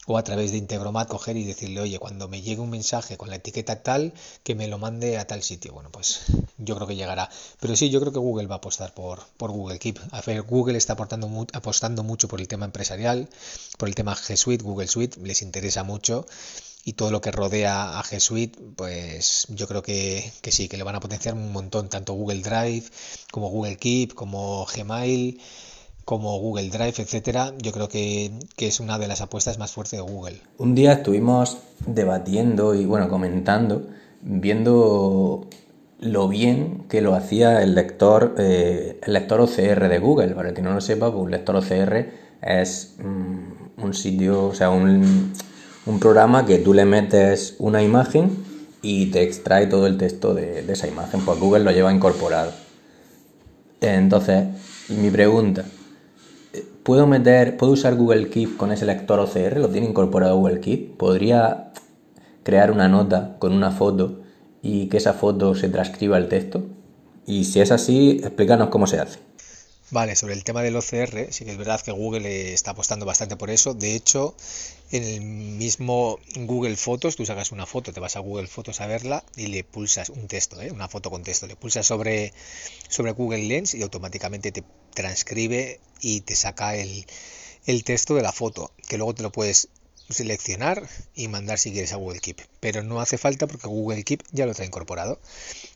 o 0.05 0.17
a 0.17 0.23
través 0.23 0.51
de 0.51 0.57
Integromat 0.57 1.07
coger 1.07 1.37
y 1.37 1.43
decirle, 1.45 1.81
oye, 1.81 1.99
cuando 1.99 2.27
me 2.27 2.41
llegue 2.41 2.61
un 2.61 2.69
mensaje 2.69 3.17
con 3.17 3.29
la 3.29 3.37
etiqueta 3.37 3.81
tal, 3.83 4.13
que 4.43 4.55
me 4.55 4.67
lo 4.67 4.77
mande 4.77 5.17
a 5.17 5.27
tal 5.27 5.43
sitio. 5.43 5.73
Bueno, 5.73 5.89
pues 5.91 6.21
yo 6.57 6.75
creo 6.75 6.87
que 6.87 6.95
llegará. 6.95 7.29
Pero 7.59 7.75
sí, 7.75 7.89
yo 7.89 7.99
creo 8.01 8.11
que 8.11 8.19
Google 8.19 8.47
va 8.47 8.55
a 8.55 8.57
apostar 8.57 8.93
por, 8.93 9.23
por 9.37 9.51
Google 9.51 9.79
Keep. 9.79 9.99
A 10.11 10.21
ver, 10.21 10.41
Google 10.41 10.77
está 10.77 10.93
aportando, 10.93 11.47
apostando 11.53 12.03
mucho 12.03 12.27
por 12.27 12.41
el 12.41 12.47
tema 12.47 12.65
empresarial, 12.65 13.29
por 13.77 13.87
el 13.87 13.95
tema 13.95 14.15
G 14.15 14.35
Suite, 14.35 14.63
Google 14.63 14.87
Suite, 14.87 15.19
les 15.21 15.41
interesa 15.41 15.83
mucho. 15.83 16.25
y 16.85 16.93
todo 16.93 17.11
lo 17.11 17.21
que 17.21 17.31
rodea 17.31 17.97
a 17.97 18.03
G 18.03 18.19
Suite, 18.19 18.59
pues 18.75 19.45
yo 19.49 19.67
creo 19.67 19.81
que, 19.81 20.33
que, 20.41 20.51
sí, 20.51 20.67
que 20.67 20.75
le 20.75 20.83
van 20.83 20.95
a 20.95 20.99
potenciar 20.99 21.33
un 21.33 21.51
montón, 21.53 21.87
tanto 21.87 22.13
Google 22.13 22.41
Drive 22.41 22.83
como 23.31 23.49
Google 23.49 23.77
Keep, 23.77 24.13
como 24.13 24.65
Gmail, 24.65 25.39
como 26.05 26.37
Google 26.39 26.69
Drive, 26.69 26.95
etcétera. 26.97 27.53
Yo 27.61 27.71
creo 27.71 27.87
que, 27.87 28.31
que 28.55 28.67
es 28.67 28.79
una 28.79 28.97
de 28.97 29.07
las 29.07 29.21
apuestas 29.21 29.57
más 29.57 29.71
fuertes 29.71 29.99
de 29.99 30.01
Google. 30.01 30.41
Un 30.57 30.75
día 30.75 30.93
estuvimos 30.93 31.57
debatiendo 31.85 32.75
y 32.75 32.85
bueno, 32.85 33.09
comentando, 33.09 33.87
viendo 34.21 35.47
lo 35.99 36.27
bien 36.27 36.85
que 36.89 37.01
lo 37.01 37.15
hacía 37.15 37.61
el 37.63 37.75
lector, 37.75 38.35
eh, 38.37 38.99
el 39.01 39.13
lector 39.13 39.41
OCR 39.41 39.87
de 39.87 39.99
Google. 39.99 40.29
Para 40.29 40.49
el 40.49 40.55
que 40.55 40.61
no 40.61 40.73
lo 40.73 40.81
sepa, 40.81 41.11
pues 41.11 41.23
un 41.23 41.31
lector 41.31 41.55
OCR 41.55 42.09
es 42.41 42.95
mm, 42.99 43.83
un 43.83 43.93
sitio, 43.93 44.47
o 44.47 44.55
sea, 44.55 44.69
un, 44.69 45.33
un, 45.85 45.99
programa 45.99 46.45
que 46.45 46.57
tú 46.57 46.73
le 46.73 46.83
metes 46.83 47.55
una 47.59 47.81
imagen 47.81 48.31
y 48.81 49.07
te 49.07 49.23
extrae 49.23 49.67
todo 49.67 49.87
el 49.87 49.97
texto 49.97 50.33
de, 50.33 50.63
de 50.63 50.73
esa 50.73 50.87
imagen. 50.87 51.21
Pues 51.21 51.39
Google 51.39 51.63
lo 51.63 51.71
lleva 51.71 51.93
incorporado. 51.93 52.51
Entonces, 53.79 54.47
mi 54.89 55.09
pregunta, 55.09 55.63
¿puedo 56.83 57.07
meter, 57.07 57.57
puedo 57.57 57.73
usar 57.73 57.95
Google 57.95 58.29
Keep 58.29 58.57
con 58.57 58.71
ese 58.71 58.85
lector 58.85 59.19
OCR? 59.19 59.57
¿Lo 59.57 59.69
tiene 59.69 59.87
incorporado 59.87 60.37
Google 60.37 60.59
Keep? 60.59 60.97
¿Podría 60.97 61.71
crear 62.43 62.71
una 62.71 62.87
nota 62.87 63.37
con 63.39 63.53
una 63.53 63.71
foto 63.71 64.21
y 64.61 64.87
que 64.89 64.97
esa 64.97 65.13
foto 65.13 65.55
se 65.55 65.69
transcriba 65.69 66.17
al 66.17 66.27
texto? 66.27 66.63
Y 67.25 67.45
si 67.45 67.61
es 67.61 67.71
así, 67.71 68.19
explícanos 68.23 68.69
cómo 68.69 68.87
se 68.87 68.99
hace. 68.99 69.19
Vale, 69.91 70.15
sobre 70.15 70.33
el 70.33 70.43
tema 70.43 70.63
del 70.63 70.75
OCR, 70.75 71.31
sí 71.31 71.45
que 71.45 71.51
es 71.51 71.57
verdad 71.57 71.79
que 71.79 71.91
Google 71.91 72.53
está 72.53 72.71
apostando 72.71 73.05
bastante 73.05 73.35
por 73.35 73.51
eso. 73.51 73.75
De 73.75 73.93
hecho, 73.93 74.35
en 74.91 75.03
el 75.03 75.21
mismo 75.21 76.17
Google 76.35 76.75
Fotos, 76.77 77.15
tú 77.15 77.27
sacas 77.27 77.51
una 77.51 77.67
foto, 77.67 77.93
te 77.93 77.99
vas 77.99 78.15
a 78.15 78.19
Google 78.19 78.47
Fotos 78.47 78.81
a 78.81 78.87
verla 78.87 79.23
y 79.35 79.47
le 79.47 79.63
pulsas 79.63 80.09
un 80.09 80.27
texto, 80.27 80.59
¿eh? 80.61 80.71
una 80.71 80.87
foto 80.87 81.11
con 81.11 81.21
texto, 81.21 81.45
le 81.45 81.55
pulsas 81.55 81.85
sobre, 81.85 82.33
sobre 82.89 83.11
Google 83.11 83.43
Lens 83.43 83.75
y 83.75 83.83
automáticamente 83.83 84.51
te 84.51 84.63
transcribe 84.93 85.79
y 86.01 86.21
te 86.21 86.35
saca 86.35 86.75
el, 86.75 87.05
texto 87.83 88.15
de 88.15 88.21
la 88.21 88.31
foto, 88.31 88.71
que 88.87 88.97
luego 88.97 89.15
te 89.15 89.23
lo 89.23 89.31
puedes 89.31 89.69
seleccionar 90.09 90.87
y 91.15 91.29
mandar 91.29 91.57
si 91.57 91.71
quieres 91.71 91.93
a 91.93 91.95
Google 91.95 92.19
Keep. 92.19 92.41
Pero 92.59 92.83
no 92.83 92.99
hace 92.99 93.17
falta 93.17 93.47
porque 93.47 93.67
Google 93.67 94.03
Keep 94.03 94.23
ya 94.31 94.45
lo 94.45 94.53
trae 94.53 94.67
incorporado. 94.67 95.19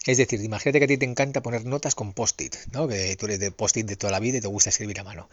Es 0.06 0.18
decir, 0.18 0.42
imagínate 0.42 0.80
que 0.80 0.86
a 0.86 0.88
ti 0.88 0.98
te 0.98 1.06
encanta 1.06 1.42
poner 1.42 1.66
notas 1.66 1.96
con 1.96 2.14
post-it, 2.14 2.56
¿no? 2.72 2.88
Que 2.88 3.16
tú 3.16 3.26
eres 3.26 3.40
de 3.40 3.52
post-it 3.52 3.88
de 3.88 3.96
toda 3.96 4.12
la 4.12 4.20
vida 4.20 4.38
y 4.38 4.42
te 4.42 4.48
gusta 4.48 4.70
escribir 4.70 5.00
a 5.00 5.04
mano. 5.04 5.30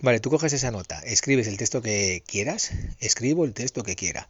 Vale, 0.00 0.20
tú 0.20 0.30
coges 0.30 0.52
esa 0.52 0.70
nota, 0.70 1.00
escribes 1.00 1.46
el 1.46 1.56
texto 1.56 1.82
que 1.82 2.22
quieras, 2.26 2.70
escribo 3.00 3.44
el 3.44 3.54
texto 3.54 3.82
que 3.82 3.96
quiera. 3.96 4.28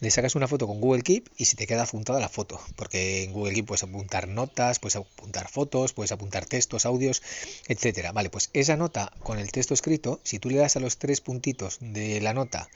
Le 0.00 0.10
sacas 0.10 0.34
una 0.34 0.48
foto 0.48 0.66
con 0.66 0.80
Google 0.80 1.02
Keep 1.02 1.28
y 1.36 1.44
si 1.44 1.56
te 1.56 1.66
queda 1.66 1.84
apuntada 1.84 2.18
la 2.18 2.28
foto, 2.28 2.60
porque 2.76 3.22
en 3.22 3.32
Google 3.32 3.54
Keep 3.54 3.66
puedes 3.66 3.84
apuntar 3.84 4.28
notas, 4.28 4.78
puedes 4.78 4.96
apuntar 4.96 5.48
fotos, 5.48 5.92
puedes 5.92 6.12
apuntar 6.12 6.46
textos, 6.46 6.84
audios, 6.84 7.22
etcétera. 7.68 8.12
Vale, 8.12 8.28
pues 8.28 8.50
esa 8.52 8.76
nota 8.76 9.12
con 9.22 9.38
el 9.38 9.52
texto 9.52 9.72
escrito, 9.72 10.20
si 10.24 10.38
tú 10.38 10.50
le 10.50 10.58
das 10.58 10.76
a 10.76 10.80
los 10.80 10.98
tres 10.98 11.20
puntitos 11.20 11.78
de 11.80 12.20
la 12.20 12.34
nota 12.34 12.68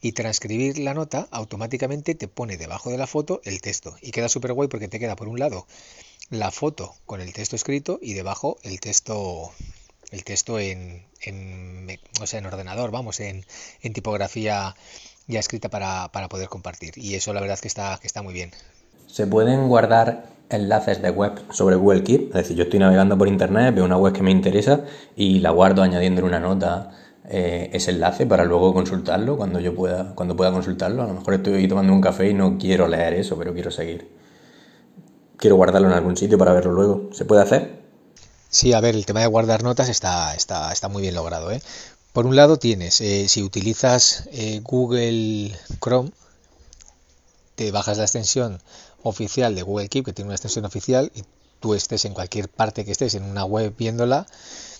y 0.00 0.12
transcribir 0.12 0.78
la 0.78 0.94
nota 0.94 1.28
automáticamente 1.30 2.14
te 2.14 2.28
pone 2.28 2.56
debajo 2.56 2.90
de 2.90 2.98
la 2.98 3.06
foto 3.06 3.40
el 3.44 3.60
texto 3.60 3.96
y 4.02 4.10
queda 4.10 4.28
súper 4.28 4.52
guay 4.52 4.68
porque 4.68 4.88
te 4.88 4.98
queda 4.98 5.16
por 5.16 5.28
un 5.28 5.38
lado 5.38 5.66
la 6.28 6.50
foto 6.50 6.94
con 7.06 7.20
el 7.20 7.32
texto 7.32 7.56
escrito 7.56 7.98
y 8.02 8.12
debajo 8.12 8.58
el 8.62 8.78
texto 8.80 9.52
el 10.10 10.24
texto 10.24 10.58
en, 10.58 11.04
en 11.20 11.98
o 12.20 12.26
sea, 12.26 12.38
en 12.38 12.46
ordenador, 12.46 12.90
vamos, 12.90 13.20
en, 13.20 13.44
en 13.82 13.92
tipografía 13.92 14.76
ya 15.26 15.40
escrita 15.40 15.68
para, 15.68 16.08
para, 16.12 16.28
poder 16.28 16.48
compartir. 16.48 16.94
Y 16.96 17.14
eso 17.14 17.32
la 17.32 17.40
verdad 17.40 17.58
que 17.58 17.68
está, 17.68 17.98
que 18.00 18.06
está 18.06 18.22
muy 18.22 18.34
bien. 18.34 18.50
¿Se 19.06 19.26
pueden 19.26 19.68
guardar 19.68 20.26
enlaces 20.50 21.02
de 21.02 21.10
web 21.10 21.32
sobre 21.50 21.76
Google 21.76 22.02
Keep? 22.02 22.28
Es 22.28 22.34
decir, 22.34 22.56
yo 22.56 22.64
estoy 22.64 22.78
navegando 22.78 23.16
por 23.18 23.28
internet, 23.28 23.74
veo 23.74 23.84
una 23.84 23.96
web 23.96 24.12
que 24.12 24.22
me 24.22 24.30
interesa 24.30 24.80
y 25.16 25.40
la 25.40 25.50
guardo 25.50 25.82
añadiendo 25.82 26.24
una 26.24 26.40
nota 26.40 26.90
eh, 27.28 27.70
ese 27.72 27.90
enlace 27.90 28.24
para 28.24 28.44
luego 28.44 28.72
consultarlo 28.72 29.36
cuando 29.36 29.58
yo 29.58 29.74
pueda, 29.74 30.14
cuando 30.14 30.36
pueda 30.36 30.52
consultarlo. 30.52 31.02
A 31.02 31.06
lo 31.06 31.14
mejor 31.14 31.34
estoy 31.34 31.66
tomando 31.66 31.92
un 31.92 32.00
café 32.00 32.30
y 32.30 32.34
no 32.34 32.56
quiero 32.58 32.86
leer 32.86 33.14
eso, 33.14 33.36
pero 33.36 33.52
quiero 33.52 33.70
seguir. 33.70 34.08
Quiero 35.36 35.56
guardarlo 35.56 35.88
en 35.88 35.94
algún 35.94 36.16
sitio 36.16 36.38
para 36.38 36.52
verlo 36.52 36.72
luego. 36.72 37.10
¿Se 37.12 37.24
puede 37.24 37.42
hacer? 37.42 37.82
Sí, 38.48 38.72
a 38.72 38.80
ver, 38.80 38.94
el 38.94 39.04
tema 39.04 39.20
de 39.20 39.26
guardar 39.26 39.62
notas 39.62 39.88
está, 39.88 40.34
está, 40.34 40.72
está 40.72 40.88
muy 40.88 41.02
bien 41.02 41.14
logrado. 41.14 41.50
¿eh? 41.50 41.60
Por 42.16 42.24
un 42.24 42.34
lado 42.34 42.58
tienes, 42.58 43.02
eh, 43.02 43.28
si 43.28 43.42
utilizas 43.42 44.24
eh, 44.32 44.60
Google 44.64 45.54
Chrome, 45.82 46.12
te 47.56 47.70
bajas 47.70 47.98
la 47.98 48.04
extensión 48.04 48.62
oficial 49.02 49.54
de 49.54 49.60
Google 49.60 49.90
Keep, 49.90 50.06
que 50.06 50.12
tiene 50.14 50.28
una 50.28 50.36
extensión 50.36 50.64
oficial, 50.64 51.12
y 51.14 51.24
tú 51.60 51.74
estés 51.74 52.06
en 52.06 52.14
cualquier 52.14 52.48
parte 52.48 52.86
que 52.86 52.92
estés 52.92 53.16
en 53.16 53.22
una 53.22 53.44
web 53.44 53.76
viéndola, 53.76 54.26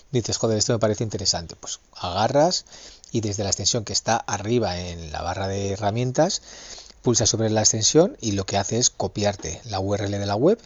dices, 0.09 0.37
joder, 0.37 0.57
esto 0.57 0.73
me 0.73 0.79
parece 0.79 1.03
interesante. 1.03 1.55
Pues 1.55 1.79
agarras 1.93 2.65
y 3.11 3.21
desde 3.21 3.43
la 3.43 3.49
extensión 3.49 3.83
que 3.83 3.93
está 3.93 4.17
arriba 4.17 4.79
en 4.79 5.11
la 5.11 5.21
barra 5.21 5.47
de 5.47 5.73
herramientas, 5.73 6.41
pulsas 7.03 7.29
sobre 7.29 7.51
la 7.51 7.61
extensión 7.61 8.17
y 8.19 8.31
lo 8.31 8.47
que 8.47 8.57
hace 8.57 8.79
es 8.79 8.89
copiarte 8.89 9.61
la 9.65 9.79
URL 9.79 10.09
de 10.09 10.25
la 10.25 10.35
web, 10.35 10.57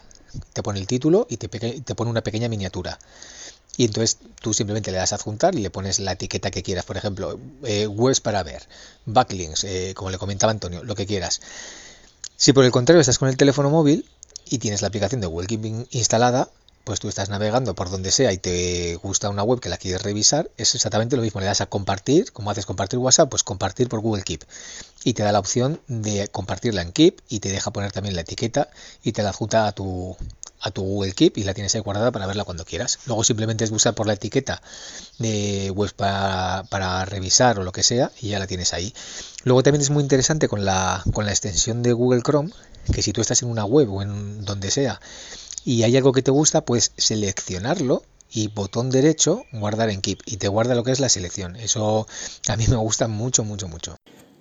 te 0.54 0.62
pone 0.62 0.80
el 0.80 0.86
título 0.86 1.26
y 1.28 1.36
te, 1.36 1.48
te 1.48 1.94
pone 1.94 2.10
una 2.10 2.22
pequeña 2.22 2.48
miniatura. 2.48 2.98
Y 3.76 3.86
entonces 3.86 4.18
tú 4.40 4.52
simplemente 4.52 4.92
le 4.92 4.98
das 4.98 5.12
a 5.12 5.16
adjuntar 5.16 5.54
y 5.54 5.60
le 5.60 5.70
pones 5.70 5.98
la 5.98 6.12
etiqueta 6.12 6.50
que 6.50 6.62
quieras. 6.62 6.84
Por 6.84 6.96
ejemplo, 6.96 7.38
eh, 7.64 7.86
webs 7.86 8.20
para 8.20 8.42
ver, 8.42 8.68
backlinks, 9.06 9.64
eh, 9.64 9.92
como 9.96 10.10
le 10.10 10.18
comentaba 10.18 10.50
Antonio, 10.50 10.84
lo 10.84 10.94
que 10.94 11.06
quieras. 11.06 11.40
Si 12.36 12.52
por 12.52 12.64
el 12.64 12.70
contrario 12.70 13.00
estás 13.00 13.18
con 13.18 13.28
el 13.28 13.36
teléfono 13.36 13.70
móvil 13.70 14.04
y 14.46 14.58
tienes 14.58 14.82
la 14.82 14.88
aplicación 14.88 15.20
de 15.20 15.26
Google 15.26 15.46
Keep 15.46 15.86
instalada, 15.92 16.50
pues 16.84 16.98
tú 16.98 17.08
estás 17.08 17.28
navegando 17.28 17.74
por 17.74 17.90
donde 17.90 18.10
sea 18.10 18.32
y 18.32 18.38
te 18.38 18.96
gusta 18.96 19.30
una 19.30 19.42
web 19.42 19.60
que 19.60 19.68
la 19.68 19.76
quieres 19.76 20.02
revisar, 20.02 20.50
es 20.56 20.74
exactamente 20.74 21.16
lo 21.16 21.22
mismo. 21.22 21.40
Le 21.40 21.46
das 21.46 21.60
a 21.60 21.66
compartir, 21.66 22.32
como 22.32 22.50
haces 22.50 22.66
compartir 22.66 22.98
WhatsApp, 22.98 23.30
pues 23.30 23.42
compartir 23.42 23.88
por 23.88 24.00
Google 24.00 24.22
Keep. 24.22 24.44
Y 25.04 25.14
te 25.14 25.22
da 25.22 25.32
la 25.32 25.38
opción 25.38 25.80
de 25.86 26.28
compartirla 26.28 26.82
en 26.82 26.92
Keep 26.92 27.20
y 27.28 27.40
te 27.40 27.50
deja 27.50 27.70
poner 27.70 27.92
también 27.92 28.16
la 28.16 28.22
etiqueta 28.22 28.68
y 29.02 29.12
te 29.12 29.22
la 29.22 29.30
adjunta 29.30 29.66
a 29.66 29.72
tu, 29.72 30.16
a 30.62 30.70
tu 30.70 30.82
Google 30.82 31.12
Keep 31.12 31.38
y 31.38 31.44
la 31.44 31.54
tienes 31.54 31.74
ahí 31.74 31.80
guardada 31.80 32.12
para 32.12 32.26
verla 32.26 32.44
cuando 32.44 32.64
quieras. 32.64 33.00
Luego 33.06 33.24
simplemente 33.24 33.64
es 33.64 33.70
buscar 33.70 33.94
por 33.94 34.06
la 34.06 34.14
etiqueta 34.14 34.62
de 35.18 35.70
web 35.70 35.92
para, 35.94 37.04
revisar 37.04 37.58
o 37.58 37.64
lo 37.64 37.72
que 37.72 37.82
sea 37.82 38.10
y 38.20 38.28
ya 38.28 38.38
la 38.38 38.46
tienes 38.46 38.72
ahí. 38.72 38.94
Luego 39.44 39.62
también 39.62 39.82
es 39.82 39.90
muy 39.90 40.02
interesante 40.02 40.48
con 40.48 40.64
la, 40.64 41.02
con 41.12 41.26
la 41.26 41.32
extensión 41.32 41.82
de 41.82 41.92
Google 41.92 42.22
Chrome 42.22 42.52
que 42.92 43.02
si 43.02 43.12
tú 43.12 43.20
estás 43.20 43.42
en 43.42 43.48
una 43.48 43.64
web 43.64 43.92
o 43.92 44.02
en 44.02 44.44
donde 44.44 44.70
sea 44.70 45.00
y 45.64 45.82
hay 45.82 45.96
algo 45.96 46.12
que 46.12 46.22
te 46.22 46.30
gusta, 46.30 46.64
pues 46.64 46.92
seleccionarlo 46.96 48.02
y 48.30 48.48
botón 48.48 48.90
derecho 48.90 49.44
guardar 49.52 49.90
en 49.90 50.00
Keep 50.00 50.20
y 50.26 50.38
te 50.38 50.48
guarda 50.48 50.74
lo 50.74 50.84
que 50.84 50.92
es 50.92 51.00
la 51.00 51.08
selección. 51.08 51.56
Eso 51.56 52.06
a 52.48 52.56
mí 52.56 52.64
me 52.68 52.76
gusta 52.76 53.08
mucho, 53.08 53.44
mucho, 53.44 53.68
mucho. 53.68 53.96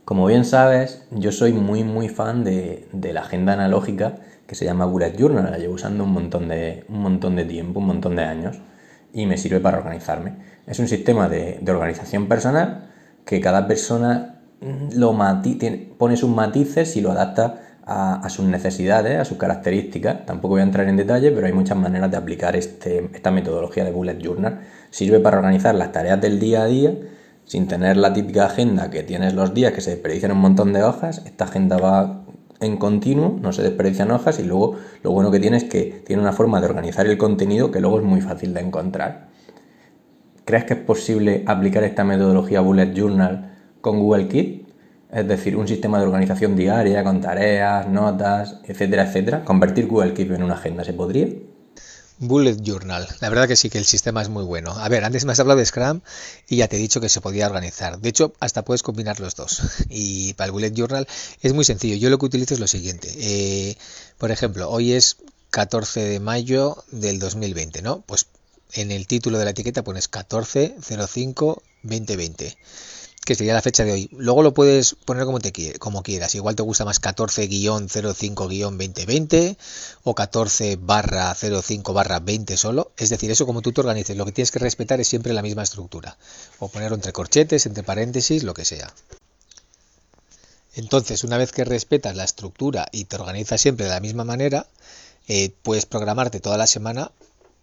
Como 0.05 0.25
bien 0.25 0.45
sabes, 0.45 1.03
yo 1.11 1.31
soy 1.31 1.53
muy, 1.53 1.83
muy 1.83 2.09
fan 2.09 2.43
de, 2.43 2.87
de 2.91 3.13
la 3.13 3.21
agenda 3.21 3.53
analógica 3.53 4.19
que 4.51 4.55
se 4.55 4.65
llama 4.65 4.83
Bullet 4.83 5.15
Journal. 5.17 5.49
La 5.49 5.57
llevo 5.57 5.75
usando 5.75 6.03
un 6.03 6.11
montón, 6.11 6.49
de, 6.49 6.83
un 6.89 6.99
montón 6.99 7.37
de 7.37 7.45
tiempo, 7.45 7.79
un 7.79 7.85
montón 7.85 8.17
de 8.17 8.23
años 8.23 8.59
y 9.13 9.25
me 9.25 9.37
sirve 9.37 9.61
para 9.61 9.77
organizarme. 9.77 10.33
Es 10.67 10.77
un 10.79 10.89
sistema 10.89 11.29
de, 11.29 11.59
de 11.61 11.71
organización 11.71 12.27
personal 12.27 12.89
que 13.23 13.39
cada 13.39 13.65
persona 13.65 14.41
lo 14.93 15.13
mati 15.13 15.57
pone 15.97 16.17
sus 16.17 16.29
matices 16.29 16.97
y 16.97 17.01
lo 17.01 17.11
adapta 17.11 17.61
a, 17.85 18.27
sus 18.29 18.43
necesidades, 18.43 19.19
a 19.19 19.23
sus 19.23 19.37
características. 19.37 20.25
Tampoco 20.25 20.55
voy 20.55 20.59
a 20.59 20.65
entrar 20.65 20.85
en 20.89 20.97
detalle, 20.97 21.31
pero 21.31 21.47
hay 21.47 21.53
muchas 21.53 21.77
maneras 21.77 22.11
de 22.11 22.17
aplicar 22.17 22.57
este, 22.57 23.09
esta 23.13 23.31
metodología 23.31 23.85
de 23.85 23.91
Bullet 23.91 24.17
Journal. 24.17 24.59
Sirve 24.89 25.21
para 25.21 25.37
organizar 25.37 25.75
las 25.75 25.93
tareas 25.93 26.19
del 26.19 26.41
día 26.41 26.63
a 26.63 26.65
día 26.65 26.93
sin 27.45 27.67
tener 27.67 27.95
la 27.95 28.13
típica 28.13 28.45
agenda 28.45 28.89
que 28.89 29.03
tienes 29.03 29.33
los 29.33 29.53
días 29.53 29.71
que 29.71 29.81
se 29.81 29.91
desperdician 29.91 30.33
un 30.33 30.39
montón 30.39 30.73
de 30.73 30.83
hojas. 30.83 31.21
Esta 31.25 31.45
agenda 31.45 31.77
va 31.77 32.20
en 32.61 32.77
continuo, 32.77 33.37
no 33.41 33.51
se 33.51 33.63
desperdician 33.63 34.11
hojas 34.11 34.39
y 34.39 34.43
luego 34.43 34.77
lo 35.03 35.11
bueno 35.11 35.31
que 35.31 35.39
tiene 35.39 35.57
es 35.57 35.63
que 35.65 36.03
tiene 36.05 36.21
una 36.21 36.33
forma 36.33 36.59
de 36.61 36.67
organizar 36.67 37.07
el 37.07 37.17
contenido 37.17 37.71
que 37.71 37.81
luego 37.81 37.99
es 37.99 38.05
muy 38.05 38.21
fácil 38.21 38.53
de 38.53 38.61
encontrar. 38.61 39.29
¿Crees 40.45 40.63
que 40.65 40.73
es 40.73 40.79
posible 40.79 41.43
aplicar 41.45 41.83
esta 41.83 42.03
metodología 42.03 42.61
Bullet 42.61 42.93
Journal 42.93 43.57
con 43.81 43.99
Google 43.99 44.27
Keep? 44.27 44.61
es 45.11 45.27
decir, 45.27 45.57
un 45.57 45.67
sistema 45.67 45.99
de 45.99 46.05
organización 46.05 46.55
diaria 46.55 47.03
con 47.03 47.19
tareas, 47.19 47.87
notas, 47.87 48.61
etcétera, 48.63 49.03
etcétera. 49.03 49.43
Convertir 49.43 49.87
Google 49.87 50.13
Keep 50.13 50.31
en 50.31 50.43
una 50.43 50.53
agenda, 50.53 50.83
¿se 50.85 50.93
podría? 50.93 51.27
Bullet 52.21 52.57
Journal. 52.61 53.07
La 53.19 53.29
verdad 53.29 53.47
que 53.47 53.55
sí 53.55 53.71
que 53.71 53.79
el 53.79 53.85
sistema 53.85 54.21
es 54.21 54.29
muy 54.29 54.43
bueno. 54.43 54.71
A 54.71 54.87
ver, 54.89 55.03
antes 55.03 55.25
me 55.25 55.31
has 55.31 55.39
hablado 55.39 55.57
de 55.59 55.65
Scrum 55.65 56.01
y 56.47 56.57
ya 56.57 56.67
te 56.67 56.75
he 56.75 56.79
dicho 56.79 57.01
que 57.01 57.09
se 57.09 57.19
podía 57.19 57.47
organizar. 57.47 57.99
De 57.99 58.09
hecho, 58.09 58.33
hasta 58.39 58.63
puedes 58.63 58.83
combinar 58.83 59.19
los 59.19 59.35
dos. 59.35 59.61
Y 59.89 60.33
para 60.35 60.45
el 60.45 60.51
Bullet 60.51 60.71
Journal 60.71 61.07
es 61.41 61.53
muy 61.53 61.65
sencillo. 61.65 61.95
Yo 61.95 62.11
lo 62.11 62.19
que 62.19 62.27
utilizo 62.27 62.53
es 62.53 62.59
lo 62.59 62.67
siguiente. 62.67 63.11
Eh, 63.17 63.75
por 64.19 64.29
ejemplo, 64.29 64.69
hoy 64.69 64.93
es 64.93 65.17
14 65.49 65.99
de 66.01 66.19
mayo 66.19 66.83
del 66.91 67.17
2020, 67.17 67.81
¿no? 67.81 68.01
Pues 68.01 68.27
en 68.73 68.91
el 68.91 69.07
título 69.07 69.39
de 69.39 69.45
la 69.45 69.51
etiqueta 69.51 69.83
pones 69.83 70.07
1405 70.07 71.63
2020 71.81 72.55
que 73.25 73.35
sería 73.35 73.53
la 73.53 73.61
fecha 73.61 73.85
de 73.85 73.91
hoy. 73.91 74.09
Luego 74.11 74.41
lo 74.41 74.51
puedes 74.53 74.95
poner 74.95 75.25
como, 75.25 75.39
te, 75.39 75.77
como 75.77 76.01
quieras. 76.01 76.33
Igual 76.35 76.55
te 76.55 76.63
gusta 76.63 76.85
más 76.85 77.01
14-05-2020 77.01 79.57
o 80.03 80.15
14 80.15 80.79
barra 80.81 81.35
05 81.35 81.93
barra 81.93 82.19
20 82.19 82.57
solo. 82.57 82.91
Es 82.97 83.09
decir, 83.09 83.29
eso 83.29 83.45
como 83.45 83.61
tú 83.61 83.71
te 83.71 83.81
organices. 83.81 84.17
Lo 84.17 84.25
que 84.25 84.31
tienes 84.31 84.49
que 84.51 84.57
respetar 84.59 84.99
es 84.99 85.07
siempre 85.07 85.33
la 85.33 85.43
misma 85.43 85.61
estructura. 85.63 86.17
O 86.59 86.69
ponerlo 86.69 86.95
entre 86.95 87.13
corchetes, 87.13 87.67
entre 87.67 87.83
paréntesis, 87.83 88.43
lo 88.43 88.55
que 88.55 88.65
sea. 88.65 88.91
Entonces, 90.73 91.23
una 91.23 91.37
vez 91.37 91.51
que 91.51 91.63
respetas 91.63 92.15
la 92.15 92.23
estructura 92.23 92.87
y 92.91 93.05
te 93.05 93.17
organizas 93.17 93.61
siempre 93.61 93.85
de 93.85 93.91
la 93.91 93.99
misma 93.99 94.23
manera, 94.23 94.65
eh, 95.27 95.53
puedes 95.61 95.85
programarte 95.85 96.39
toda 96.39 96.57
la 96.57 96.65
semana 96.65 97.11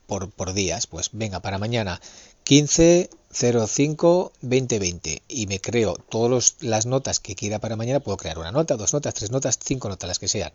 por, 0.07 0.31
por 0.31 0.53
días. 0.53 0.87
Pues 0.87 1.11
venga, 1.13 1.41
para 1.41 1.59
mañana 1.59 2.01
15 2.45 3.11
05 3.31 4.33
2020 4.41 5.23
y 5.29 5.47
me 5.47 5.61
creo 5.61 5.95
todas 5.97 6.57
las 6.61 6.87
notas 6.87 7.21
que 7.21 7.35
quiera 7.35 7.59
para 7.59 7.77
mañana, 7.77 8.01
puedo 8.01 8.17
crear 8.17 8.39
una 8.39 8.53
nota, 8.53 8.77
dos 8.77 8.93
notas, 8.95 9.15
tres 9.15 9.31
notas, 9.31 9.59
cinco 9.63 9.89
notas, 9.89 10.09
las 10.09 10.19
que 10.19 10.29
sean. 10.29 10.53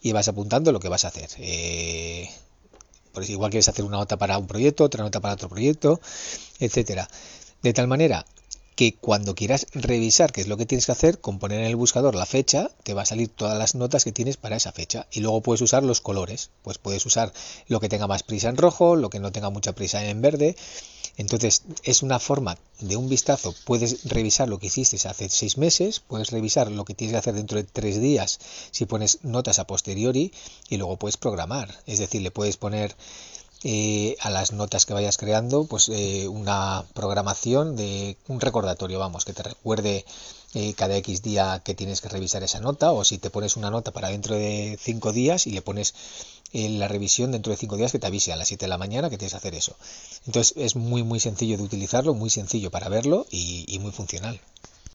Y 0.00 0.12
vas 0.12 0.28
apuntando 0.28 0.72
lo 0.72 0.80
que 0.80 0.88
vas 0.88 1.04
a 1.04 1.08
hacer. 1.08 1.28
Eh, 1.38 2.30
por 3.12 3.28
igual 3.28 3.50
quieres 3.50 3.68
hacer 3.68 3.84
una 3.84 3.98
nota 3.98 4.16
para 4.16 4.38
un 4.38 4.46
proyecto, 4.46 4.84
otra 4.84 5.02
nota 5.02 5.20
para 5.20 5.34
otro 5.34 5.48
proyecto, 5.48 6.00
etcétera. 6.58 7.08
De 7.62 7.72
tal 7.72 7.88
manera 7.88 8.26
que 8.76 8.94
cuando 8.94 9.34
quieras 9.34 9.66
revisar 9.72 10.32
qué 10.32 10.40
es 10.40 10.48
lo 10.48 10.56
que 10.56 10.66
tienes 10.66 10.86
que 10.86 10.92
hacer, 10.92 11.20
con 11.20 11.38
poner 11.38 11.60
en 11.60 11.66
el 11.66 11.76
buscador 11.76 12.14
la 12.14 12.26
fecha, 12.26 12.70
te 12.82 12.94
va 12.94 13.02
a 13.02 13.06
salir 13.06 13.28
todas 13.28 13.58
las 13.58 13.74
notas 13.74 14.04
que 14.04 14.12
tienes 14.12 14.36
para 14.36 14.56
esa 14.56 14.72
fecha. 14.72 15.06
Y 15.12 15.20
luego 15.20 15.42
puedes 15.42 15.60
usar 15.60 15.82
los 15.82 16.00
colores. 16.00 16.50
Pues 16.62 16.78
puedes 16.78 17.06
usar 17.06 17.32
lo 17.68 17.80
que 17.80 17.88
tenga 17.88 18.06
más 18.06 18.22
prisa 18.22 18.48
en 18.48 18.56
rojo, 18.56 18.96
lo 18.96 19.10
que 19.10 19.20
no 19.20 19.32
tenga 19.32 19.50
mucha 19.50 19.72
prisa 19.74 20.04
en 20.04 20.22
verde, 20.22 20.56
entonces, 21.16 21.62
es 21.84 22.02
una 22.02 22.18
forma 22.18 22.58
de 22.80 22.96
un 22.96 23.08
vistazo. 23.08 23.54
Puedes 23.64 24.04
revisar 24.04 24.48
lo 24.48 24.58
que 24.58 24.66
hiciste 24.66 24.96
hace 25.08 25.28
seis 25.28 25.58
meses, 25.58 26.00
puedes 26.00 26.30
revisar 26.30 26.70
lo 26.70 26.84
que 26.84 26.94
tienes 26.94 27.12
que 27.14 27.18
hacer 27.18 27.34
dentro 27.34 27.56
de 27.56 27.64
tres 27.64 28.00
días 28.00 28.40
si 28.72 28.84
pones 28.84 29.20
notas 29.22 29.60
a 29.60 29.66
posteriori 29.66 30.32
y 30.68 30.76
luego 30.76 30.96
puedes 30.96 31.16
programar. 31.16 31.72
Es 31.86 32.00
decir, 32.00 32.22
le 32.22 32.32
puedes 32.32 32.56
poner 32.56 32.96
eh, 33.66 34.16
a 34.20 34.28
las 34.28 34.52
notas 34.52 34.84
que 34.84 34.92
vayas 34.92 35.16
creando, 35.16 35.64
pues 35.64 35.88
eh, 35.88 36.28
una 36.28 36.84
programación 36.92 37.76
de 37.76 38.18
un 38.28 38.40
recordatorio, 38.40 38.98
vamos, 38.98 39.24
que 39.24 39.32
te 39.32 39.42
recuerde 39.42 40.04
eh, 40.52 40.74
cada 40.74 40.96
X 40.98 41.22
día 41.22 41.62
que 41.64 41.74
tienes 41.74 42.02
que 42.02 42.10
revisar 42.10 42.42
esa 42.42 42.60
nota, 42.60 42.92
o 42.92 43.04
si 43.04 43.16
te 43.16 43.30
pones 43.30 43.56
una 43.56 43.70
nota 43.70 43.90
para 43.90 44.08
dentro 44.08 44.34
de 44.34 44.78
cinco 44.78 45.12
días 45.12 45.46
y 45.46 45.52
le 45.52 45.62
pones 45.62 45.94
la 46.52 46.86
revisión 46.88 47.32
dentro 47.32 47.50
de 47.50 47.56
cinco 47.56 47.76
días 47.76 47.90
que 47.90 47.98
te 47.98 48.06
avise 48.06 48.32
a 48.32 48.36
las 48.36 48.46
7 48.46 48.66
de 48.66 48.68
la 48.68 48.78
mañana 48.78 49.10
que 49.10 49.18
tienes 49.18 49.32
que 49.32 49.38
hacer 49.38 49.54
eso. 49.54 49.74
Entonces 50.26 50.54
es 50.56 50.76
muy 50.76 51.02
muy 51.02 51.18
sencillo 51.18 51.56
de 51.56 51.64
utilizarlo, 51.64 52.14
muy 52.14 52.30
sencillo 52.30 52.70
para 52.70 52.88
verlo 52.88 53.26
y, 53.28 53.64
y 53.66 53.80
muy 53.80 53.90
funcional. 53.90 54.40